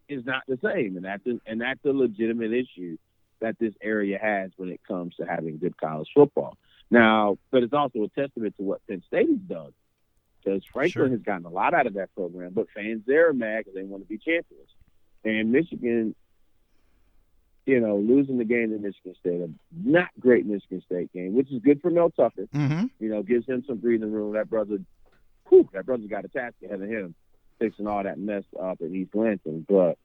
[0.08, 2.98] it's not the same, and that's a, and that's a legitimate issue
[3.40, 6.58] that this area has when it comes to having good college football.
[6.90, 9.74] Now, but it's also a testament to what Penn State has done
[10.44, 11.10] because Franklin Sure.
[11.10, 13.84] has gotten a lot out of that program, but fans there are mad because they
[13.84, 14.70] want to be champions.
[15.26, 16.16] And Michigan,
[17.68, 21.52] you know, losing the game to Michigan State, a not great Michigan State game, which
[21.52, 22.48] is good for Mel Tucker.
[22.56, 22.86] Mm-hmm.
[23.00, 24.34] You know, gives him some breathing room.
[24.34, 24.78] That brother,
[25.50, 27.14] whew, that brother's got a task ahead of him,
[27.60, 29.66] fixing all that mess up in East Lansing.
[29.68, 29.98] But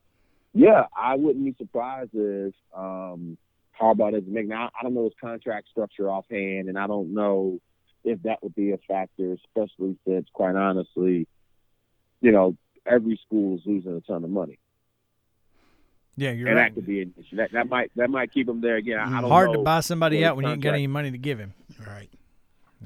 [0.53, 3.37] yeah, I wouldn't be surprised if um,
[3.79, 4.47] Harbaugh doesn't make.
[4.47, 7.59] Now I don't know his contract structure offhand, and I don't know
[8.03, 11.29] if that would be a factor, especially since, quite honestly,
[12.19, 14.59] you know, every school is losing a ton of money,
[16.15, 16.69] Yeah, you're and right.
[16.69, 17.37] that could be an issue.
[17.37, 18.99] That that might that might keep him there again.
[18.99, 19.57] I, I don't Hard know.
[19.57, 21.53] to buy somebody out when you ain't got contract- any money to give him.
[21.87, 22.09] Right.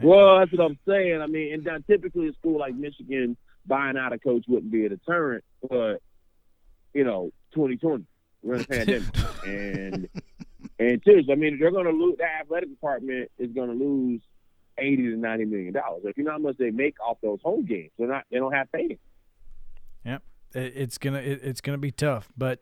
[0.02, 1.22] Well, that's what I'm saying.
[1.22, 3.36] I mean, and typically a school like Michigan
[3.66, 6.02] buying out a coach wouldn't be a deterrent, but
[6.94, 8.06] you know, 2020,
[8.44, 9.08] we're in a pandemic,
[9.48, 10.08] and
[10.80, 12.16] and seriously, I mean, they're going to lose.
[12.20, 14.22] The athletic department is going to lose
[14.78, 16.04] 80 to 90 million dollars.
[16.06, 18.24] If you know how much they make off those home games, they're not.
[18.32, 18.98] They don't have pay.
[20.06, 22.60] It- It's gonna it, it's gonna be tough, but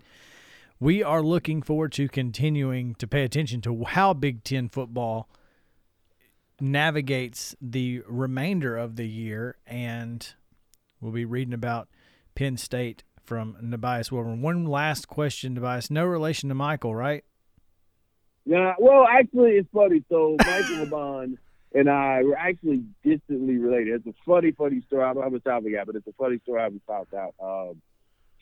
[0.80, 5.30] we are looking forward to continuing to pay attention to how Big Ten football
[6.60, 10.34] navigates the remainder of the year, and
[11.00, 11.88] we'll be reading about
[12.36, 14.42] Penn State from Nubyjas Wilborn.
[14.42, 15.90] One last question, Nubyjas.
[15.90, 17.24] No relation to Michael, right?
[18.46, 20.04] Yeah, well, actually, it's funny.
[20.10, 21.38] So Michael Wilbon
[21.74, 24.06] and I were actually distantly related.
[24.06, 25.04] It's a funny, funny story.
[25.04, 27.34] I'm, I'm a South guy, but it's a funny story how we found out.
[27.42, 27.82] Um,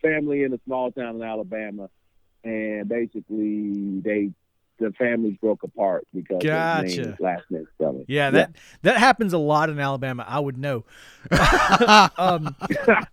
[0.01, 1.89] family in a small town in Alabama,
[2.43, 4.31] and basically they
[4.79, 7.01] the families broke apart because Gotcha.
[7.01, 8.05] of name, last name spelling.
[8.07, 10.25] Yeah, that that happens a lot in Alabama.
[10.27, 10.83] I would know.
[11.31, 12.55] um,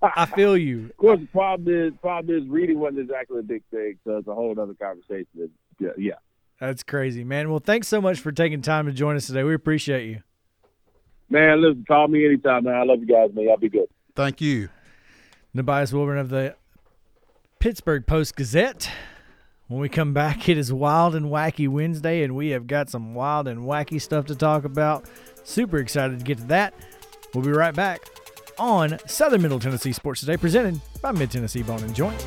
[0.02, 0.86] I feel you.
[0.86, 4.28] Of course, the problem is problem is reading wasn't exactly a big thing, so it's
[4.28, 5.51] a whole other conversation.
[5.78, 6.15] Yeah, yeah.
[6.61, 7.51] That's crazy, man.
[7.51, 9.43] Well, thanks so much for taking time to join us today.
[9.44, 10.23] We appreciate you.
[11.31, 12.74] Man, listen, call me anytime, man.
[12.74, 13.44] I love you guys, man.
[13.44, 13.86] Y'all be good.
[14.15, 14.69] Thank you.
[15.57, 16.57] Nubyjas Wilborn of the
[17.61, 18.90] Pittsburgh Post Gazette.
[19.70, 23.14] When we come back, it is Wild and Wacky Wednesday, and we have got some
[23.14, 25.05] wild and wacky stuff to talk about.
[25.44, 26.74] Super excited to get to that.
[27.32, 28.01] We'll be right back
[28.59, 32.26] on Southern Middle Tennessee Sports Today, presented by Mid Tennessee Bone and Joint.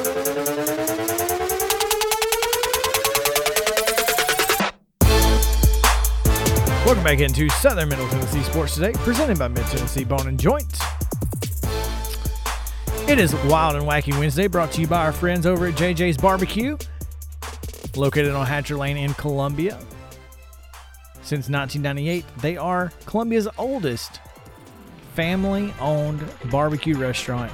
[6.83, 10.79] Welcome back into Southern Middle Tennessee Sports Today, presented by Mid Tennessee Bone and Joint.
[13.07, 16.17] It is Wild and Wacky Wednesday, brought to you by our friends over at JJ's
[16.17, 16.75] Barbecue,
[17.95, 19.77] located on Hatcher Lane in Columbia.
[21.21, 24.19] Since 1998, they are Columbia's oldest
[25.13, 27.51] family owned barbecue restaurant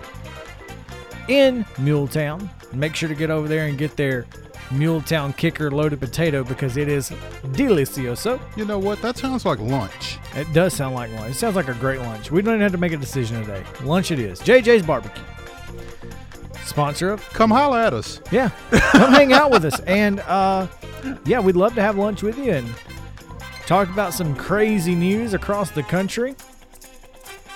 [1.27, 2.49] in Muletown.
[2.73, 4.25] Make sure to get over there and get their
[4.69, 7.09] Muletown Kicker loaded potato because it is
[7.53, 8.39] delicioso.
[8.57, 9.01] You know what?
[9.01, 10.17] That sounds like lunch.
[10.35, 11.31] It does sound like lunch.
[11.31, 12.31] It sounds like a great lunch.
[12.31, 13.63] We don't even have to make a decision today.
[13.83, 14.39] Lunch it is.
[14.41, 15.23] JJ's Barbecue.
[16.65, 18.19] Sponsor of Come holla at us.
[18.31, 18.49] yeah.
[18.71, 19.79] Come hang out with us.
[19.81, 20.67] And uh
[21.25, 22.67] yeah, we'd love to have lunch with you and
[23.65, 26.35] talk about some crazy news across the country.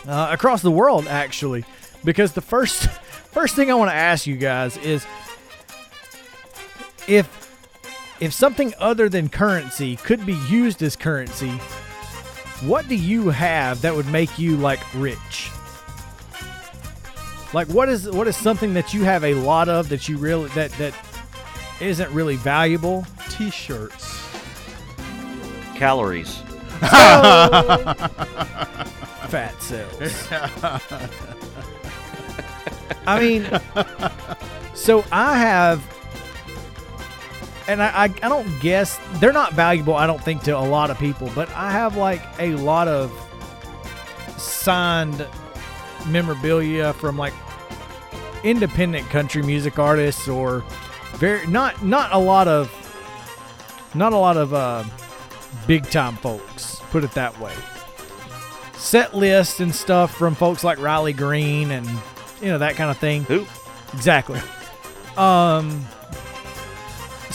[0.08, 1.66] Uh, across the world actually.
[2.06, 2.84] Because the first
[3.32, 5.06] first thing I want to ask you guys is
[7.08, 7.38] if
[8.20, 11.52] if something other than currency could be used as currency,
[12.62, 15.50] what do you have that would make you like rich?
[17.54, 20.48] Like what is what is something that you have a lot of that you really
[20.50, 20.94] that that
[21.80, 23.06] isn't really valuable?
[23.30, 24.20] T-shirts.
[25.76, 26.38] Calories.
[29.30, 30.28] Fat cells.
[33.08, 33.48] I mean,
[34.76, 35.84] so I have,
[37.68, 39.96] and I, I I don't guess they're not valuable.
[39.96, 43.12] I don't think to a lot of people, but I have like a lot of
[44.38, 45.26] signed
[46.08, 47.34] memorabilia from like
[48.44, 50.64] independent country music artists or
[51.14, 52.72] very not not a lot of
[53.94, 54.84] not a lot of uh,
[55.68, 56.82] big time folks.
[56.92, 57.54] Put it that way.
[58.76, 61.88] Set lists and stuff from folks like Riley Green and
[62.42, 63.24] you know that kind of thing.
[63.24, 63.46] Who?
[63.94, 64.40] Exactly.
[65.18, 65.86] Um.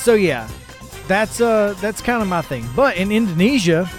[0.06, 0.48] So yeah,
[1.08, 2.64] that's uh that's kind of my thing.
[2.76, 3.90] But in Indonesia,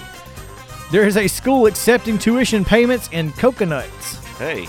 [0.90, 4.16] there is a school accepting tuition payments in coconuts.
[4.38, 4.66] Hey,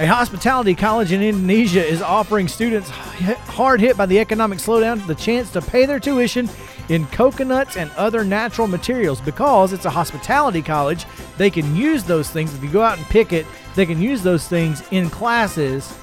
[0.00, 5.14] A hospitality college in Indonesia is offering students hard hit by the economic slowdown the
[5.14, 6.50] chance to pay their tuition
[6.88, 11.06] in coconuts and other natural materials because it's a hospitality college.
[11.36, 13.46] They can use those things if you go out and pick it.
[13.76, 15.96] They can use those things in classes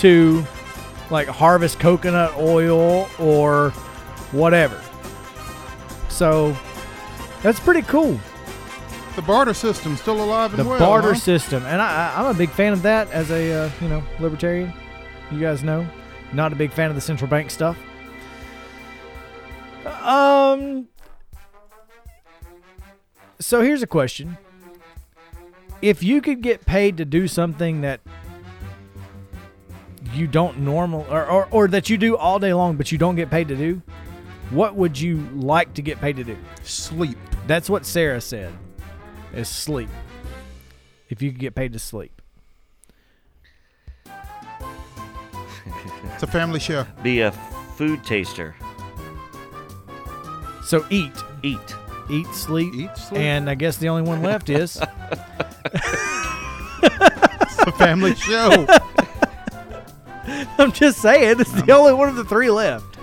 [0.00, 0.44] to
[1.12, 3.70] like harvest coconut oil or
[4.32, 4.82] whatever.
[6.08, 6.56] So
[7.42, 8.18] that's pretty cool.
[9.14, 10.78] The barter system's still alive and The well.
[10.78, 11.18] The barter huh?
[11.18, 14.02] system, and I, I, I'm a big fan of that as a uh, you know
[14.18, 14.72] libertarian.
[15.30, 15.86] You guys know,
[16.32, 17.76] not a big fan of the central bank stuff.
[20.02, 20.88] Um.
[23.38, 24.38] So here's a question:
[25.82, 28.00] If you could get paid to do something that
[30.14, 33.16] you don't normal or, or, or that you do all day long, but you don't
[33.16, 33.82] get paid to do,
[34.50, 36.36] what would you like to get paid to do?
[36.62, 37.18] Sleep.
[37.46, 38.52] That's what Sarah said.
[39.34, 39.88] Is sleep.
[41.08, 42.20] If you could get paid to sleep.
[46.14, 46.86] It's a family show.
[47.02, 47.32] Be a
[47.76, 48.54] food taster.
[50.64, 51.12] So eat.
[51.42, 51.58] Eat.
[52.10, 52.74] Eat, sleep.
[52.74, 53.20] Eat, sleep.
[53.20, 54.76] And I guess the only one left is.
[55.62, 58.66] it's a family show.
[60.62, 62.96] I'm just saying it's the only one of the three left.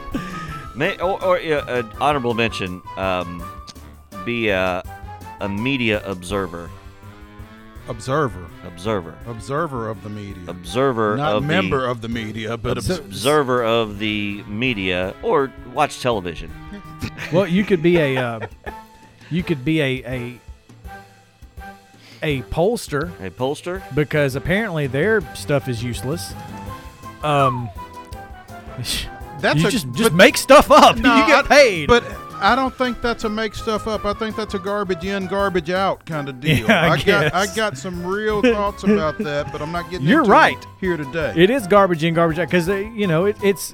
[0.76, 2.81] May, or or yeah, an honorable mention.
[2.98, 3.44] Um,
[4.26, 4.84] be a,
[5.41, 6.69] a media observer.
[7.88, 8.45] Observer.
[8.68, 9.18] Observer.
[9.27, 10.44] Observer of the media.
[10.48, 15.15] Observer Not of member the of the media, but Obser- obs- observer of the media
[15.23, 16.52] or watch television.
[17.34, 18.48] Well, you could be a uh,
[19.30, 20.40] you could be a a
[22.22, 23.81] a pollster A pollster.
[23.95, 26.34] because apparently their stuff is useless.
[27.24, 27.70] Um,
[29.40, 30.98] that's you a, just just make stuff up.
[30.98, 31.88] No, you get I- paid.
[31.88, 32.04] But
[32.41, 34.06] I don't think that's a make stuff up.
[34.06, 36.68] I think that's a garbage in, garbage out kind of deal.
[36.68, 40.24] Yeah, I got I got some real thoughts about that, but I'm not getting You're
[40.24, 40.58] right.
[40.80, 41.34] here today.
[41.36, 43.74] it is garbage in, garbage out because you know it, it's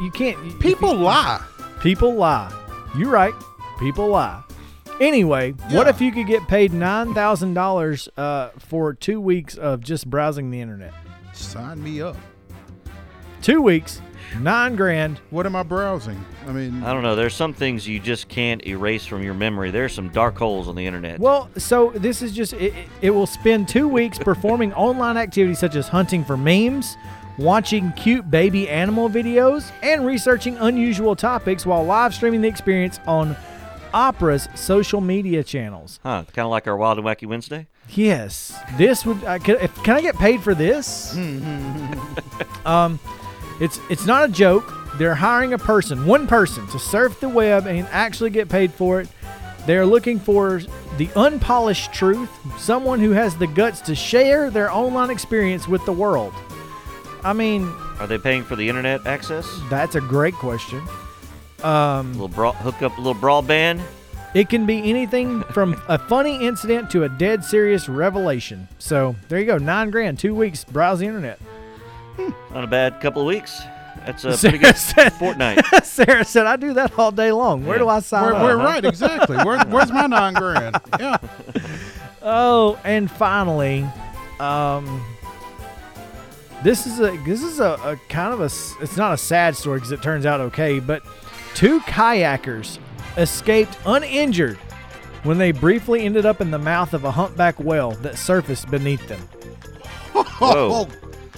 [0.00, 1.42] you can't People you- lie.
[1.80, 2.52] People lie.
[2.96, 3.34] You're right.
[3.78, 4.42] People lie.
[5.00, 9.80] Anyway, what if you could get paid nine thousand dollars uh, for two weeks of
[9.80, 10.92] just browsing the internet?
[11.32, 12.16] Sign me up.
[13.44, 14.00] Two weeks,
[14.40, 15.20] nine grand.
[15.28, 16.24] What am I browsing?
[16.46, 17.14] I mean, I don't know.
[17.14, 19.70] There's some things you just can't erase from your memory.
[19.70, 21.20] There's some dark holes on the internet.
[21.20, 25.58] Well, so this is just it, it- it will spend two weeks performing online activities
[25.58, 26.96] such as hunting for memes,
[27.36, 33.36] watching cute baby animal videos, and researching unusual topics while live streaming the experience on
[33.92, 36.00] Opera's social media channels.
[36.02, 36.24] Huh?
[36.32, 37.66] Kind of like our Wild and Wacky Wednesday.
[37.90, 39.22] Yes, this would.
[39.24, 41.14] I can, if, can I get paid for this?
[42.64, 42.98] um,
[43.60, 44.72] it's it's not a joke.
[44.96, 49.00] They're hiring a person, one person, to surf the web and actually get paid for
[49.00, 49.08] it.
[49.66, 50.60] They're looking for
[50.98, 55.92] the unpolished truth, someone who has the guts to share their online experience with the
[55.92, 56.32] world.
[57.24, 59.48] I mean, Are they paying for the internet access?
[59.70, 60.82] that's a great question.
[61.62, 63.80] Um, little bra- hook up a little broadband.
[64.34, 68.68] It can be anything from a funny incident to a dead serious revelation.
[68.78, 71.38] So there you go, nine grand, two weeks, browse the internet.
[72.52, 73.60] Not a bad couple of weeks.
[74.06, 75.64] That's a Sarah pretty good said- fortnight.
[75.84, 77.64] Sarah said, "I do that all day long.
[77.64, 77.82] Where Yeah.
[77.84, 79.36] do I sign we're, up?" we're right, exactly.
[79.38, 80.76] Where, where's my nine grand?
[80.98, 81.16] Yeah.
[82.26, 83.86] Oh, and finally,
[84.40, 85.04] um,
[86.62, 89.54] this is a this is a, a kind of a s- it's not a sad
[89.54, 91.02] story because it turns out okay, but
[91.54, 92.78] two kayakers
[93.18, 94.56] escaped uninjured
[95.24, 99.06] when they briefly ended up in the mouth of a humpback whale that surfaced beneath
[99.06, 99.20] them.
[100.40, 100.88] Oh,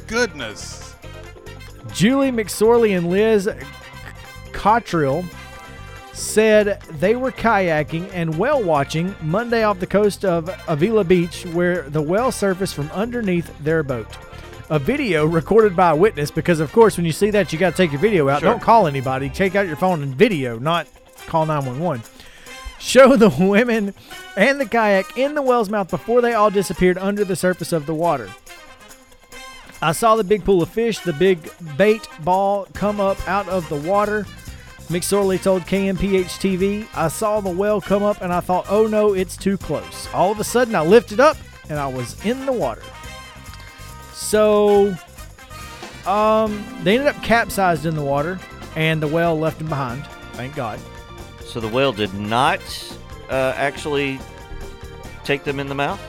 [0.07, 0.95] goodness.
[1.93, 3.49] Julie McSorley and Liz
[4.53, 5.25] Cottrill
[6.13, 11.83] said they were kayaking and whale watching Monday off the coast of Avila Beach, where
[11.83, 14.09] the whale surfaced from underneath their boat.
[14.71, 17.71] A video recorded by a witness, because of course, when you see that, you got
[17.71, 18.41] to take your video out.
[18.41, 18.51] Sure.
[18.51, 19.29] Don't call anybody.
[19.29, 20.89] Take out your phone and video, not
[21.27, 22.03] call 911.
[22.79, 23.95] Show the women
[24.37, 27.87] and the kayak in the whale's mouth before they all disappeared under the surface of
[27.87, 28.29] the water.
[29.83, 33.69] I saw the big pool of fish, the big bait ball come up out of
[33.69, 34.27] the water.
[34.89, 39.13] McSorley told KMPH TV, I saw the whale come up and I thought, oh no,
[39.15, 40.09] it's too close.
[40.15, 41.37] All of a sudden, I lifted up
[41.69, 42.83] and I was in the water.
[44.13, 44.97] So,
[46.07, 48.39] um, they ended up capsized in the water
[48.77, 50.07] and the whale left them behind.
[50.35, 50.79] Thank God.
[51.45, 52.61] So the whale did not
[53.29, 54.21] uh, actually
[55.25, 56.01] take them in the mouth.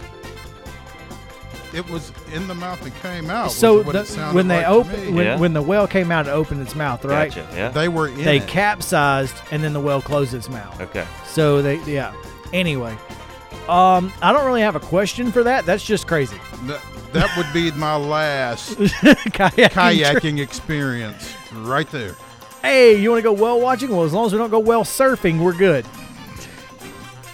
[1.73, 3.45] It was in the mouth and came out.
[3.45, 5.38] was so what the, it when they like to open, when, Yeah.
[5.38, 7.30] when the whale came out, it opened its mouth, right?
[7.34, 7.48] Gotcha.
[7.53, 7.69] Yeah.
[7.69, 8.48] they were in They it.
[8.48, 10.80] capsized and then the whale closed its mouth.
[10.81, 11.06] Okay.
[11.27, 12.14] So they, yeah.
[12.53, 12.91] Anyway,
[13.68, 15.65] um, I don't really have a question for that.
[15.65, 16.38] That's just crazy.
[16.64, 16.81] That,
[17.14, 19.69] that would be my last Kayaking.
[19.69, 22.15] kayaking experience right there.
[22.61, 23.89] Hey, you want to go whale watching?
[23.89, 25.85] Well, as long as we don't go whale surfing, we're good.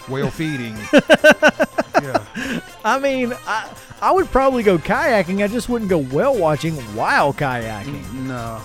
[0.08, 0.76] Whale feeding.
[2.02, 2.60] yeah.
[2.84, 3.70] I mean, I,
[4.00, 5.42] I would probably go kayaking.
[5.42, 8.12] I just wouldn't go whale watching while kayaking.
[8.26, 8.60] No.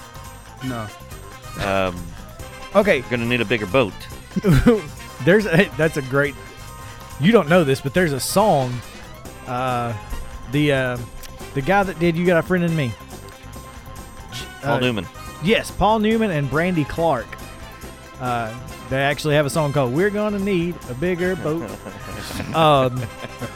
[0.65, 0.87] No.
[1.65, 1.95] Um,
[2.75, 3.93] Okay, gonna need a bigger boat.
[5.25, 6.35] there's a, that's a great.
[7.19, 8.73] You don't know this, but there's a song.
[9.47, 9.93] Uh,
[10.51, 10.97] the uh,
[11.55, 12.93] the guy that did "You Got a Friend in Me."
[14.31, 15.07] J- Paul uh, Newman.
[15.43, 17.25] Yes, Paul Newman and Brandy Clark.
[18.19, 18.53] Uh,
[18.89, 21.69] they actually have a song called "We're Gonna Need a Bigger Boat."
[22.55, 23.01] um,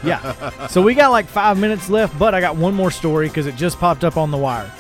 [0.03, 0.67] yeah.
[0.67, 3.55] So we got like five minutes left, but I got one more story because it
[3.55, 4.71] just popped up on the wire.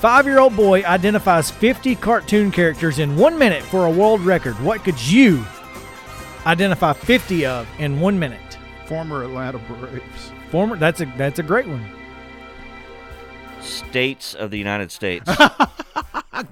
[0.00, 4.52] Five-year-old boy identifies 50 cartoon characters in one minute for a world record.
[4.62, 5.42] What could you
[6.44, 8.58] identify 50 of in one minute?
[8.86, 10.32] Former Atlanta Braves.
[10.50, 10.76] Former.
[10.76, 11.84] That's a that's a great one.
[13.62, 15.30] states of the United States.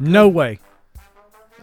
[0.00, 0.58] No way.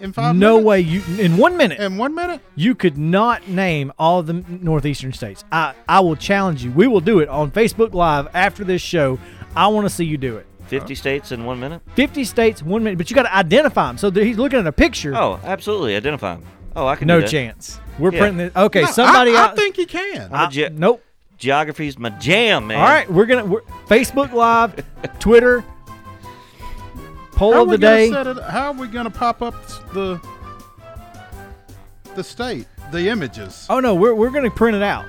[0.02, 0.66] In five no minutes?
[0.66, 0.80] way.
[0.82, 2.42] You in one minute In one minute?
[2.56, 5.44] you could not name all the northeastern states.
[5.52, 6.72] I I will challenge you.
[6.72, 9.20] We will do it on Facebook Live after this show.
[9.56, 10.46] I want to see you do it.
[10.68, 11.82] 50 states in one minute?
[11.96, 13.98] 50 states, one minute, but you got to identify them.
[13.98, 15.16] So he's looking at a picture.
[15.16, 15.96] Oh, absolutely.
[15.96, 16.46] Identify them.
[16.76, 17.32] Oh, I can no do that.
[17.32, 17.80] chance.
[17.98, 18.20] We're Yeah.
[18.20, 18.56] printing it.
[18.56, 20.30] Okay, No, somebody I, I think he can.
[20.32, 21.04] I'm a ge- nope.
[21.40, 22.78] Geography's my jam, man.
[22.80, 24.76] All right, we're gonna we're, Facebook Live,
[25.20, 25.64] Twitter,
[27.40, 28.10] poll how of the day.
[28.10, 29.56] it, how are we going to pop up
[29.94, 30.20] the
[32.16, 33.66] the state, the images?
[33.70, 35.06] Oh no, we're we're gonna print it out.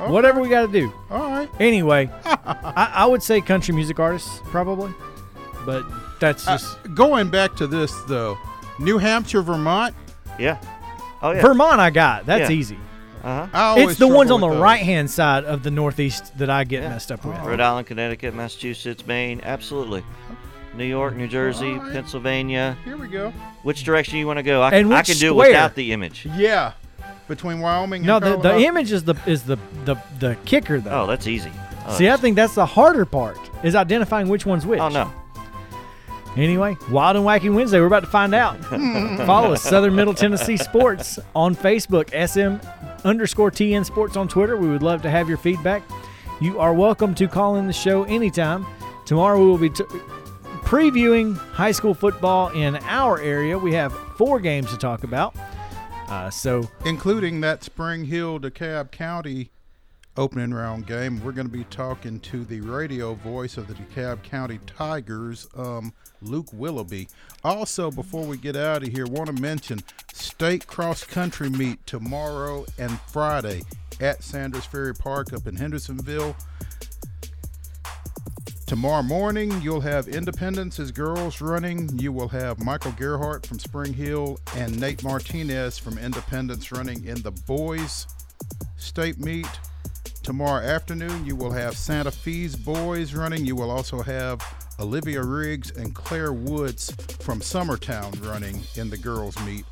[0.00, 0.12] Okay.
[0.12, 0.92] Whatever we got to do.
[1.10, 1.48] All right.
[1.58, 4.92] Anyway, I, I would say country music artists probably,
[5.66, 5.84] but
[6.20, 8.38] that's Uh, just going back to this though,
[8.78, 9.94] New Hampshire, Vermont.
[10.38, 10.58] Yeah.
[11.20, 11.42] Oh, yeah.
[11.42, 11.80] Vermont.
[11.80, 12.56] I got that's Yeah.
[12.56, 12.78] easy.
[13.24, 13.74] uh-huh.
[13.78, 17.10] It's the ones on the right hand side of the Northeast that I get messed
[17.10, 17.36] up with.
[17.38, 19.40] Rhode Island, Connecticut, Massachusetts, Maine.
[19.42, 20.04] Absolutely.
[20.78, 21.92] New York, New Jersey, All right.
[21.92, 22.76] Pennsylvania.
[22.84, 23.30] Here we go.
[23.62, 24.62] Which direction you want to go?
[24.62, 25.48] I, And I can do square?
[25.48, 26.26] it without the image.
[26.36, 26.72] Yeah,
[27.26, 28.02] between Wyoming.
[28.04, 31.02] No, the, the image is the is the the, the kicker though.
[31.02, 31.50] Oh, that's easy.
[31.86, 34.80] Oh, See, I think that's the harder part is identifying which one's which.
[34.80, 35.10] Oh, no.
[36.36, 38.62] Anyway, Wild and Wacky Wednesday, we're about to find out.
[39.26, 42.64] Follow us, Southern Middle Tennessee Sports on Facebook, SM
[43.04, 44.56] underscore TN Sports on Twitter.
[44.56, 45.82] We would love to have your feedback.
[46.40, 48.64] You are welcome to call in the show anytime.
[49.06, 49.84] Tomorrow we will be t-
[50.68, 53.56] previewing high school football in our area.
[53.56, 55.34] We have four games to talk about.
[56.10, 59.50] Uh, so including that Spring Hill DeKalb County
[60.18, 61.24] opening round game.
[61.24, 65.94] We're going to be talking to the radio voice of the DeKalb County Tigers, um,
[66.20, 67.08] Luke Willoughby.
[67.44, 69.78] Also, before we get out of here, want to mention
[70.12, 73.62] state cross country meet tomorrow and Friday
[74.00, 76.36] at Sanders Ferry Park up in Hendersonville.
[78.68, 81.88] Tomorrow morning, you'll have Independence's girls running.
[81.98, 87.22] You will have Michael Gerhart from Spring Hill and Nate Martinez from Independence running in
[87.22, 88.06] the boys'
[88.76, 89.48] state meet.
[90.22, 93.46] Tomorrow afternoon, you will have Santa Fe's boys running.
[93.46, 94.42] You will also have
[94.78, 96.90] Olivia Riggs and Claire Woods
[97.20, 99.64] from Summertown running in the girls' meet.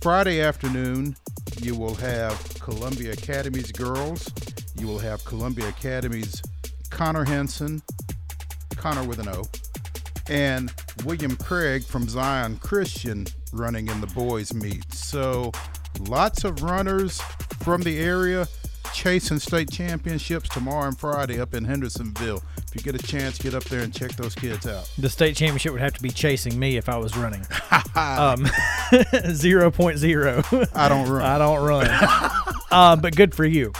[0.00, 1.16] Friday afternoon,
[1.60, 4.30] you will have Columbia Academy's girls.
[4.78, 6.40] You will have Columbia Academy's
[6.90, 7.82] Connor Henson,
[8.80, 9.44] Connor with an O,
[10.28, 10.72] and
[11.04, 14.90] William Craig from Zion Christian running in the boys' meet.
[14.94, 15.52] So
[16.08, 17.20] lots of runners
[17.62, 18.48] from the area
[18.94, 22.42] chasing state championships tomorrow and Friday up in Hendersonville.
[22.66, 24.90] If you get a chance, get up there and check those kids out.
[24.98, 27.40] the state championship would have to be chasing me if I was running.
[27.94, 28.44] um,
[28.92, 30.68] 0.0.
[30.74, 31.22] I don't run.
[31.22, 31.88] I don't run.
[32.70, 33.72] um, but good for you.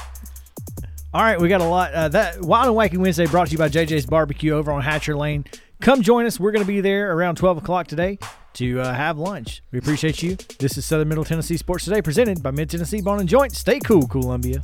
[1.12, 1.92] All right, we got a lot.
[1.92, 5.16] Uh, that Wild and Wacky Wednesday brought to you by JJ's Barbecue over on Hatcher
[5.16, 5.44] Lane.
[5.80, 6.38] Come join us.
[6.38, 8.18] We're going to be there around 12 o'clock today
[8.54, 9.60] to uh, have lunch.
[9.72, 10.36] We appreciate you.
[10.60, 13.56] This is Southern Middle Tennessee Sports Today, presented by Mid Tennessee Bone and Joint.
[13.56, 14.60] Stay cool, Columbia.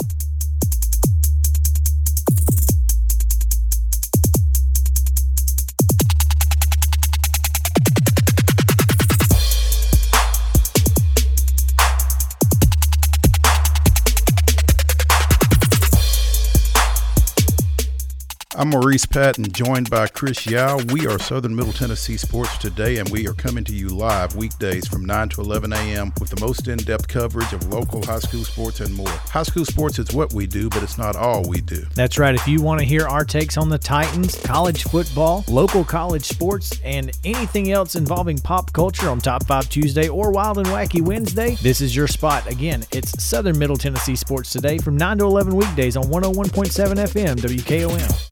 [18.58, 20.78] I'm Maurice Patton, joined by Chris Yao.
[20.90, 24.88] We are Southern Middle Tennessee Sports Today, and we are coming to you live weekdays
[24.88, 26.10] from 9 to 11 a.m.
[26.18, 29.10] with the most in depth coverage of local high school sports and more.
[29.10, 31.84] High school sports is what we do, but it's not all we do.
[31.94, 32.34] That's right.
[32.34, 36.80] If you want to hear our takes on the Titans, college football, local college sports,
[36.82, 41.56] and anything else involving pop culture on Top 5 Tuesday or Wild and Wacky Wednesday,
[41.56, 42.50] this is your spot.
[42.50, 47.36] Again, it's Southern Middle Tennessee Sports Today from 9 to 11 weekdays on 101.7 FM
[47.36, 48.30] WKOM.